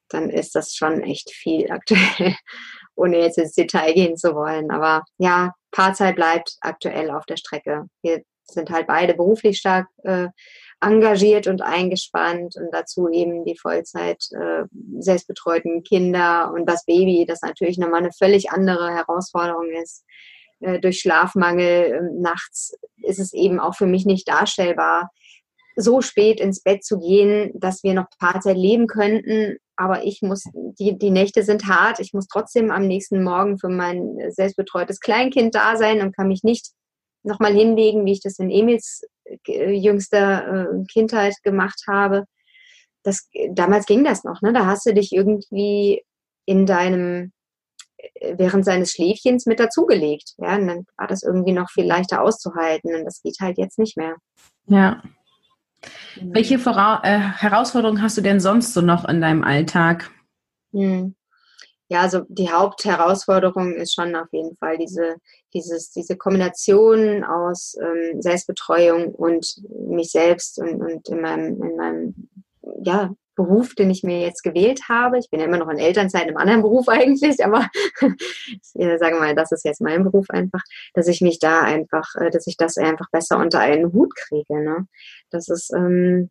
dann 0.10 0.30
ist 0.30 0.56
das 0.56 0.74
schon 0.74 1.04
echt 1.04 1.32
viel 1.32 1.70
aktuell 1.72 2.36
ohne 2.96 3.20
jetzt 3.20 3.38
ins 3.38 3.54
Detail 3.54 3.94
gehen 3.94 4.18
zu 4.18 4.34
wollen. 4.34 4.72
Aber 4.72 5.04
ja, 5.18 5.54
Paarzeit 5.72 6.16
bleibt 6.16 6.58
aktuell 6.62 7.12
auf 7.12 7.26
der 7.26 7.38
Strecke. 7.38 7.86
Wir 8.02 8.24
sind 8.44 8.70
halt 8.70 8.88
beide 8.88 9.14
beruflich 9.14 9.60
stark 9.60 9.88
äh, 10.04 10.30
engagiert 10.80 11.48
und 11.48 11.62
eingespannt 11.62 12.56
und 12.56 12.70
dazu 12.72 13.10
eben 13.10 13.46
die 13.46 13.58
Vollzeit 13.58 14.24
äh, 14.32 14.64
selbstbetreuten 15.00 15.84
Kinder 15.84 16.52
und 16.54 16.68
das 16.68 16.86
Baby, 16.86 17.26
das 17.28 17.42
natürlich 17.42 17.78
nochmal 17.78 18.02
eine 18.02 18.12
völlig 18.12 18.52
andere 18.52 18.92
Herausforderung 18.92 19.72
ist. 19.82 20.04
Äh, 20.60 20.80
durch 20.80 21.00
Schlafmangel 21.00 21.64
äh, 21.64 22.02
nachts 22.20 22.78
ist 23.04 23.20
es 23.20 23.34
eben 23.34 23.60
auch 23.60 23.76
für 23.76 23.88
mich 23.88 24.06
nicht 24.06 24.28
darstellbar, 24.28 25.10
so 25.76 26.02
spät 26.02 26.40
ins 26.40 26.62
Bett 26.62 26.84
zu 26.84 27.00
gehen, 27.00 27.52
dass 27.54 27.84
wir 27.84 27.94
noch 27.94 28.08
Paarzeit 28.20 28.58
leben 28.58 28.88
könnten. 28.88 29.58
Aber 29.76 30.04
ich 30.04 30.22
muss, 30.24 30.44
die, 30.54 30.98
die 30.98 31.12
Nächte 31.12 31.44
sind 31.44 31.68
hart. 31.68 32.00
Ich 32.00 32.14
muss 32.14 32.28
trotzdem 32.28 32.72
am 32.72 32.88
nächsten 32.88 33.24
Morgen 33.24 33.60
für 33.60 33.70
mein 33.70 34.18
selbstbetreutes 34.30 35.00
Kleinkind 35.00 35.54
da 35.54 35.76
sein 35.78 36.02
und 36.02 36.16
kann 36.16 36.28
mich 36.28 36.44
nicht 36.44 36.72
nochmal 37.22 37.54
hinlegen, 37.54 38.06
wie 38.06 38.14
ich 38.14 38.22
das 38.22 38.40
in 38.40 38.50
Emils 38.50 39.04
äh, 39.04 39.08
jüngster 39.48 40.48
äh, 40.72 40.86
Kindheit 40.92 41.36
gemacht 41.44 41.84
habe. 41.88 42.26
Das, 43.04 43.30
damals 43.52 43.86
ging 43.86 44.04
das 44.04 44.24
noch, 44.24 44.42
ne? 44.42 44.54
Da 44.54 44.66
hast 44.66 44.86
du 44.86 44.94
dich 44.94 45.12
irgendwie 45.14 46.04
in 46.46 46.66
deinem, 46.66 47.32
äh, 47.98 48.36
während 48.38 48.66
seines 48.66 48.92
Schläfchens 48.92 49.46
mit 49.46 49.60
dazugelegt. 49.60 50.34
Ja, 50.38 50.56
und 50.56 50.68
dann 50.68 50.86
war 50.98 51.08
das 51.08 51.24
irgendwie 51.24 51.54
noch 51.54 51.70
viel 51.70 51.86
leichter 51.86 52.22
auszuhalten 52.22 52.96
und 52.96 53.06
das 53.06 53.22
geht 53.22 53.38
halt 53.40 53.58
jetzt 53.58 53.80
nicht 53.80 53.98
mehr. 53.98 54.16
Ja, 54.68 55.02
Mhm. 56.16 56.34
Welche 56.34 56.60
Vora 56.60 57.02
äh, 57.04 57.20
Herausforderungen 57.20 58.02
hast 58.02 58.18
du 58.18 58.22
denn 58.22 58.40
sonst 58.40 58.74
so 58.74 58.82
noch 58.82 59.06
in 59.06 59.22
deinem 59.22 59.44
Alltag? 59.44 60.10
Mhm. 60.72 61.16
Ja, 61.90 62.02
also 62.02 62.24
die 62.28 62.52
Hauptherausforderung 62.52 63.74
ist 63.76 63.94
schon 63.94 64.16
auf 64.16 64.28
jeden 64.32 64.58
Fall 64.58 64.78
diese, 64.78 65.16
dieses, 65.54 65.92
diese 65.92 66.18
Kombination 66.18 67.24
aus 67.24 67.78
ähm, 67.82 68.22
Selbstbetreuung 68.22 69.14
und 69.14 69.62
mich 69.88 70.12
selbst 70.12 70.60
und, 70.60 70.82
und 70.82 71.08
in 71.10 71.22
meinem, 71.22 71.62
in 71.62 71.76
meinem 71.76 72.30
ja, 72.82 73.14
Beruf, 73.38 73.76
den 73.76 73.90
ich 73.92 74.04
mir 74.04 74.20
jetzt 74.20 74.42
gewählt 74.42 74.90
habe. 74.90 75.20
Ich 75.20 75.30
bin 75.30 75.40
ja 75.40 75.46
immer 75.46 75.60
noch 75.60 75.70
in 75.70 75.78
Elternzeit, 75.78 76.28
im 76.28 76.38
anderen 76.38 76.64
Beruf 76.64 76.90
eigentlich, 76.90 77.46
aber 77.46 77.70
ich 78.02 78.76
äh, 78.76 78.98
sage 78.98 79.16
mal, 79.16 79.36
das 79.36 79.52
ist 79.52 79.64
jetzt 79.64 79.80
mein 79.80 80.04
Beruf 80.04 80.30
einfach, 80.30 80.64
dass 80.94 81.08
ich 81.08 81.22
mich 81.22 81.40
da 81.40 81.62
einfach, 81.62 82.16
äh, 82.16 82.30
dass 82.32 82.48
ich 82.48 82.58
das 82.58 82.78
einfach 82.78 83.10
besser 83.12 83.38
unter 83.38 83.60
einen 83.60 83.94
Hut 83.94 84.14
kriege. 84.16 84.62
Ne? 84.62 84.88
Das 85.30 85.48
ist, 85.48 85.72
ähm, 85.74 86.30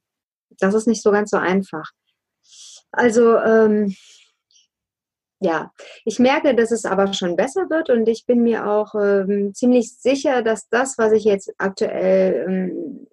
das 0.59 0.74
ist 0.74 0.87
nicht 0.87 1.02
so 1.02 1.11
ganz 1.12 1.31
so 1.31 1.38
einfach. 1.38 1.90
Also 2.90 3.37
ähm, 3.38 3.94
ja, 5.46 5.70
ich 6.04 6.18
merke, 6.18 6.56
dass 6.56 6.72
es 6.72 6.85
aber 6.85 7.12
schon 7.12 7.37
besser 7.37 7.70
wird 7.70 7.88
und 7.88 8.09
ich 8.09 8.26
bin 8.26 8.42
mir 8.42 8.66
auch 8.66 8.96
ähm, 8.96 9.54
ziemlich 9.54 9.96
sicher, 9.96 10.42
dass 10.42 10.68
das, 10.68 10.98
was 10.98 11.12
ich 11.12 11.22
jetzt 11.22 11.52
aktuell 11.59 12.44
ähm, 12.48 13.06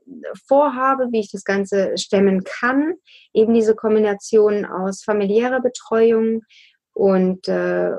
vorhabe, 0.47 1.09
wie 1.11 1.19
ich 1.19 1.31
das 1.31 1.43
Ganze 1.43 1.95
stemmen 1.95 2.43
kann, 2.43 2.95
eben 3.33 3.53
diese 3.53 3.75
Kombination 3.75 4.65
aus 4.65 5.03
familiärer 5.03 5.61
Betreuung 5.61 6.41
und 6.93 7.47
äh, 7.47 7.91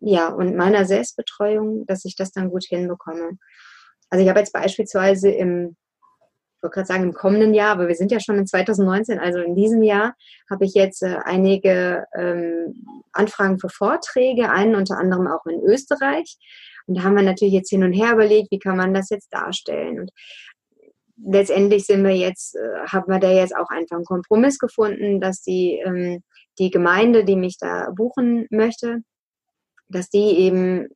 ja 0.00 0.28
und 0.28 0.56
meiner 0.56 0.84
Selbstbetreuung, 0.84 1.86
dass 1.86 2.04
ich 2.04 2.16
das 2.16 2.32
dann 2.32 2.50
gut 2.50 2.64
hinbekomme. 2.64 3.38
Also 4.10 4.24
ich 4.24 4.28
habe 4.28 4.40
jetzt 4.40 4.52
beispielsweise 4.52 5.30
im 5.30 5.76
ich 6.58 6.62
wollte 6.64 6.74
gerade 6.74 6.86
sagen 6.88 7.04
im 7.04 7.12
kommenden 7.12 7.54
Jahr, 7.54 7.70
aber 7.70 7.86
wir 7.86 7.94
sind 7.94 8.10
ja 8.10 8.18
schon 8.18 8.36
in 8.36 8.46
2019, 8.46 9.20
also 9.20 9.38
in 9.38 9.54
diesem 9.54 9.80
Jahr 9.84 10.16
habe 10.50 10.64
ich 10.64 10.74
jetzt 10.74 11.04
äh, 11.04 11.18
einige 11.24 12.04
ähm, 12.16 12.74
Anfragen 13.12 13.60
für 13.60 13.68
Vorträge, 13.68 14.50
einen 14.50 14.74
unter 14.74 14.98
anderem 14.98 15.28
auch 15.28 15.46
in 15.46 15.60
Österreich. 15.60 16.36
Und 16.88 16.98
da 16.98 17.04
haben 17.04 17.14
wir 17.14 17.22
natürlich 17.22 17.54
jetzt 17.54 17.70
hin 17.70 17.84
und 17.84 17.92
her 17.92 18.12
überlegt, 18.12 18.50
wie 18.50 18.58
kann 18.58 18.76
man 18.76 18.92
das 18.92 19.08
jetzt 19.08 19.32
darstellen. 19.32 20.00
Und 20.00 20.10
letztendlich 21.24 21.86
sind 21.86 22.02
wir 22.02 22.16
jetzt, 22.16 22.56
äh, 22.56 22.86
haben 22.88 23.06
wir 23.06 23.20
da 23.20 23.30
jetzt 23.30 23.54
auch 23.54 23.70
einfach 23.70 23.94
einen 23.94 24.04
Kompromiss 24.04 24.58
gefunden, 24.58 25.20
dass 25.20 25.42
die, 25.42 25.80
ähm, 25.84 26.24
die 26.58 26.72
Gemeinde, 26.72 27.24
die 27.24 27.36
mich 27.36 27.56
da 27.60 27.90
buchen 27.94 28.48
möchte, 28.50 28.98
dass 29.88 30.10
die 30.10 30.38
eben 30.40 30.88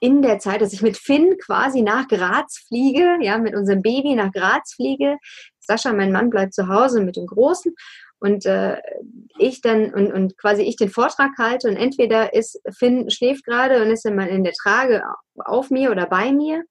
in 0.00 0.22
der 0.22 0.38
Zeit, 0.38 0.60
dass 0.60 0.72
ich 0.72 0.82
mit 0.82 0.96
Finn 0.96 1.36
quasi 1.38 1.82
nach 1.82 2.08
Graz 2.08 2.64
fliege, 2.68 3.18
ja, 3.20 3.38
mit 3.38 3.54
unserem 3.54 3.82
Baby 3.82 4.14
nach 4.14 4.32
Graz 4.32 4.74
fliege. 4.74 5.16
Sascha, 5.58 5.92
mein 5.92 6.12
Mann, 6.12 6.30
bleibt 6.30 6.54
zu 6.54 6.68
Hause 6.68 7.02
mit 7.02 7.16
dem 7.16 7.26
Großen 7.26 7.74
und 8.20 8.46
äh, 8.46 8.78
ich 9.38 9.60
dann 9.60 9.92
und, 9.94 10.12
und 10.12 10.36
quasi 10.38 10.62
ich 10.62 10.76
den 10.76 10.90
Vortrag 10.90 11.32
halte 11.38 11.68
und 11.68 11.76
entweder 11.76 12.34
ist 12.34 12.60
Finn 12.76 13.10
schläft 13.10 13.44
gerade 13.44 13.82
und 13.82 13.90
ist 13.90 14.04
dann 14.04 14.16
mal 14.16 14.28
in 14.28 14.44
der 14.44 14.54
Trage 14.54 15.02
auf 15.36 15.70
mir 15.70 15.90
oder 15.90 16.06
bei 16.06 16.32
mir 16.32 16.64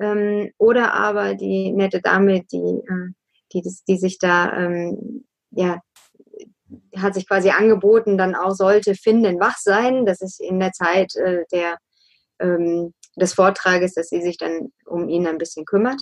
ähm, 0.00 0.50
oder 0.58 0.94
aber 0.94 1.34
die 1.34 1.72
nette 1.72 2.00
Dame, 2.00 2.42
die, 2.52 2.56
äh, 2.56 3.12
die, 3.52 3.62
die 3.88 3.98
sich 3.98 4.18
da 4.18 4.52
ähm, 4.56 5.24
ja 5.50 5.80
hat 6.96 7.14
sich 7.14 7.26
quasi 7.26 7.50
angeboten, 7.50 8.16
dann 8.16 8.34
auch 8.34 8.52
sollte 8.52 8.94
Finn 8.94 9.22
denn 9.22 9.40
wach 9.40 9.56
sein. 9.58 10.06
Das 10.06 10.20
ist 10.20 10.40
in 10.40 10.60
der 10.60 10.72
Zeit 10.72 11.14
äh, 11.16 11.44
der 11.52 11.78
ähm, 12.40 12.94
des 13.16 13.34
Vortrages, 13.34 13.94
dass 13.94 14.08
sie 14.08 14.22
sich 14.22 14.38
dann 14.38 14.72
um 14.86 15.08
ihn 15.08 15.26
ein 15.26 15.38
bisschen 15.38 15.64
kümmert. 15.64 16.00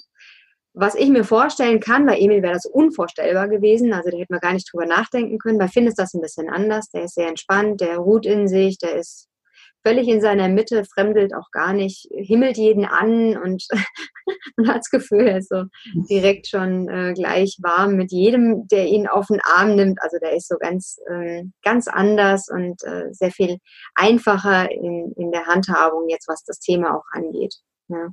Was 0.75 0.95
ich 0.95 1.09
mir 1.09 1.25
vorstellen 1.25 1.81
kann, 1.81 2.07
bei 2.07 2.19
Emil 2.19 2.43
wäre 2.43 2.55
das 2.55 2.67
unvorstellbar 2.67 3.49
gewesen, 3.49 3.93
also 3.93 4.11
da 4.11 4.17
hätte 4.17 4.33
man 4.33 4.41
gar 4.41 4.53
nicht 4.53 4.73
drüber 4.73 4.87
nachdenken 4.87 5.39
können. 5.39 5.59
Bei 5.59 5.69
Finn 5.69 5.87
ist 5.87 5.99
das 5.99 6.15
ein 6.15 6.21
bisschen 6.21 6.49
anders, 6.49 6.91
der 6.91 7.05
ist 7.05 7.15
sehr 7.15 7.29
entspannt, 7.29 7.81
der 7.81 7.97
ruht 7.97 8.27
in 8.27 8.49
sich, 8.49 8.79
der 8.79 8.97
ist 8.97 9.28
völlig 9.89 10.07
in 10.09 10.21
seiner 10.21 10.49
Mitte, 10.49 10.85
fremdelt 10.85 11.35
auch 11.35 11.51
gar 11.51 11.73
nicht, 11.73 12.09
himmelt 12.11 12.59
jeden 12.59 12.85
an 12.85 13.39
und 13.39 13.67
man 14.57 14.69
hat 14.69 14.79
das 14.79 14.91
Gefühl, 14.91 15.27
er 15.27 15.39
ist 15.39 15.49
so 15.49 15.65
direkt 16.11 16.47
schon 16.49 16.89
äh, 16.89 17.15
gleich 17.15 17.57
warm 17.63 17.97
mit 17.97 18.13
jedem, 18.13 18.69
der 18.69 18.87
ihn 18.87 19.07
auf 19.07 19.29
den 19.29 19.41
Arm 19.43 19.77
nimmt. 19.77 19.99
Also 20.03 20.19
der 20.19 20.37
ist 20.37 20.49
so 20.49 20.57
ganz, 20.59 20.99
äh, 21.09 21.45
ganz 21.63 21.89
anders 21.89 22.49
und 22.51 22.83
äh, 22.85 23.07
sehr 23.13 23.31
viel 23.31 23.59
einfacher 23.95 24.71
in, 24.71 25.15
in 25.17 25.33
der 25.33 25.47
Handhabung 25.47 26.07
jetzt, 26.09 26.29
was 26.29 26.45
das 26.45 26.59
Thema 26.59 26.95
auch 26.95 27.05
angeht. 27.13 27.55
Ja. 27.89 28.09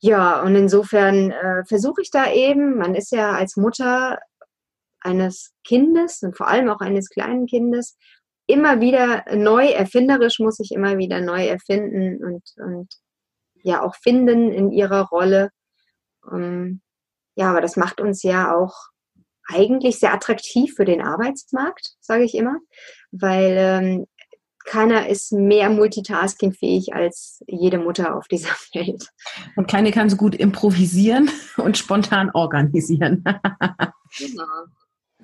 Ja, 0.00 0.42
und 0.42 0.54
insofern 0.54 1.30
äh, 1.30 1.64
versuche 1.66 2.02
ich 2.02 2.10
da 2.10 2.30
eben, 2.30 2.76
man 2.76 2.94
ist 2.94 3.10
ja 3.10 3.32
als 3.32 3.56
Mutter 3.56 4.18
eines 5.00 5.54
Kindes 5.66 6.22
und 6.22 6.36
vor 6.36 6.48
allem 6.48 6.68
auch 6.68 6.80
eines 6.80 7.08
kleinen 7.08 7.46
Kindes 7.46 7.96
immer 8.46 8.80
wieder 8.80 9.24
neu, 9.34 9.66
erfinderisch 9.66 10.38
muss 10.38 10.60
ich 10.60 10.72
immer 10.72 10.98
wieder 10.98 11.20
neu 11.20 11.46
erfinden 11.46 12.22
und, 12.24 12.42
und 12.56 12.88
ja 13.62 13.82
auch 13.82 13.94
finden 13.96 14.52
in 14.52 14.70
ihrer 14.70 15.08
Rolle. 15.08 15.50
Ähm, 16.30 16.80
ja, 17.36 17.50
aber 17.50 17.60
das 17.60 17.76
macht 17.76 18.00
uns 18.00 18.22
ja 18.22 18.54
auch 18.54 18.74
eigentlich 19.48 19.98
sehr 19.98 20.14
attraktiv 20.14 20.74
für 20.74 20.84
den 20.84 21.02
Arbeitsmarkt, 21.02 21.94
sage 22.00 22.24
ich 22.24 22.34
immer, 22.34 22.58
weil 23.10 23.56
ähm, 23.58 24.06
keiner 24.64 25.08
ist 25.08 25.32
mehr 25.32 25.68
multitaskingfähig 25.68 26.94
als 26.94 27.42
jede 27.46 27.78
Mutter 27.78 28.16
auf 28.16 28.28
dieser 28.28 28.48
Welt. 28.74 29.08
Und 29.56 29.68
keine 29.68 29.92
kann 29.92 30.10
so 30.10 30.16
gut 30.16 30.34
improvisieren 30.34 31.30
und 31.56 31.78
spontan 31.78 32.30
organisieren. 32.32 33.24
genau. 34.18 34.44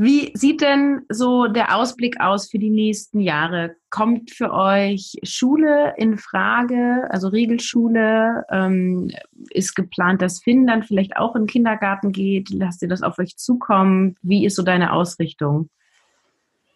Wie 0.03 0.33
sieht 0.33 0.63
denn 0.63 1.03
so 1.11 1.47
der 1.47 1.77
Ausblick 1.77 2.23
aus 2.23 2.51
für 2.51 2.59
die 2.59 2.71
nächsten 2.71 3.21
Jahre? 3.21 3.77
Kommt 3.91 4.31
für 4.31 4.51
euch 4.51 5.17
Schule 5.25 5.93
in 5.99 6.17
Frage, 6.17 7.07
also 7.11 7.29
Regelschule? 7.29 8.47
Ähm, 8.51 9.11
ist 9.51 9.75
geplant, 9.75 10.23
dass 10.23 10.41
Finn 10.41 10.67
dann 10.67 10.85
vielleicht 10.85 11.19
auch 11.19 11.37
in 11.37 11.43
den 11.43 11.49
Kindergarten 11.49 12.13
geht? 12.13 12.49
Lasst 12.49 12.81
ihr 12.81 12.89
das 12.89 13.03
auf 13.03 13.19
euch 13.19 13.37
zukommen? 13.37 14.17
Wie 14.23 14.47
ist 14.47 14.57
so 14.57 14.63
deine 14.63 14.95
Ausrichtung? 14.95 15.69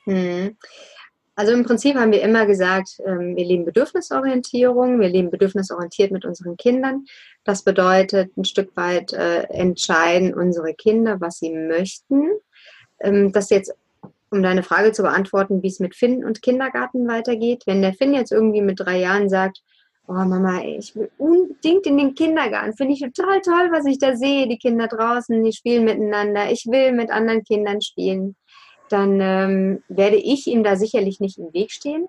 Hm. 0.05 0.59
Also 1.35 1.53
im 1.53 1.65
Prinzip 1.65 1.97
haben 1.97 2.13
wir 2.13 2.21
immer 2.21 2.45
gesagt, 2.45 3.01
ähm, 3.07 3.37
wir 3.37 3.45
leben 3.47 3.65
Bedürfnisorientierung, 3.65 5.01
wir 5.01 5.09
leben 5.09 5.31
bedürfnisorientiert 5.31 6.13
mit 6.13 6.27
unseren 6.27 6.59
Kindern. 6.59 7.07
Das 7.43 7.63
bedeutet 7.63 8.37
ein 8.37 8.45
Stück 8.45 8.77
weit 8.77 9.15
äh, 9.15 9.45
entscheiden 9.45 10.35
unsere 10.35 10.75
Kinder, 10.75 11.23
was 11.23 11.39
sie 11.39 11.55
möchten. 11.55 12.29
Ähm, 13.05 13.33
das 13.33 13.51
jetzt, 13.51 13.75
um 14.31 14.43
deine 14.43 14.63
Frage 14.63 14.93
zu 14.93 15.03
beantworten, 15.03 15.63
wie 15.63 15.69
es 15.69 15.81
mit 15.81 15.95
Finn 15.95 16.25
und 16.25 16.43
Kindergarten 16.43 17.07
weitergeht. 17.07 17.63
Wenn 17.67 17.83
der 17.83 17.95
Finn 17.95 18.15
jetzt 18.15 18.33
irgendwie 18.33 18.63
mit 18.63 18.81
drei 18.81 18.99
Jahren 18.99 19.29
sagt, 19.29 19.63
oh 20.09 20.13
Mama, 20.13 20.63
ich 20.65 20.95
will 20.97 21.11
unbedingt 21.19 21.87
in 21.87 21.97
den 21.97 22.15
Kindergarten, 22.15 22.77
finde 22.77 22.95
ich 22.95 23.01
total 23.01 23.41
toll, 23.41 23.71
was 23.71 23.87
ich 23.87 23.99
da 23.99 24.17
sehe, 24.17 24.49
die 24.49 24.59
Kinder 24.59 24.89
draußen, 24.89 25.43
die 25.43 25.53
spielen 25.53 25.85
miteinander, 25.85 26.51
ich 26.51 26.67
will 26.67 26.93
mit 26.93 27.11
anderen 27.11 27.45
Kindern 27.45 27.81
spielen 27.81 28.37
dann 28.89 29.21
ähm, 29.21 29.83
werde 29.89 30.17
ich 30.17 30.47
ihm 30.47 30.63
da 30.63 30.77
sicherlich 30.77 31.21
nicht 31.21 31.39
im 31.39 31.53
Weg 31.53 31.73
stehen. 31.73 32.07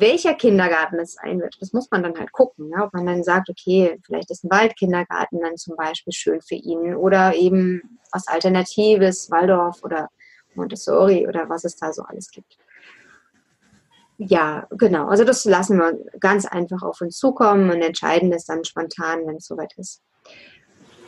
Welcher 0.00 0.34
Kindergarten 0.34 0.98
es 0.98 1.12
sein 1.12 1.40
wird, 1.40 1.56
das 1.60 1.72
muss 1.72 1.90
man 1.90 2.02
dann 2.02 2.18
halt 2.18 2.32
gucken. 2.32 2.68
Ne? 2.68 2.82
Ob 2.82 2.92
man 2.94 3.06
dann 3.06 3.22
sagt, 3.22 3.50
okay, 3.50 3.98
vielleicht 4.04 4.30
ist 4.30 4.44
ein 4.44 4.50
Waldkindergarten 4.50 5.40
dann 5.40 5.56
zum 5.56 5.76
Beispiel 5.76 6.12
schön 6.12 6.40
für 6.40 6.54
ihn 6.54 6.94
oder 6.94 7.34
eben 7.34 7.98
was 8.12 8.26
Alternatives, 8.26 9.30
Waldorf 9.30 9.82
oder 9.82 10.08
Montessori 10.54 11.28
oder 11.28 11.48
was 11.48 11.64
es 11.64 11.76
da 11.76 11.92
so 11.92 12.02
alles 12.02 12.30
gibt. 12.30 12.56
Ja, 14.18 14.66
genau. 14.70 15.08
Also 15.08 15.24
das 15.24 15.44
lassen 15.44 15.78
wir 15.78 15.98
ganz 16.18 16.44
einfach 16.44 16.82
auf 16.82 17.00
uns 17.00 17.16
zukommen 17.16 17.70
und 17.70 17.80
entscheiden 17.80 18.30
das 18.30 18.44
dann 18.44 18.64
spontan, 18.64 19.26
wenn 19.26 19.36
es 19.36 19.46
soweit 19.46 19.72
ist. 19.78 20.02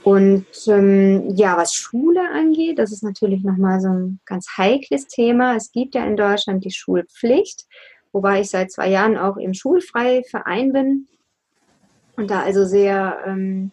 Und 0.03 0.47
ähm, 0.67 1.35
ja, 1.37 1.57
was 1.57 1.75
Schule 1.75 2.23
angeht, 2.33 2.79
das 2.79 2.91
ist 2.91 3.05
natürlich 3.05 3.45
nochmal 3.45 3.81
so 3.81 3.89
ein 3.89 4.21
ganz 4.25 4.57
heikles 4.57 5.07
Thema. 5.07 5.55
Es 5.57 5.71
gibt 5.71 5.95
ja 5.95 6.05
in 6.05 6.17
Deutschland 6.17 6.65
die 6.65 6.73
Schulpflicht, 6.73 7.67
wobei 8.13 8.41
ich 8.41 8.51
seit 8.51 8.71
zwei 8.71 8.89
Jahren 8.89 9.17
auch 9.17 9.37
im 9.37 9.55
Schulfreiverein 9.55 10.73
bin 10.73 11.09
und 12.17 12.31
da 12.31 12.43
also 12.43 12.65
sehr, 12.65 13.19
ähm, 13.27 13.73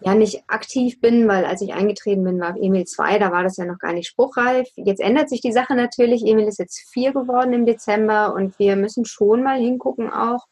ja, 0.00 0.14
nicht 0.14 0.42
aktiv 0.48 1.00
bin, 1.00 1.28
weil 1.28 1.44
als 1.44 1.60
ich 1.60 1.74
eingetreten 1.74 2.24
bin, 2.24 2.40
war 2.40 2.56
Emil 2.56 2.84
2, 2.84 3.18
da 3.18 3.30
war 3.30 3.44
das 3.44 3.56
ja 3.56 3.64
noch 3.64 3.78
gar 3.78 3.92
nicht 3.92 4.08
spruchreif. 4.08 4.68
Jetzt 4.76 5.00
ändert 5.00 5.28
sich 5.28 5.40
die 5.40 5.52
Sache 5.52 5.74
natürlich. 5.74 6.26
Emil 6.26 6.48
ist 6.48 6.58
jetzt 6.58 6.88
vier 6.92 7.12
geworden 7.12 7.52
im 7.52 7.66
Dezember 7.66 8.34
und 8.34 8.58
wir 8.58 8.74
müssen 8.76 9.04
schon 9.04 9.42
mal 9.42 9.58
hingucken 9.58 10.12
auch, 10.12 10.46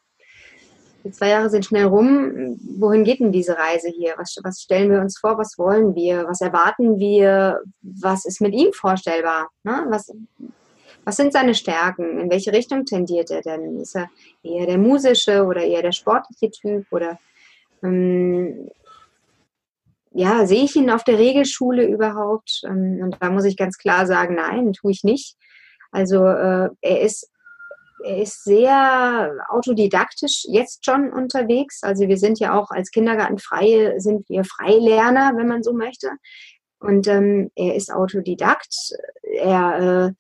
die 1.04 1.12
zwei 1.12 1.30
Jahre 1.30 1.48
sind 1.48 1.64
schnell 1.64 1.86
rum. 1.86 2.58
Wohin 2.78 3.04
geht 3.04 3.20
denn 3.20 3.32
diese 3.32 3.56
Reise 3.56 3.88
hier? 3.88 4.14
Was, 4.18 4.36
was 4.42 4.60
stellen 4.60 4.90
wir 4.90 5.00
uns 5.00 5.18
vor? 5.18 5.38
Was 5.38 5.56
wollen 5.56 5.94
wir? 5.94 6.26
Was 6.28 6.42
erwarten 6.42 6.98
wir? 6.98 7.62
Was 7.80 8.26
ist 8.26 8.40
mit 8.40 8.52
ihm 8.52 8.72
vorstellbar? 8.72 9.48
Ne? 9.62 9.86
Was, 9.88 10.12
was 11.10 11.16
sind 11.16 11.32
seine 11.32 11.56
Stärken? 11.56 12.20
In 12.20 12.30
welche 12.30 12.52
Richtung 12.52 12.84
tendiert 12.84 13.32
er 13.32 13.42
denn? 13.42 13.80
Ist 13.80 13.96
er 13.96 14.08
eher 14.44 14.66
der 14.66 14.78
musische 14.78 15.44
oder 15.44 15.60
eher 15.60 15.82
der 15.82 15.90
sportliche 15.90 16.52
Typ? 16.52 16.86
Oder 16.92 17.18
ähm, 17.82 18.70
ja, 20.12 20.46
sehe 20.46 20.62
ich 20.62 20.76
ihn 20.76 20.88
auf 20.88 21.02
der 21.02 21.18
Regelschule 21.18 21.84
überhaupt? 21.84 22.62
Ähm, 22.64 23.00
und 23.02 23.16
da 23.18 23.28
muss 23.28 23.44
ich 23.44 23.56
ganz 23.56 23.76
klar 23.76 24.06
sagen, 24.06 24.36
nein, 24.36 24.72
tue 24.72 24.92
ich 24.92 25.02
nicht. 25.02 25.36
Also 25.90 26.24
äh, 26.26 26.68
er 26.80 27.00
ist 27.00 27.28
er 28.04 28.22
ist 28.22 28.44
sehr 28.44 29.32
autodidaktisch 29.48 30.44
jetzt 30.48 30.86
schon 30.86 31.12
unterwegs. 31.12 31.82
Also 31.82 32.06
wir 32.06 32.18
sind 32.18 32.38
ja 32.38 32.54
auch 32.54 32.70
als 32.70 32.92
Kindergartenfreie, 32.92 34.00
sind 34.00 34.28
wir 34.28 34.44
Freilerner, 34.44 35.32
wenn 35.36 35.48
man 35.48 35.64
so 35.64 35.72
möchte. 35.72 36.12
Und 36.78 37.08
ähm, 37.08 37.50
er 37.56 37.74
ist 37.74 37.92
Autodidakt. 37.92 38.74
Er 39.22 40.06
äh, 40.06 40.12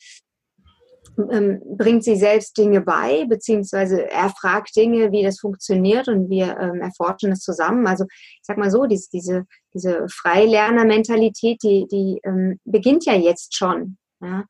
ähm, 1.30 1.60
bringt 1.76 2.04
sich 2.04 2.18
selbst 2.18 2.56
Dinge 2.56 2.80
bei, 2.80 3.24
beziehungsweise 3.26 4.08
er 4.08 4.30
fragt 4.30 4.74
Dinge, 4.76 5.12
wie 5.12 5.22
das 5.22 5.40
funktioniert 5.40 6.08
und 6.08 6.30
wir 6.30 6.58
ähm, 6.58 6.80
erforschen 6.80 7.32
es 7.32 7.40
zusammen. 7.40 7.86
Also 7.86 8.04
ich 8.10 8.40
sag 8.42 8.58
mal 8.58 8.70
so, 8.70 8.86
dies, 8.86 9.08
diese, 9.08 9.44
diese 9.74 10.06
Freilerner-Mentalität, 10.08 11.62
die, 11.62 11.86
die 11.90 12.20
ähm, 12.24 12.58
beginnt 12.64 13.04
ja 13.04 13.14
jetzt 13.14 13.56
schon. 13.56 13.96
Ja? 14.20 14.44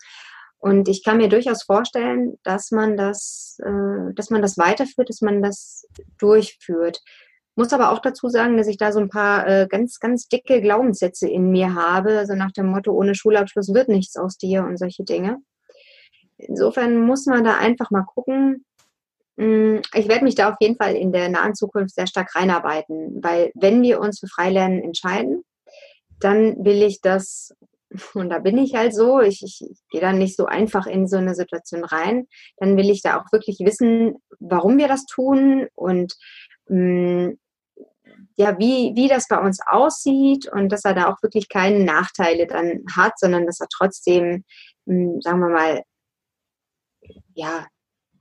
Und 0.58 0.88
ich 0.88 1.02
kann 1.02 1.16
mir 1.16 1.28
durchaus 1.28 1.62
vorstellen, 1.62 2.38
dass 2.42 2.70
man 2.70 2.96
das, 2.96 3.58
äh, 3.64 4.14
dass 4.14 4.30
man 4.30 4.42
das 4.42 4.58
weiterführt, 4.58 5.08
dass 5.08 5.22
man 5.22 5.42
das 5.42 5.86
durchführt. 6.18 7.00
Muss 7.56 7.72
aber 7.72 7.90
auch 7.92 7.98
dazu 8.00 8.28
sagen, 8.28 8.56
dass 8.56 8.68
ich 8.68 8.76
da 8.76 8.92
so 8.92 9.00
ein 9.00 9.08
paar 9.08 9.46
äh, 9.46 9.66
ganz, 9.68 9.98
ganz 10.00 10.28
dicke 10.28 10.60
Glaubenssätze 10.60 11.28
in 11.28 11.50
mir 11.50 11.74
habe, 11.74 12.18
also 12.18 12.34
nach 12.34 12.52
dem 12.52 12.66
Motto, 12.66 12.92
ohne 12.92 13.14
Schulabschluss 13.14 13.72
wird 13.74 13.88
nichts 13.88 14.16
aus 14.16 14.36
dir 14.36 14.64
und 14.64 14.78
solche 14.78 15.04
Dinge. 15.04 15.38
Insofern 16.48 17.00
muss 17.00 17.26
man 17.26 17.44
da 17.44 17.56
einfach 17.56 17.90
mal 17.90 18.04
gucken. 18.04 18.64
Hm, 19.36 19.82
ich 19.94 20.08
werde 20.08 20.24
mich 20.24 20.34
da 20.34 20.50
auf 20.50 20.56
jeden 20.60 20.76
Fall 20.76 20.94
in 20.94 21.12
der 21.12 21.28
nahen 21.28 21.54
Zukunft 21.54 21.94
sehr 21.94 22.06
stark 22.06 22.34
reinarbeiten, 22.34 23.22
weil 23.22 23.50
wenn 23.54 23.82
wir 23.82 24.00
uns 24.00 24.20
für 24.20 24.28
Freilernen 24.28 24.82
entscheiden, 24.82 25.44
dann 26.20 26.64
will 26.64 26.82
ich 26.82 27.00
das 27.00 27.54
und 28.14 28.30
da 28.30 28.38
bin 28.38 28.58
ich 28.58 28.74
halt 28.74 28.94
so, 28.94 29.20
ich, 29.20 29.42
ich, 29.42 29.66
gehe 29.90 30.00
dann 30.00 30.18
nicht 30.18 30.36
so 30.36 30.46
einfach 30.46 30.86
in 30.86 31.08
so 31.08 31.16
eine 31.16 31.34
Situation 31.34 31.84
rein, 31.84 32.26
dann 32.58 32.76
will 32.76 32.90
ich 32.90 33.02
da 33.02 33.20
auch 33.20 33.32
wirklich 33.32 33.58
wissen, 33.60 34.16
warum 34.38 34.78
wir 34.78 34.88
das 34.88 35.06
tun 35.06 35.68
und 35.74 36.14
mh, 36.68 37.28
mm, 37.28 37.38
ja, 38.36 38.58
wie, 38.58 38.92
wie 38.94 39.08
das 39.08 39.28
bei 39.28 39.38
uns 39.38 39.60
aussieht 39.66 40.50
und 40.50 40.70
dass 40.70 40.84
er 40.84 40.94
da 40.94 41.08
auch 41.08 41.22
wirklich 41.22 41.48
keine 41.48 41.84
Nachteile 41.84 42.46
dann 42.46 42.84
hat, 42.96 43.18
sondern 43.18 43.46
dass 43.46 43.60
er 43.60 43.68
trotzdem, 43.70 44.44
mm, 44.86 45.20
sagen 45.20 45.40
wir 45.40 45.48
mal, 45.48 45.82
ja, 47.40 47.66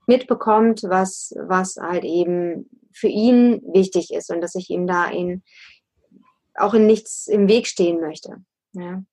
mitbekommt, 0.08 0.84
was, 0.84 1.34
was 1.36 1.76
halt 1.76 2.04
eben 2.04 2.70
für 2.94 3.10
ihn 3.10 3.62
wichtig 3.74 4.12
ist 4.14 4.32
und 4.32 4.42
dass 4.42 4.56
ich 4.56 4.70
ihm 4.70 4.88
da 4.88 5.06
in, 5.06 5.44
auch 6.56 6.74
in 6.74 6.86
nichts 6.86 7.28
im 7.28 7.48
Weg 7.48 7.68
stehen 7.68 8.00
möchte. 8.00 8.38
Ja. 8.74 9.04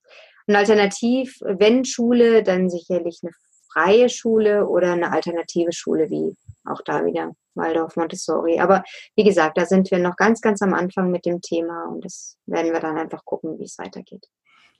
Und 0.46 0.54
alternativ, 0.54 1.38
wenn 1.40 1.84
Schule, 1.84 2.42
dann 2.44 2.70
sicherlich 2.70 3.18
eine 3.22 3.32
freie 3.72 4.08
Schule 4.08 4.68
oder 4.68 4.92
eine 4.92 5.12
alternative 5.12 5.72
Schule, 5.72 6.08
wie 6.08 6.36
auch 6.64 6.82
da 6.82 7.04
wieder 7.04 7.32
Waldorf 7.54 7.96
Montessori. 7.96 8.60
Aber 8.60 8.84
wie 9.16 9.24
gesagt, 9.24 9.58
da 9.58 9.66
sind 9.66 9.90
wir 9.90 9.98
noch 9.98 10.16
ganz, 10.16 10.40
ganz 10.40 10.62
am 10.62 10.72
Anfang 10.72 11.10
mit 11.10 11.26
dem 11.26 11.40
Thema 11.40 11.88
und 11.88 12.04
das 12.04 12.38
werden 12.46 12.72
wir 12.72 12.80
dann 12.80 12.96
einfach 12.96 13.24
gucken, 13.24 13.58
wie 13.58 13.64
es 13.64 13.78
weitergeht. 13.78 14.26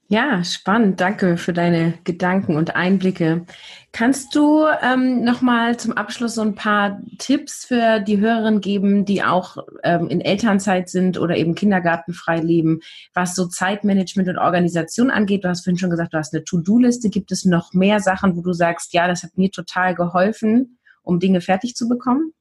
Ja, 0.09 0.45
spannend. 0.45 1.01
Danke 1.01 1.37
für 1.37 1.53
deine 1.53 1.99
Gedanken 2.05 2.55
und 2.57 2.77
Einblicke. 2.77 3.45
Kannst 3.91 4.37
du 4.37 4.65
ähm, 4.81 5.25
nochmal 5.25 5.79
zum 5.79 5.95
Abschluss 5.95 6.37
so 6.37 6.43
ein 6.43 6.55
paar 6.55 7.01
Tipps 7.19 7.65
für 7.65 7.99
die 7.99 8.21
Hörerinnen 8.21 8.61
geben, 8.61 9.05
die 9.05 9.25
auch 9.25 9.57
ähm, 9.83 10.07
in 10.09 10.21
Elternzeit 10.21 10.89
sind 10.89 11.19
oder 11.19 11.37
eben 11.37 11.57
kindergartenfrei 11.57 12.39
leben, 12.39 12.83
was 13.15 13.35
so 13.35 13.47
Zeitmanagement 13.47 14.29
und 14.29 14.39
Organisation 14.39 15.11
angeht? 15.11 15.43
Du 15.43 15.49
hast 15.49 15.65
vorhin 15.65 15.79
schon 15.79 15.91
gesagt, 15.91 16.15
du 16.15 16.19
hast 16.19 16.33
eine 16.33 16.45
To-Do-Liste. 16.45 17.11
Gibt 17.11 17.33
es 17.33 17.45
noch 17.45 17.73
mehr 17.73 17.99
Sachen, 17.99 18.37
wo 18.37 18.43
du 18.43 18.53
sagst, 18.53 18.93
ja, 18.93 19.09
das 19.09 19.25
hat 19.25 19.37
mir 19.37 19.51
total 19.51 19.97
geholfen, 19.97 20.79
um 21.03 21.19
Dinge 21.19 21.41
fertig 21.41 21.75
zu 21.75 21.89
bekommen? 21.89 22.33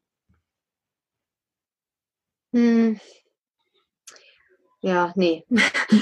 Hm, 2.53 2.99
ja, 4.85 5.11
nee. 5.15 5.43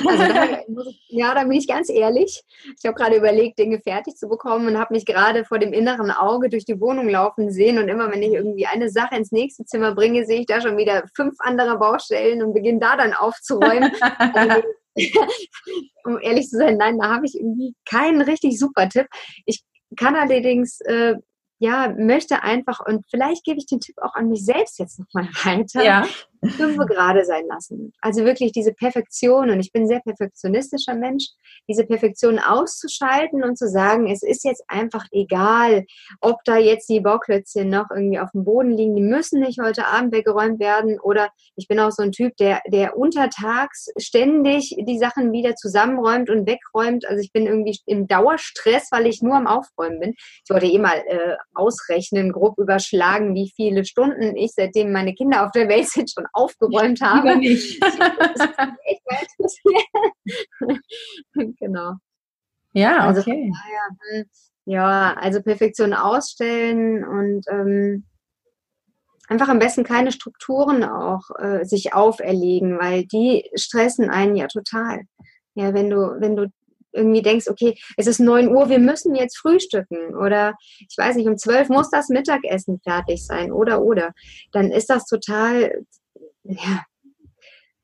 Also 0.06 0.34
da, 0.34 0.62
ja, 1.08 1.34
da 1.36 1.44
bin 1.44 1.54
ich 1.54 1.68
ganz 1.68 1.90
ehrlich. 1.90 2.44
Ich 2.78 2.86
habe 2.86 2.96
gerade 2.96 3.16
überlegt, 3.16 3.60
Dinge 3.60 3.80
fertig 3.80 4.16
zu 4.16 4.28
bekommen 4.28 4.68
und 4.68 4.78
habe 4.78 4.94
mich 4.94 5.06
gerade 5.06 5.46
vor 5.46 5.60
dem 5.60 5.72
inneren 5.72 6.12
Auge 6.12 6.50
durch 6.50 6.66
die 6.66 6.80
Wohnung 6.80 7.08
laufen 7.08 7.52
sehen. 7.52 7.78
Und 7.78 7.88
immer, 7.88 8.12
wenn 8.12 8.22
ich 8.22 8.34
irgendwie 8.34 8.66
eine 8.66 8.90
Sache 8.90 9.16
ins 9.16 9.32
nächste 9.32 9.66
Zimmer 9.66 9.94
bringe, 9.94 10.26
sehe 10.26 10.42
ich 10.42 10.48
da 10.48 10.60
schon 10.62 10.78
wieder 10.78 11.04
fünf 11.16 11.36
andere 11.40 11.78
Baustellen 11.78 12.44
und 12.44 12.54
beginne 12.54 12.80
da 12.80 12.98
dann 12.98 13.14
aufzuräumen. 13.14 13.92
also, 14.34 14.64
um 16.06 16.20
ehrlich 16.20 16.50
zu 16.50 16.58
sein, 16.58 16.78
nein, 16.78 16.98
da 16.98 17.10
habe 17.10 17.26
ich 17.26 17.36
irgendwie 17.36 17.76
keinen 17.86 18.22
richtig 18.22 18.60
super 18.60 18.90
Tipp. 18.90 19.08
Ich 19.46 19.64
kann 19.96 20.16
allerdings 20.16 20.82
äh, 20.82 21.16
ja, 21.60 21.94
möchte 21.98 22.44
einfach, 22.44 22.82
und 22.86 23.06
vielleicht 23.10 23.46
gebe 23.46 23.60
ich 23.60 23.66
den 23.66 23.80
Tipp 23.80 23.96
auch 24.02 24.16
an 24.16 24.28
mich 24.28 24.44
selbst 24.44 24.80
jetzt 24.80 25.00
nochmal 25.00 25.30
weiter, 25.44 25.84
ja. 25.84 26.06
Fünf 26.52 26.78
gerade 26.78 27.26
sein 27.26 27.46
lassen. 27.48 27.94
Also 28.02 28.26
wirklich 28.26 28.52
diese 28.52 28.74
Perfektion, 28.74 29.50
und 29.50 29.60
ich 29.60 29.72
bin 29.72 29.88
sehr 29.88 30.02
perfektionistischer 30.02 30.96
Mensch, 30.96 31.26
diese 31.68 31.86
Perfektion 31.86 32.40
auszuschalten 32.40 33.44
und 33.44 33.58
zu 33.58 33.70
sagen, 33.70 34.08
es 34.08 34.24
ist 34.24 34.44
jetzt 34.44 34.64
einfach 34.68 35.06
egal, 35.12 35.86
ob 36.22 36.38
da 36.46 36.58
jetzt 36.58 36.90
die 36.90 37.00
Bauklötzchen 37.00 37.70
noch 37.70 37.90
irgendwie 37.90 38.20
auf 38.20 38.32
dem 38.32 38.44
Boden 38.44 38.72
liegen, 38.72 38.96
die 38.96 39.02
müssen 39.02 39.40
nicht 39.40 39.60
heute 39.62 39.86
Abend 39.86 40.14
weggeräumt 40.14 40.60
werden. 40.60 41.00
Oder 41.00 41.30
ich 41.56 41.68
bin 41.68 41.80
auch 41.80 41.92
so 41.92 42.04
ein 42.04 42.12
Typ, 42.12 42.36
der, 42.38 42.62
der 42.68 42.98
untertags 42.98 43.88
ständig 43.98 44.76
die 44.80 44.98
Sachen 44.98 45.32
wieder 45.32 45.56
zusammenräumt 45.56 46.30
und 46.30 46.48
wegräumt. 46.48 47.06
Also 47.08 47.22
ich 47.22 47.32
bin 47.32 47.46
irgendwie 47.46 47.78
im 47.86 48.08
Dauerstress, 48.08 48.90
weil 48.92 49.08
ich 49.08 49.22
nur 49.22 49.36
am 49.36 49.48
Aufräumen 49.48 50.00
bin. 50.00 50.14
Ich 50.18 50.50
wollte 50.50 50.66
eh 50.66 50.80
mal 50.80 50.98
äh, 51.08 51.36
ausrechnen, 51.54 52.32
grob 52.32 52.58
überschlagen, 52.58 53.36
wie 53.36 53.52
viele 53.56 53.86
Stunden 53.86 54.36
ich, 54.36 54.52
seitdem 54.56 54.92
meine 54.92 55.14
Kinder 55.14 55.46
auf 55.46 55.52
der 55.52 55.70
Welt 55.70 55.90
sind, 55.90 56.12
schon 56.12 56.26
aufgeräumt 56.34 57.02
habe. 57.02 57.30
Lieber 57.30 57.40
nicht. 57.40 57.84
genau. 61.60 61.94
Ja, 62.74 63.00
also 63.00 63.22
okay. 63.22 63.52
Hm, 64.12 64.26
Ja, 64.66 65.14
also 65.14 65.42
Perfektion 65.42 65.94
ausstellen 65.94 67.06
und 67.06 67.46
ähm, 67.50 68.06
einfach 69.28 69.50
am 69.50 69.60
besten 69.60 69.84
keine 69.84 70.12
Strukturen 70.12 70.84
auch 70.84 71.30
äh, 71.40 71.66
sich 71.66 71.94
auferlegen, 71.94 72.80
weil 72.80 73.06
die 73.06 73.50
stressen 73.56 74.10
einen 74.10 74.36
ja 74.36 74.48
total. 74.48 75.02
Ja, 75.56 75.74
wenn 75.74 75.90
du, 75.90 76.20
wenn 76.20 76.36
du 76.36 76.48
irgendwie 76.94 77.22
denkst, 77.22 77.48
okay, 77.48 77.76
es 77.98 78.08
ist 78.08 78.20
neun 78.20 78.50
Uhr, 78.50 78.70
wir 78.70 78.80
müssen 78.80 79.16
jetzt 79.16 79.38
frühstücken 79.38 80.16
oder 80.16 80.54
ich 80.80 80.96
weiß 80.96 81.16
nicht, 81.16 81.28
um 81.28 81.38
zwölf 81.38 81.70
muss 81.70 81.90
das 81.90 82.10
Mittagessen 82.10 82.80
fertig 82.84 83.26
sein 83.26 83.52
oder 83.52 83.82
oder, 83.82 84.14
dann 84.52 84.72
ist 84.72 84.90
das 84.90 85.06
total, 85.06 85.86
ja. 86.44 86.84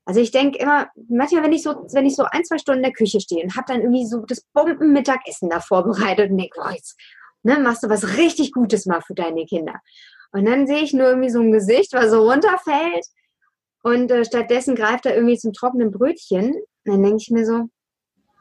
Also 0.05 0.21
ich 0.21 0.31
denke 0.31 0.57
immer, 0.57 0.87
manchmal, 1.07 1.43
wenn 1.43 1.53
ich 1.53 1.61
so, 1.61 1.69
wenn 1.93 2.07
ich 2.07 2.15
so 2.15 2.23
ein, 2.23 2.43
zwei 2.43 2.57
Stunden 2.57 2.79
in 2.79 2.83
der 2.83 2.93
Küche 2.93 3.21
stehe 3.21 3.43
und 3.43 3.55
habe 3.55 3.65
dann 3.67 3.81
irgendwie 3.81 4.07
so 4.07 4.25
das 4.25 4.41
Bombenmittagessen 4.53 5.49
da 5.49 5.59
vorbereitet 5.59 6.31
und 6.31 6.37
denke, 6.37 6.59
oh, 6.65 6.71
jetzt 6.71 6.97
ne, 7.43 7.59
machst 7.59 7.83
du 7.83 7.89
was 7.89 8.17
richtig 8.17 8.51
Gutes 8.51 8.85
mal 8.85 9.01
für 9.01 9.13
deine 9.13 9.45
Kinder. 9.45 9.75
Und 10.31 10.45
dann 10.45 10.67
sehe 10.67 10.81
ich 10.81 10.93
nur 10.93 11.07
irgendwie 11.07 11.29
so 11.29 11.39
ein 11.39 11.51
Gesicht, 11.51 11.93
was 11.93 12.11
so 12.11 12.29
runterfällt. 12.29 13.05
Und 13.83 14.11
äh, 14.11 14.25
stattdessen 14.25 14.75
greift 14.75 15.05
er 15.05 15.15
irgendwie 15.15 15.37
zum 15.37 15.53
trockenen 15.53 15.91
Brötchen. 15.91 16.53
Und 16.53 16.63
dann 16.85 17.03
denke 17.03 17.17
ich 17.21 17.29
mir 17.29 17.45
so, 17.45 17.65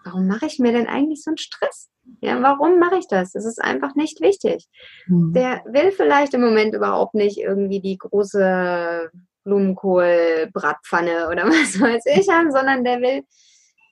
warum 0.05 0.27
mache 0.27 0.47
ich 0.47 0.59
mir 0.59 0.73
denn 0.73 0.87
eigentlich 0.87 1.23
so 1.23 1.31
einen 1.31 1.39
Stress? 1.39 1.89
Ja, 2.21 2.41
warum 2.43 2.79
mache 2.79 2.97
ich 2.97 3.09
das? 3.09 3.33
Das 3.33 3.45
ist 3.45 3.63
einfach 3.63 3.95
nicht 3.95 4.21
wichtig. 4.21 4.67
Mhm. 5.07 5.33
Der 5.35 5.63
will 5.67 5.93
vielleicht 5.93 6.35
im 6.35 6.41
Moment 6.41 6.75
überhaupt 6.75 7.15
nicht 7.15 7.39
irgendwie 7.39 7.81
die 7.81 7.99
große 7.99 9.11
Blumenkohl-Bratpfanne 9.49 11.29
oder 11.31 11.45
was 11.49 11.81
weiß 11.81 12.05
ich 12.07 12.29
haben, 12.29 12.53
sondern 12.53 12.85
der 12.85 13.01
will 13.01 13.23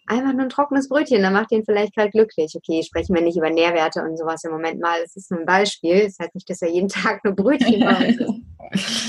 einfach 0.06 0.32
nur 0.32 0.42
ein 0.42 0.48
trockenes 0.48 0.88
Brötchen, 0.88 1.22
dann 1.22 1.32
macht 1.32 1.52
ihn 1.52 1.64
vielleicht 1.64 1.94
gerade 1.94 2.10
glücklich. 2.10 2.54
Okay, 2.54 2.82
sprechen 2.82 3.14
wir 3.14 3.22
nicht 3.22 3.36
über 3.36 3.50
Nährwerte 3.50 4.02
und 4.02 4.16
sowas 4.16 4.44
im 4.44 4.52
Moment 4.52 4.80
mal. 4.80 5.00
Das 5.02 5.16
ist 5.16 5.30
nur 5.30 5.40
ein 5.40 5.46
Beispiel. 5.46 6.04
Das 6.04 6.18
heißt 6.18 6.34
nicht, 6.34 6.48
dass 6.48 6.62
er 6.62 6.70
jeden 6.70 6.88
Tag 6.88 7.24
nur 7.24 7.34
Brötchen 7.34 7.80
braucht. 7.80 8.40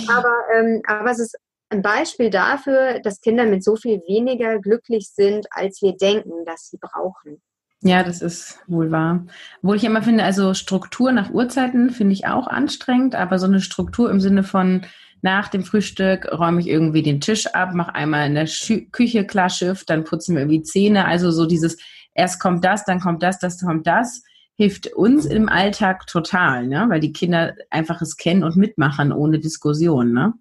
aber, 0.10 0.36
ähm, 0.56 0.82
aber 0.88 1.12
es 1.12 1.20
ist 1.20 1.38
ein 1.70 1.82
Beispiel 1.82 2.30
dafür, 2.30 3.00
dass 3.00 3.22
Kinder 3.22 3.46
mit 3.46 3.64
so 3.64 3.76
viel 3.76 4.02
weniger 4.08 4.60
glücklich 4.60 5.10
sind, 5.10 5.48
als 5.52 5.82
wir 5.82 5.94
denken, 5.94 6.46
dass 6.46 6.70
sie 6.70 6.78
brauchen. 6.78 7.42
Ja, 7.84 8.04
das 8.04 8.22
ist 8.22 8.60
wohl 8.68 8.92
wahr. 8.92 9.26
Wo 9.62 9.74
ich 9.74 9.84
immer 9.84 10.02
finde, 10.02 10.24
also 10.24 10.54
Struktur 10.54 11.12
nach 11.12 11.30
Uhrzeiten 11.30 11.92
finde 11.92 12.14
ich 12.14 12.26
auch 12.26 12.48
anstrengend, 12.48 13.14
aber 13.16 13.38
so 13.38 13.46
eine 13.46 13.62
Struktur 13.62 14.10
im 14.10 14.20
Sinne 14.20 14.44
von 14.44 14.86
nach 15.22 15.48
dem 15.48 15.64
Frühstück 15.64 16.28
räume 16.32 16.60
ich 16.60 16.68
irgendwie 16.68 17.02
den 17.02 17.22
Tisch 17.22 17.48
ab, 17.48 17.74
mache 17.74 17.96
einmal 17.96 18.28
in 18.28 18.36
der 18.36 18.48
Schü 18.48 18.90
Küche 18.90 19.26
Klarschiff, 19.26 19.84
dann 19.86 20.04
putzen 20.04 20.36
wir 20.36 20.42
irgendwie 20.42 20.64
Zähne. 20.64 21.06
Also 21.06 21.32
so 21.32 21.46
dieses, 21.46 21.78
erst 22.14 22.40
kommt 22.40 22.64
das, 22.66 22.86
dann 22.86 23.00
kommt 23.00 23.24
das, 23.24 23.40
das 23.40 23.60
kommt 23.60 23.88
das, 23.88 24.24
hilft 24.56 24.88
uns 24.94 25.26
im 25.26 25.50
Alltag 25.50 26.08
total, 26.08 26.68
ne? 26.68 26.86
weil 26.90 27.00
die 27.00 27.14
Kinder 27.14 27.56
einfach 27.70 28.02
es 28.02 28.18
kennen 28.18 28.44
und 28.44 28.56
mitmachen 28.56 29.12
ohne 29.12 29.40
Diskussion. 29.40 30.14
Ne? 30.14 30.34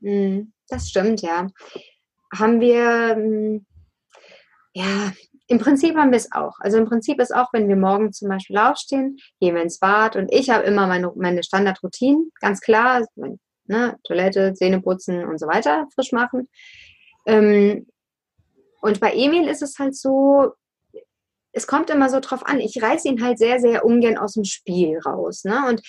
Mhm. 0.00 0.52
Das 0.68 0.88
stimmt, 0.88 1.22
ja. 1.22 1.48
Haben 2.32 2.60
wir, 2.60 3.14
hm, 3.16 3.66
ja, 4.72 5.12
im 5.50 5.58
Prinzip 5.58 5.96
haben 5.96 6.12
wir 6.12 6.16
es 6.16 6.30
auch. 6.30 6.54
Also 6.60 6.78
im 6.78 6.84
Prinzip 6.84 7.20
ist 7.20 7.34
auch, 7.34 7.48
wenn 7.52 7.68
wir 7.68 7.74
morgen 7.74 8.12
zum 8.12 8.28
Beispiel 8.28 8.56
aufstehen, 8.56 9.18
gehen 9.40 9.56
wir 9.56 9.62
ins 9.62 9.80
Bad 9.80 10.14
und 10.14 10.32
ich 10.32 10.48
habe 10.48 10.62
immer 10.62 10.86
meine, 10.86 11.10
meine 11.16 11.42
Standardroutinen, 11.42 12.30
ganz 12.40 12.60
klar, 12.60 13.04
ne, 13.64 13.96
Toilette, 14.04 14.54
Zähne 14.54 14.80
putzen 14.80 15.24
und 15.24 15.40
so 15.40 15.48
weiter, 15.48 15.88
frisch 15.92 16.12
machen. 16.12 16.48
Ähm, 17.26 17.88
und 18.80 19.00
bei 19.00 19.12
Emil 19.12 19.48
ist 19.48 19.60
es 19.60 19.76
halt 19.80 19.96
so, 19.96 20.52
es 21.50 21.66
kommt 21.66 21.90
immer 21.90 22.08
so 22.08 22.20
drauf 22.20 22.46
an. 22.46 22.60
Ich 22.60 22.80
reiße 22.80 23.08
ihn 23.08 23.20
halt 23.20 23.38
sehr, 23.38 23.58
sehr 23.58 23.84
ungern 23.84 24.18
aus 24.18 24.34
dem 24.34 24.44
Spiel 24.44 25.00
raus. 25.04 25.42
Ne? 25.42 25.66
Und 25.68 25.82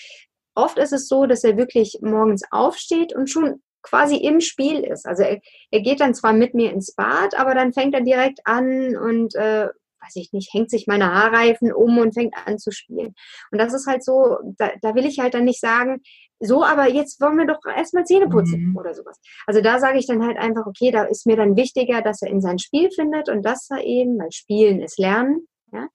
oft 0.55 0.79
ist 0.79 0.91
es 0.91 1.07
so, 1.07 1.27
dass 1.27 1.43
er 1.43 1.55
wirklich 1.55 1.99
morgens 2.01 2.41
aufsteht 2.49 3.13
und 3.13 3.29
schon 3.29 3.61
quasi 3.81 4.17
im 4.17 4.41
Spiel 4.41 4.79
ist. 4.79 5.05
Also 5.05 5.23
er, 5.23 5.39
er 5.71 5.81
geht 5.81 5.99
dann 5.99 6.13
zwar 6.13 6.33
mit 6.33 6.53
mir 6.53 6.71
ins 6.71 6.93
Bad, 6.93 7.37
aber 7.37 7.55
dann 7.55 7.73
fängt 7.73 7.93
er 7.93 8.01
direkt 8.01 8.39
an 8.45 8.95
und 8.95 9.35
äh, 9.35 9.67
weiß 10.01 10.15
ich 10.15 10.33
nicht, 10.33 10.53
hängt 10.53 10.69
sich 10.69 10.87
meine 10.87 11.13
Haarreifen 11.13 11.71
um 11.71 11.97
und 11.97 12.13
fängt 12.13 12.35
an 12.45 12.57
zu 12.57 12.71
spielen. 12.71 13.13
Und 13.51 13.57
das 13.59 13.73
ist 13.73 13.87
halt 13.87 14.03
so, 14.03 14.37
da, 14.57 14.71
da 14.81 14.95
will 14.95 15.05
ich 15.05 15.19
halt 15.19 15.33
dann 15.33 15.45
nicht 15.45 15.59
sagen, 15.59 16.01
so, 16.39 16.63
aber 16.63 16.89
jetzt 16.89 17.21
wollen 17.21 17.37
wir 17.37 17.45
doch 17.45 17.59
erstmal 17.65 18.05
Zähne 18.05 18.27
putzen 18.27 18.69
mhm. 18.69 18.77
oder 18.77 18.95
sowas. 18.95 19.19
Also 19.45 19.61
da 19.61 19.79
sage 19.79 19.99
ich 19.99 20.07
dann 20.07 20.25
halt 20.25 20.37
einfach, 20.37 20.65
okay, 20.65 20.89
da 20.89 21.03
ist 21.03 21.27
mir 21.27 21.35
dann 21.35 21.55
wichtiger, 21.55 22.01
dass 22.01 22.23
er 22.23 22.29
in 22.29 22.41
sein 22.41 22.57
Spiel 22.57 22.89
findet 22.89 23.29
und 23.29 23.43
dass 23.43 23.69
er 23.69 23.83
eben, 23.83 24.17
weil 24.17 24.31
Spielen 24.31 24.81
ist 24.81 24.97
Lernen, 24.97 25.47
ja, 25.71 25.87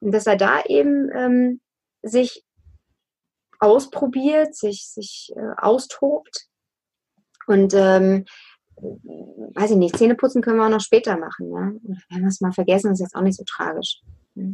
und 0.00 0.12
dass 0.12 0.26
er 0.26 0.36
da 0.36 0.62
eben 0.62 1.10
ähm, 1.14 1.60
sich 2.02 2.44
ausprobiert, 3.58 4.54
sich, 4.54 4.86
sich 4.86 5.32
äh, 5.36 5.54
austobt 5.58 6.46
und 7.46 7.74
ähm, 7.74 8.24
weiß 8.76 9.72
ich 9.72 9.76
nicht, 9.76 9.96
Zähne 9.96 10.14
putzen 10.14 10.42
können 10.42 10.58
wir 10.58 10.66
auch 10.66 10.70
noch 10.70 10.80
später 10.80 11.16
machen. 11.16 11.50
Ja? 11.50 11.96
Wenn 12.08 12.22
wir 12.22 12.28
es 12.28 12.40
mal 12.40 12.52
vergessen, 12.52 12.92
ist 12.92 13.00
jetzt 13.00 13.14
auch 13.14 13.22
nicht 13.22 13.36
so 13.36 13.44
tragisch. 13.44 14.00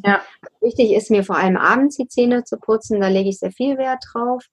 Ja. 0.05 0.21
Wichtig 0.61 0.93
ist 0.93 1.11
mir 1.11 1.23
vor 1.23 1.37
allem 1.37 1.57
abends 1.57 1.97
die 1.97 2.09
Zähne 2.09 2.45
zu 2.45 2.57
putzen, 2.57 3.01
da 3.01 3.09
lege 3.09 3.29
ich 3.29 3.39
sehr 3.39 3.53
viel 3.53 3.77
Wert 3.77 4.03
drauf. 4.13 4.45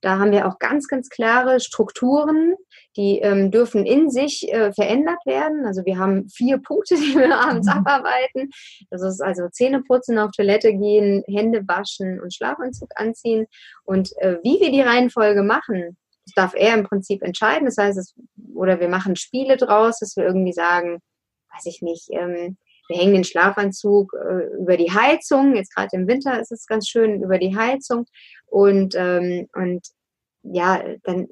Da 0.00 0.18
haben 0.18 0.32
wir 0.32 0.48
auch 0.48 0.58
ganz, 0.58 0.88
ganz 0.88 1.10
klare 1.10 1.60
Strukturen, 1.60 2.54
die 2.96 3.18
ähm, 3.18 3.50
dürfen 3.50 3.84
in 3.84 4.10
sich 4.10 4.50
äh, 4.50 4.72
verändert 4.72 5.24
werden. 5.26 5.66
Also 5.66 5.84
wir 5.84 5.98
haben 5.98 6.28
vier 6.30 6.58
Punkte, 6.58 6.94
die 6.96 7.14
wir 7.14 7.38
abends 7.38 7.66
mhm. 7.66 7.74
abarbeiten. 7.74 8.50
Das 8.90 9.02
ist 9.02 9.20
also 9.20 9.48
Zähne 9.50 9.82
putzen, 9.82 10.18
auf 10.18 10.30
Toilette 10.30 10.72
gehen, 10.74 11.22
Hände 11.26 11.62
waschen 11.68 12.20
und 12.20 12.34
Schlafanzug 12.34 12.88
anziehen. 12.94 13.46
Und 13.84 14.16
äh, 14.18 14.38
wie 14.42 14.58
wir 14.60 14.72
die 14.72 14.80
Reihenfolge 14.80 15.42
machen, 15.42 15.98
das 16.34 16.50
darf 16.50 16.54
er 16.54 16.74
im 16.74 16.84
Prinzip 16.84 17.22
entscheiden. 17.22 17.66
Das 17.66 17.76
heißt, 17.76 17.98
es, 17.98 18.14
oder 18.54 18.80
wir 18.80 18.88
machen 18.88 19.16
Spiele 19.16 19.56
draus, 19.56 19.98
dass 19.98 20.16
wir 20.16 20.24
irgendwie 20.24 20.52
sagen, 20.52 21.00
weiß 21.54 21.66
ich 21.66 21.82
nicht, 21.82 22.08
ähm, 22.10 22.56
wir 22.88 22.98
hängen 22.98 23.14
den 23.14 23.24
Schlafanzug 23.24 24.12
äh, 24.14 24.60
über 24.60 24.76
die 24.76 24.90
Heizung. 24.90 25.54
Jetzt 25.54 25.74
gerade 25.74 25.90
im 25.92 26.08
Winter 26.08 26.40
ist 26.40 26.50
es 26.50 26.66
ganz 26.66 26.88
schön 26.88 27.22
über 27.22 27.38
die 27.38 27.56
Heizung. 27.56 28.04
Und, 28.46 28.94
ähm, 28.96 29.48
und 29.54 29.86
ja, 30.42 30.82
dann 31.04 31.28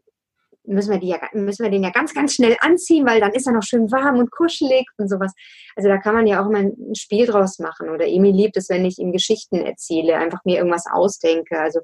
müssen 0.65 0.93
wir, 0.93 1.01
die 1.01 1.09
ja, 1.09 1.19
müssen 1.33 1.65
wir 1.65 1.71
den 1.71 1.83
ja 1.83 1.91
ganz, 1.91 2.15
ganz 2.15 2.35
schnell 2.35 2.57
anziehen, 2.61 3.07
weil 3.07 3.21
dann 3.21 3.33
ist 3.33 3.47
er 3.47 3.55
noch 3.55 3.63
schön 3.63 3.91
warm 3.91 4.19
und 4.19 4.31
kuschelig 4.31 4.87
und 4.99 5.09
sowas. 5.09 5.33
Also 5.75 5.89
da 5.89 5.99
kann 5.99 6.15
man 6.15 6.27
ja 6.27 6.43
auch 6.43 6.49
immer 6.49 6.59
ein 6.59 6.95
Spiel 6.95 7.27
draus 7.27 7.59
machen. 7.59 7.89
Oder 7.89 8.07
Emi 8.07 8.31
liebt 8.31 8.57
es, 8.57 8.69
wenn 8.69 8.85
ich 8.85 8.99
ihm 8.99 9.13
Geschichten 9.13 9.57
erzähle, 9.57 10.17
einfach 10.17 10.45
mir 10.45 10.59
irgendwas 10.59 10.85
ausdenke. 10.91 11.59
Also 11.59 11.81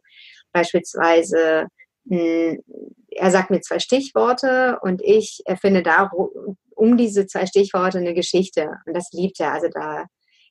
beispielsweise 0.53 1.67
hm, 2.09 2.61
er 3.17 3.31
sagt 3.31 3.51
mir 3.51 3.61
zwei 3.61 3.79
Stichworte 3.79 4.79
und 4.83 5.03
ich 5.03 5.43
erfinde 5.45 5.83
da 5.83 6.11
um 6.75 6.97
diese 6.97 7.27
zwei 7.27 7.47
Stichworte 7.47 7.99
eine 7.99 8.15
Geschichte. 8.15 8.71
Und 8.87 8.97
das 8.97 9.11
liebt 9.13 9.41
er. 9.41 9.53
Also 9.53 9.69
da 9.73 10.07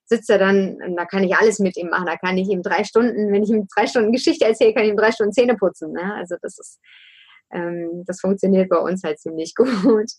sitzt 0.06 0.30
er 0.30 0.38
dann, 0.38 0.78
und 0.86 0.96
da 0.96 1.06
kann 1.06 1.24
ich 1.24 1.36
alles 1.36 1.60
mit 1.60 1.78
ihm 1.78 1.90
machen. 1.90 2.06
Da 2.06 2.18
kann 2.18 2.38
ich 2.38 2.50
ihm 2.50 2.62
drei 2.62 2.84
Stunden, 2.84 3.32
wenn 3.32 3.44
ich 3.44 3.50
ihm 3.50 3.68
drei 3.76 3.88
Stunden 3.88 4.12
Geschichte 4.12 4.46
erzähle, 4.46 4.74
kann 4.74 4.84
ich 4.84 4.90
ihm 4.90 4.98
drei 4.98 5.12
Stunden 5.12 5.34
Zähne 5.34 5.56
putzen. 5.56 5.92
Ne? 5.92 6.14
Also 6.16 6.36
das 6.42 6.58
ist, 6.58 6.80
ähm, 7.54 8.04
das 8.06 8.20
funktioniert 8.20 8.70
bei 8.70 8.78
uns 8.78 9.04
halt 9.04 9.20
ziemlich 9.20 9.54
gut. 9.56 10.12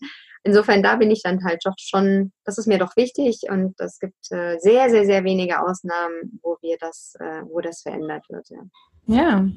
Insofern, 0.43 0.83
da 0.83 0.95
bin 0.95 1.09
ich 1.09 1.23
dann 1.23 1.43
halt 1.43 1.61
doch 1.65 1.73
schon, 1.79 2.31
das 2.43 2.59
ist 2.59 2.67
mir 2.67 2.77
doch 2.77 2.95
wichtig 2.95 3.41
und 3.49 3.73
es 3.79 3.97
gibt 3.99 4.31
äh, 4.31 4.57
sehr, 4.59 4.91
sehr, 4.91 5.05
sehr 5.05 5.23
wenige 5.23 5.59
Ausnahmen, 5.59 6.39
wo 6.43 6.57
wir 6.61 6.77
das, 6.79 7.15
äh, 7.19 7.41
wo 7.45 7.61
das 7.61 7.81
verändert 7.81 8.25
wird. 8.29 8.47
Ja. 8.49 8.61
ja. 9.07 9.47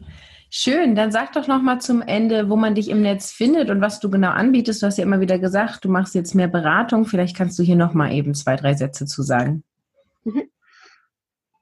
Schön, 0.50 0.94
dann 0.94 1.12
sag 1.12 1.34
doch 1.34 1.46
noch 1.46 1.61
mal 1.61 1.78
zum 1.78 2.00
Ende, 2.00 2.48
wo 2.48 2.56
man 2.56 2.74
dich 2.74 2.88
im 2.88 3.02
Netz 3.02 3.30
findet 3.30 3.68
und 3.68 3.82
was 3.82 4.00
du 4.00 4.08
genau 4.08 4.30
anbietest. 4.30 4.80
Du 4.80 4.87
hast 4.87 4.96
ja 4.96 5.04
immer 5.04 5.20
wieder 5.20 5.38
gesagt, 5.38 5.84
du 5.84 5.90
machst 5.90 6.14
jetzt 6.14 6.34
mehr 6.34 6.48
Beratung. 6.48 7.04
Vielleicht 7.04 7.37
kannst 7.37 7.58
du 7.58 7.62
hier 7.62 7.76
noch 7.76 7.92
mal 7.92 8.11
eben 8.12 8.34
zwei, 8.34 8.56
drei 8.56 8.72
Sätze 8.74 9.04
zu 9.04 9.22
sagen. 9.22 9.62
Mhm. 10.24 10.44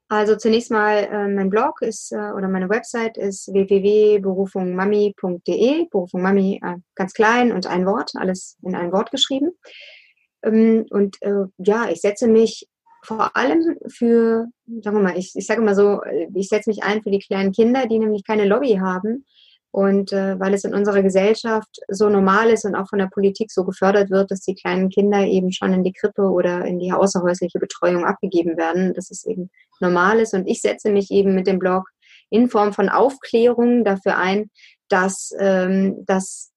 Also 0.08 0.36
zunächst 0.36 0.70
mal, 0.70 0.98
äh, 0.98 1.26
mein 1.26 1.50
Blog 1.50 1.82
ist 1.82 2.12
äh, 2.12 2.30
oder 2.30 2.46
meine 2.46 2.68
Website 2.68 3.16
ist 3.16 3.52
www.berufungmami.de. 3.52 5.88
Berufung 5.90 6.22
Mami 6.22 6.60
äh, 6.62 6.76
ganz 6.94 7.12
klein 7.12 7.50
und 7.50 7.66
ein 7.66 7.86
Wort, 7.86 8.12
alles 8.14 8.56
in 8.62 8.76
ein 8.76 8.92
Wort 8.92 9.10
geschrieben. 9.10 9.50
Ähm, 10.44 10.86
und 10.90 11.20
äh, 11.22 11.46
ja, 11.58 11.88
ich 11.90 12.00
setze 12.00 12.28
mich 12.28 12.68
vor 13.06 13.36
allem 13.36 13.76
für, 13.86 14.46
sagen 14.82 14.96
wir 14.96 15.02
mal, 15.02 15.18
ich, 15.18 15.32
ich 15.34 15.46
sage 15.46 15.62
immer 15.62 15.74
so, 15.74 16.00
ich 16.34 16.48
setze 16.48 16.68
mich 16.68 16.82
ein 16.82 17.02
für 17.02 17.10
die 17.10 17.20
kleinen 17.20 17.52
Kinder, 17.52 17.86
die 17.86 17.98
nämlich 17.98 18.24
keine 18.24 18.44
Lobby 18.44 18.78
haben. 18.80 19.24
Und 19.70 20.12
äh, 20.12 20.40
weil 20.40 20.54
es 20.54 20.64
in 20.64 20.74
unserer 20.74 21.02
Gesellschaft 21.02 21.80
so 21.88 22.08
normal 22.08 22.48
ist 22.48 22.64
und 22.64 22.74
auch 22.74 22.88
von 22.88 22.98
der 22.98 23.10
Politik 23.12 23.52
so 23.52 23.62
gefördert 23.64 24.10
wird, 24.10 24.30
dass 24.30 24.40
die 24.40 24.54
kleinen 24.54 24.88
Kinder 24.88 25.20
eben 25.26 25.52
schon 25.52 25.72
in 25.74 25.84
die 25.84 25.92
Krippe 25.92 26.22
oder 26.22 26.64
in 26.64 26.78
die 26.78 26.92
außerhäusliche 26.92 27.58
Betreuung 27.58 28.06
abgegeben 28.06 28.56
werden, 28.56 28.94
dass 28.94 29.10
es 29.10 29.26
eben 29.26 29.50
normal 29.80 30.18
ist. 30.18 30.32
Und 30.32 30.48
ich 30.48 30.62
setze 30.62 30.90
mich 30.90 31.10
eben 31.10 31.34
mit 31.34 31.46
dem 31.46 31.58
Blog 31.58 31.90
in 32.30 32.48
Form 32.48 32.72
von 32.72 32.88
Aufklärung 32.88 33.84
dafür 33.84 34.16
ein, 34.16 34.50
dass, 34.88 35.32
ähm, 35.38 36.04
dass 36.06 36.52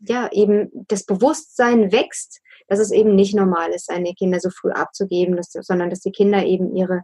ja 0.00 0.30
eben 0.32 0.70
das 0.88 1.04
Bewusstsein 1.04 1.92
wächst, 1.92 2.40
dass 2.68 2.78
es 2.78 2.90
eben 2.90 3.14
nicht 3.14 3.34
normal 3.34 3.70
ist, 3.70 3.86
seine 3.86 4.14
Kinder 4.14 4.40
so 4.40 4.50
früh 4.50 4.70
abzugeben, 4.70 5.36
dass, 5.36 5.52
sondern 5.52 5.90
dass 5.90 6.00
die 6.00 6.12
Kinder 6.12 6.44
eben 6.44 6.74
ihre, 6.74 7.02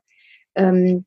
ähm, 0.55 1.07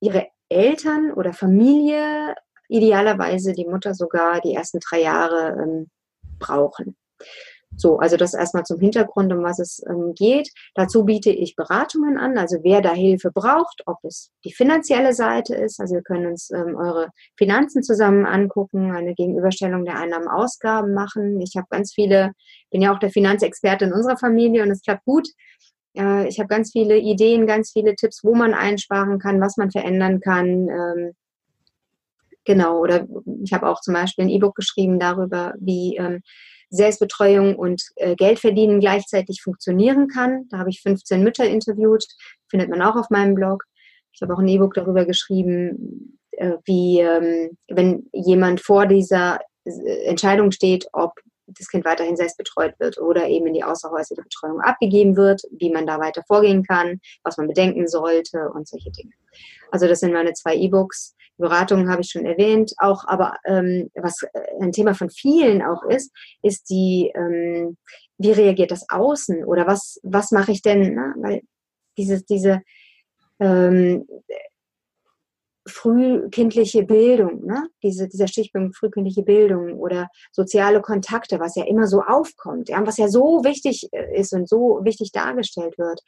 ihre 0.00 0.28
Eltern 0.48 1.12
oder 1.12 1.32
Familie, 1.32 2.34
idealerweise 2.68 3.52
die 3.52 3.66
Mutter 3.66 3.94
sogar 3.94 4.40
die 4.40 4.54
ersten 4.54 4.80
drei 4.80 5.02
Jahre 5.02 5.60
ähm, 5.62 5.90
brauchen. 6.38 6.96
So, 7.76 7.98
also 7.98 8.16
das 8.16 8.34
erstmal 8.34 8.64
zum 8.64 8.80
Hintergrund, 8.80 9.32
um 9.32 9.42
was 9.42 9.58
es 9.58 9.82
ähm, 9.88 10.12
geht. 10.14 10.50
Dazu 10.74 11.04
biete 11.04 11.30
ich 11.30 11.54
Beratungen 11.54 12.18
an, 12.18 12.36
also 12.36 12.58
wer 12.62 12.80
da 12.80 12.92
Hilfe 12.92 13.30
braucht, 13.32 13.82
ob 13.86 13.98
es 14.02 14.30
die 14.44 14.52
finanzielle 14.52 15.12
Seite 15.12 15.54
ist, 15.54 15.80
also 15.80 15.94
wir 15.94 16.02
können 16.02 16.26
uns 16.26 16.50
ähm, 16.50 16.76
eure 16.76 17.08
Finanzen 17.36 17.82
zusammen 17.82 18.26
angucken, 18.26 18.90
eine 18.92 19.14
Gegenüberstellung 19.14 19.84
der 19.84 19.98
Einnahmen, 19.98 20.28
Ausgaben 20.28 20.94
machen. 20.94 21.40
Ich 21.40 21.56
habe 21.56 21.66
ganz 21.70 21.92
viele, 21.94 22.32
bin 22.70 22.82
ja 22.82 22.92
auch 22.92 22.98
der 22.98 23.10
Finanzexperte 23.10 23.84
in 23.84 23.92
unserer 23.92 24.16
Familie 24.16 24.62
und 24.62 24.70
es 24.70 24.82
klappt 24.82 25.04
gut. 25.04 25.28
Äh, 25.96 26.28
ich 26.28 26.38
habe 26.38 26.48
ganz 26.48 26.72
viele 26.72 26.98
Ideen, 26.98 27.46
ganz 27.46 27.70
viele 27.72 27.94
Tipps, 27.94 28.24
wo 28.24 28.34
man 28.34 28.54
einsparen 28.54 29.18
kann, 29.18 29.40
was 29.40 29.56
man 29.56 29.70
verändern 29.70 30.20
kann. 30.20 30.68
Ähm, 30.68 31.12
genau, 32.44 32.80
oder 32.80 33.06
ich 33.42 33.52
habe 33.52 33.68
auch 33.68 33.80
zum 33.80 33.94
Beispiel 33.94 34.24
ein 34.24 34.30
E-Book 34.30 34.56
geschrieben 34.56 34.98
darüber, 34.98 35.54
wie 35.58 35.96
ähm, 35.96 36.20
Selbstbetreuung 36.70 37.56
und 37.56 37.82
äh, 37.96 38.14
Geldverdienen 38.14 38.80
gleichzeitig 38.80 39.42
funktionieren 39.42 40.08
kann. 40.08 40.48
Da 40.50 40.58
habe 40.58 40.70
ich 40.70 40.82
15 40.82 41.22
Mütter 41.22 41.44
interviewt, 41.44 42.06
findet 42.48 42.70
man 42.70 42.82
auch 42.82 42.96
auf 42.96 43.10
meinem 43.10 43.34
Blog. 43.34 43.64
Ich 44.12 44.22
habe 44.22 44.34
auch 44.34 44.38
ein 44.38 44.48
E-Book 44.48 44.74
darüber 44.74 45.04
geschrieben, 45.04 46.18
äh, 46.32 46.56
wie 46.64 47.00
ähm, 47.00 47.56
wenn 47.68 48.08
jemand 48.12 48.60
vor 48.60 48.86
dieser 48.86 49.40
äh, 49.64 50.04
Entscheidung 50.04 50.52
steht, 50.52 50.86
ob 50.92 51.12
das 51.46 51.68
Kind 51.68 51.84
weiterhin 51.84 52.16
selbst 52.16 52.36
betreut 52.36 52.74
wird 52.78 52.98
oder 52.98 53.26
eben 53.26 53.46
in 53.48 53.54
die 53.54 53.64
außerhäusliche 53.64 54.22
Betreuung 54.22 54.60
abgegeben 54.60 55.16
wird, 55.16 55.42
wie 55.50 55.70
man 55.70 55.86
da 55.86 55.98
weiter 55.98 56.22
vorgehen 56.26 56.64
kann, 56.64 57.00
was 57.24 57.36
man 57.36 57.48
bedenken 57.48 57.88
sollte 57.88 58.50
und 58.54 58.68
solche 58.68 58.90
Dinge. 58.90 59.12
Also 59.70 59.86
das 59.86 60.00
sind 60.00 60.12
meine 60.12 60.32
zwei 60.32 60.54
E-Books. 60.54 61.16
Beratungen 61.40 61.90
habe 61.90 62.02
ich 62.02 62.10
schon 62.10 62.24
erwähnt. 62.24 62.72
Auch 62.78 63.04
aber 63.06 63.34
ähm, 63.44 63.90
was 63.94 64.22
äh, 64.22 64.28
ein 64.60 64.72
Thema 64.72 64.94
von 64.94 65.10
vielen 65.10 65.62
auch 65.62 65.82
ist, 65.84 66.12
ist 66.42 66.70
die, 66.70 67.12
ähm, 67.14 67.76
wie 68.18 68.32
reagiert 68.32 68.70
das 68.70 68.88
Außen 68.88 69.44
oder 69.44 69.66
was, 69.66 70.00
was 70.02 70.30
mache 70.30 70.52
ich 70.52 70.62
denn? 70.62 70.94
Ne? 70.94 71.14
Weil 71.18 71.42
diese, 71.96 72.22
diese 72.22 72.60
ähm, 73.40 74.06
frühkindliche 75.66 76.84
Bildung, 76.84 77.44
ne? 77.44 77.68
Diese, 77.82 78.08
dieser 78.08 78.26
Stichpunkt 78.26 78.76
frühkindliche 78.76 79.22
Bildung 79.22 79.78
oder 79.78 80.08
soziale 80.32 80.80
Kontakte, 80.80 81.38
was 81.38 81.54
ja 81.54 81.64
immer 81.66 81.86
so 81.86 82.02
aufkommt, 82.02 82.68
ja, 82.68 82.84
was 82.86 82.96
ja 82.96 83.08
so 83.08 83.44
wichtig 83.44 83.88
äh, 83.92 84.18
ist 84.18 84.32
und 84.32 84.48
so 84.48 84.80
wichtig 84.82 85.12
dargestellt 85.12 85.78
wird 85.78 86.00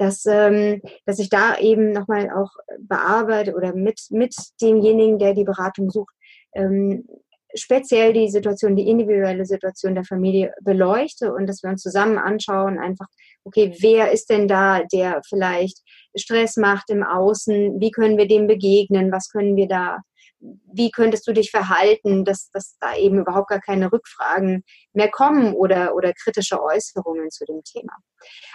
dass, 0.00 0.24
ähm, 0.24 0.80
dass 1.04 1.18
ich 1.18 1.28
da 1.28 1.58
eben 1.58 1.92
nochmal 1.92 2.30
auch 2.30 2.50
bearbeite 2.78 3.54
oder 3.54 3.74
mit, 3.74 4.00
mit 4.08 4.34
demjenigen, 4.62 5.18
der 5.18 5.34
die 5.34 5.44
Beratung 5.44 5.90
sucht, 5.90 6.14
ähm, 6.54 7.06
speziell 7.54 8.14
die 8.14 8.30
Situation, 8.30 8.76
die 8.76 8.88
individuelle 8.88 9.44
Situation 9.44 9.94
der 9.94 10.04
Familie 10.04 10.54
beleuchte 10.62 11.34
und 11.34 11.46
dass 11.46 11.62
wir 11.62 11.68
uns 11.68 11.82
zusammen 11.82 12.16
anschauen, 12.16 12.78
einfach, 12.78 13.08
okay, 13.44 13.76
wer 13.80 14.10
ist 14.10 14.30
denn 14.30 14.48
da, 14.48 14.82
der 14.90 15.20
vielleicht 15.28 15.80
Stress 16.16 16.56
macht 16.56 16.88
im 16.88 17.02
Außen, 17.02 17.78
wie 17.78 17.90
können 17.90 18.16
wir 18.16 18.26
dem 18.26 18.46
begegnen, 18.46 19.12
was 19.12 19.28
können 19.28 19.54
wir 19.56 19.68
da 19.68 19.98
wie 20.40 20.90
könntest 20.90 21.26
du 21.26 21.32
dich 21.32 21.50
verhalten, 21.50 22.24
dass, 22.24 22.50
dass 22.50 22.76
da 22.80 22.96
eben 22.96 23.18
überhaupt 23.18 23.50
gar 23.50 23.60
keine 23.60 23.92
Rückfragen 23.92 24.64
mehr 24.92 25.10
kommen 25.10 25.54
oder, 25.54 25.94
oder 25.94 26.12
kritische 26.14 26.62
Äußerungen 26.62 27.30
zu 27.30 27.44
dem 27.44 27.62
Thema. 27.64 27.92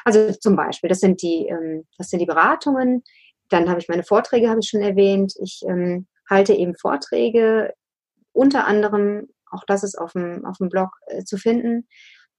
Also 0.03 0.31
zum 0.33 0.55
Beispiel, 0.55 0.89
das 0.89 0.99
sind 0.99 1.21
die, 1.21 1.47
ähm, 1.47 1.85
das 1.97 2.09
sind 2.09 2.19
die 2.19 2.25
Beratungen. 2.25 3.03
Dann 3.49 3.69
habe 3.69 3.79
ich 3.79 3.87
meine 3.87 4.03
Vorträge, 4.03 4.49
habe 4.49 4.59
ich 4.61 4.69
schon 4.69 4.81
erwähnt. 4.81 5.33
Ich 5.39 5.61
ähm, 5.67 6.07
halte 6.29 6.53
eben 6.53 6.75
Vorträge, 6.75 7.73
unter 8.33 8.65
anderem, 8.65 9.29
auch 9.51 9.63
das 9.67 9.83
ist 9.83 9.97
auf 9.97 10.13
dem, 10.13 10.45
auf 10.45 10.57
dem 10.57 10.69
Blog 10.69 10.89
äh, 11.07 11.23
zu 11.23 11.37
finden, 11.37 11.87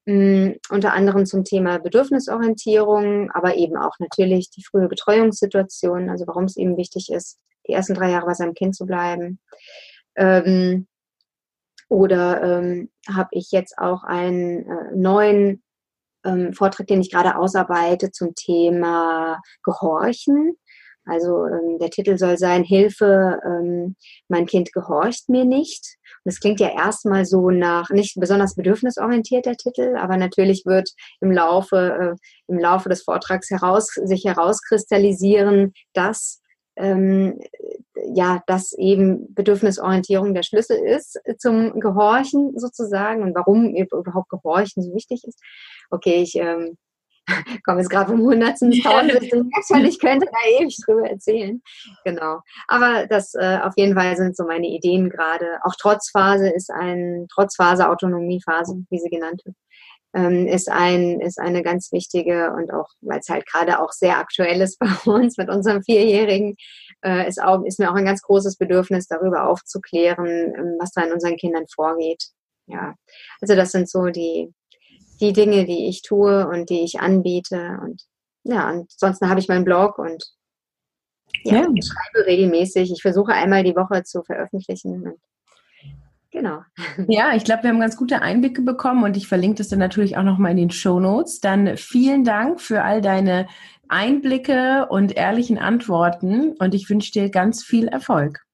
mh, 0.07 0.55
unter 0.70 0.92
anderem 0.92 1.24
zum 1.24 1.44
Thema 1.44 1.78
Bedürfnisorientierung, 1.78 3.30
aber 3.30 3.57
eben 3.57 3.76
auch 3.76 3.94
natürlich 3.99 4.51
die 4.51 4.64
frühe 4.64 4.88
Betreuungssituation, 4.88 6.11
also 6.11 6.26
warum 6.26 6.44
es 6.44 6.57
eben 6.57 6.76
wichtig 6.76 7.11
ist, 7.11 7.38
die 7.68 7.72
ersten 7.72 7.94
drei 7.94 8.10
Jahre 8.10 8.26
bei 8.26 8.34
seinem 8.34 8.54
Kind 8.54 8.74
zu 8.76 8.86
bleiben. 8.86 9.38
Ähm, 10.16 10.86
oder 11.88 12.42
ähm, 12.42 12.90
habe 13.08 13.28
ich 13.32 13.50
jetzt 13.52 13.78
auch 13.78 14.02
einen 14.02 14.68
äh, 14.68 14.96
neuen 14.96 15.62
ähm, 16.24 16.52
Vortrag, 16.52 16.86
den 16.86 17.00
ich 17.00 17.12
gerade 17.12 17.36
ausarbeite 17.36 18.10
zum 18.10 18.34
Thema 18.34 19.40
Gehorchen. 19.62 20.56
Also 21.06 21.46
ähm, 21.46 21.78
der 21.78 21.90
Titel 21.90 22.18
soll 22.18 22.36
sein, 22.36 22.64
Hilfe, 22.64 23.38
ähm, 23.44 23.94
mein 24.28 24.46
Kind 24.46 24.72
gehorcht 24.72 25.28
mir 25.28 25.44
nicht. 25.44 25.96
Und 26.24 26.32
das 26.32 26.40
klingt 26.40 26.58
ja 26.58 26.74
erstmal 26.76 27.24
so 27.24 27.50
nach, 27.50 27.90
nicht 27.90 28.18
besonders 28.18 28.56
bedürfnisorientiert 28.56 29.46
der 29.46 29.56
Titel, 29.56 29.96
aber 29.96 30.16
natürlich 30.16 30.64
wird 30.66 30.90
im 31.20 31.30
Laufe, 31.30 32.16
äh, 32.16 32.52
im 32.52 32.58
Laufe 32.58 32.88
des 32.88 33.04
Vortrags 33.04 33.50
heraus, 33.50 33.86
sich 33.94 34.24
herauskristallisieren, 34.24 35.72
dass 35.94 36.40
ähm, 36.76 37.40
ja, 38.14 38.42
dass 38.46 38.72
eben 38.72 39.34
Bedürfnisorientierung 39.34 40.34
der 40.34 40.42
Schlüssel 40.42 40.76
ist 40.76 41.18
zum 41.38 41.80
Gehorchen 41.80 42.58
sozusagen 42.58 43.22
und 43.22 43.34
warum 43.34 43.74
überhaupt 43.74 44.28
Gehorchen 44.28 44.82
so 44.82 44.94
wichtig 44.94 45.24
ist. 45.24 45.40
Okay, 45.90 46.22
ich 46.22 46.36
ähm, 46.36 46.76
komme 47.64 47.80
jetzt 47.80 47.90
gerade 47.90 48.10
vom 48.10 48.20
Hundertsten 48.20 48.72
ins 48.72 48.84
Tausendste, 48.84 49.44
ich 49.84 49.98
könnte 49.98 50.26
da 50.26 50.60
ewig 50.60 50.76
drüber 50.84 51.08
erzählen. 51.08 51.60
Genau. 52.04 52.40
Aber 52.68 53.06
das 53.06 53.34
äh, 53.34 53.58
auf 53.62 53.72
jeden 53.76 53.94
Fall 53.94 54.16
sind 54.16 54.36
so 54.36 54.44
meine 54.44 54.68
Ideen 54.68 55.10
gerade. 55.10 55.58
Auch 55.64 55.74
Trotzphase 55.74 56.48
ist 56.48 56.70
ein, 56.70 57.26
Trotzphase, 57.32 57.88
Autonomiephase, 57.88 58.84
wie 58.90 58.98
sie 58.98 59.10
genannt 59.10 59.42
wird 59.44 59.56
ähm, 60.16 60.46
ist, 60.46 60.70
ein, 60.70 61.20
ist 61.20 61.38
eine 61.38 61.62
ganz 61.62 61.92
wichtige 61.92 62.52
und 62.54 62.72
auch, 62.72 62.88
weil 63.02 63.20
es 63.20 63.28
halt 63.28 63.46
gerade 63.46 63.80
auch 63.80 63.92
sehr 63.92 64.16
aktuell 64.18 64.62
ist 64.62 64.78
bei 65.04 65.12
uns 65.12 65.36
mit 65.36 65.50
unserem 65.50 65.82
Vierjährigen, 65.82 66.56
äh, 67.04 67.28
ist, 67.28 67.40
auch, 67.40 67.62
ist 67.64 67.78
mir 67.78 67.90
auch 67.90 67.96
ein 67.96 68.06
ganz 68.06 68.22
großes 68.22 68.56
Bedürfnis, 68.56 69.06
darüber 69.06 69.48
aufzuklären, 69.48 70.26
ähm, 70.26 70.76
was 70.80 70.92
da 70.92 71.02
in 71.02 71.12
unseren 71.12 71.36
Kindern 71.36 71.66
vorgeht. 71.72 72.24
Ja, 72.66 72.94
also 73.40 73.54
das 73.54 73.70
sind 73.70 73.88
so 73.88 74.06
die, 74.06 74.52
die 75.20 75.32
Dinge, 75.32 75.66
die 75.66 75.88
ich 75.88 76.02
tue 76.02 76.48
und 76.48 76.70
die 76.70 76.82
ich 76.82 76.98
anbiete. 76.98 77.78
Und 77.82 78.02
ja, 78.42 78.66
ansonsten 78.66 79.28
habe 79.28 79.38
ich 79.38 79.48
meinen 79.48 79.64
Blog 79.64 79.98
und 79.98 80.24
ja, 81.44 81.56
ja. 81.56 81.62
schreibe 81.62 82.26
regelmäßig. 82.26 82.90
Ich 82.90 83.02
versuche 83.02 83.32
einmal 83.32 83.62
die 83.62 83.76
Woche 83.76 84.02
zu 84.02 84.22
veröffentlichen. 84.24 85.20
Genau. 86.37 86.59
Ja, 87.09 87.34
ich 87.34 87.45
glaube, 87.45 87.62
wir 87.62 87.70
haben 87.70 87.80
ganz 87.80 87.97
gute 87.97 88.20
Einblicke 88.20 88.61
bekommen 88.61 89.05
und 89.05 89.16
ich 89.16 89.26
verlinke 89.26 89.57
das 89.57 89.68
dann 89.68 89.78
natürlich 89.78 90.18
auch 90.18 90.22
nochmal 90.22 90.51
in 90.51 90.59
den 90.59 90.70
Show 90.70 91.01
Notes. 91.01 91.41
Dann 91.41 91.78
vielen 91.78 92.24
Dank 92.24 92.61
für 92.61 92.82
all 92.82 93.01
deine 93.01 93.47
Einblicke 93.89 94.87
und 94.91 95.16
ehrlichen 95.16 95.57
Antworten 95.57 96.53
und 96.59 96.74
ich 96.74 96.91
wünsche 96.91 97.11
dir 97.11 97.30
ganz 97.30 97.64
viel 97.64 97.89
Erfolg. 97.89 98.45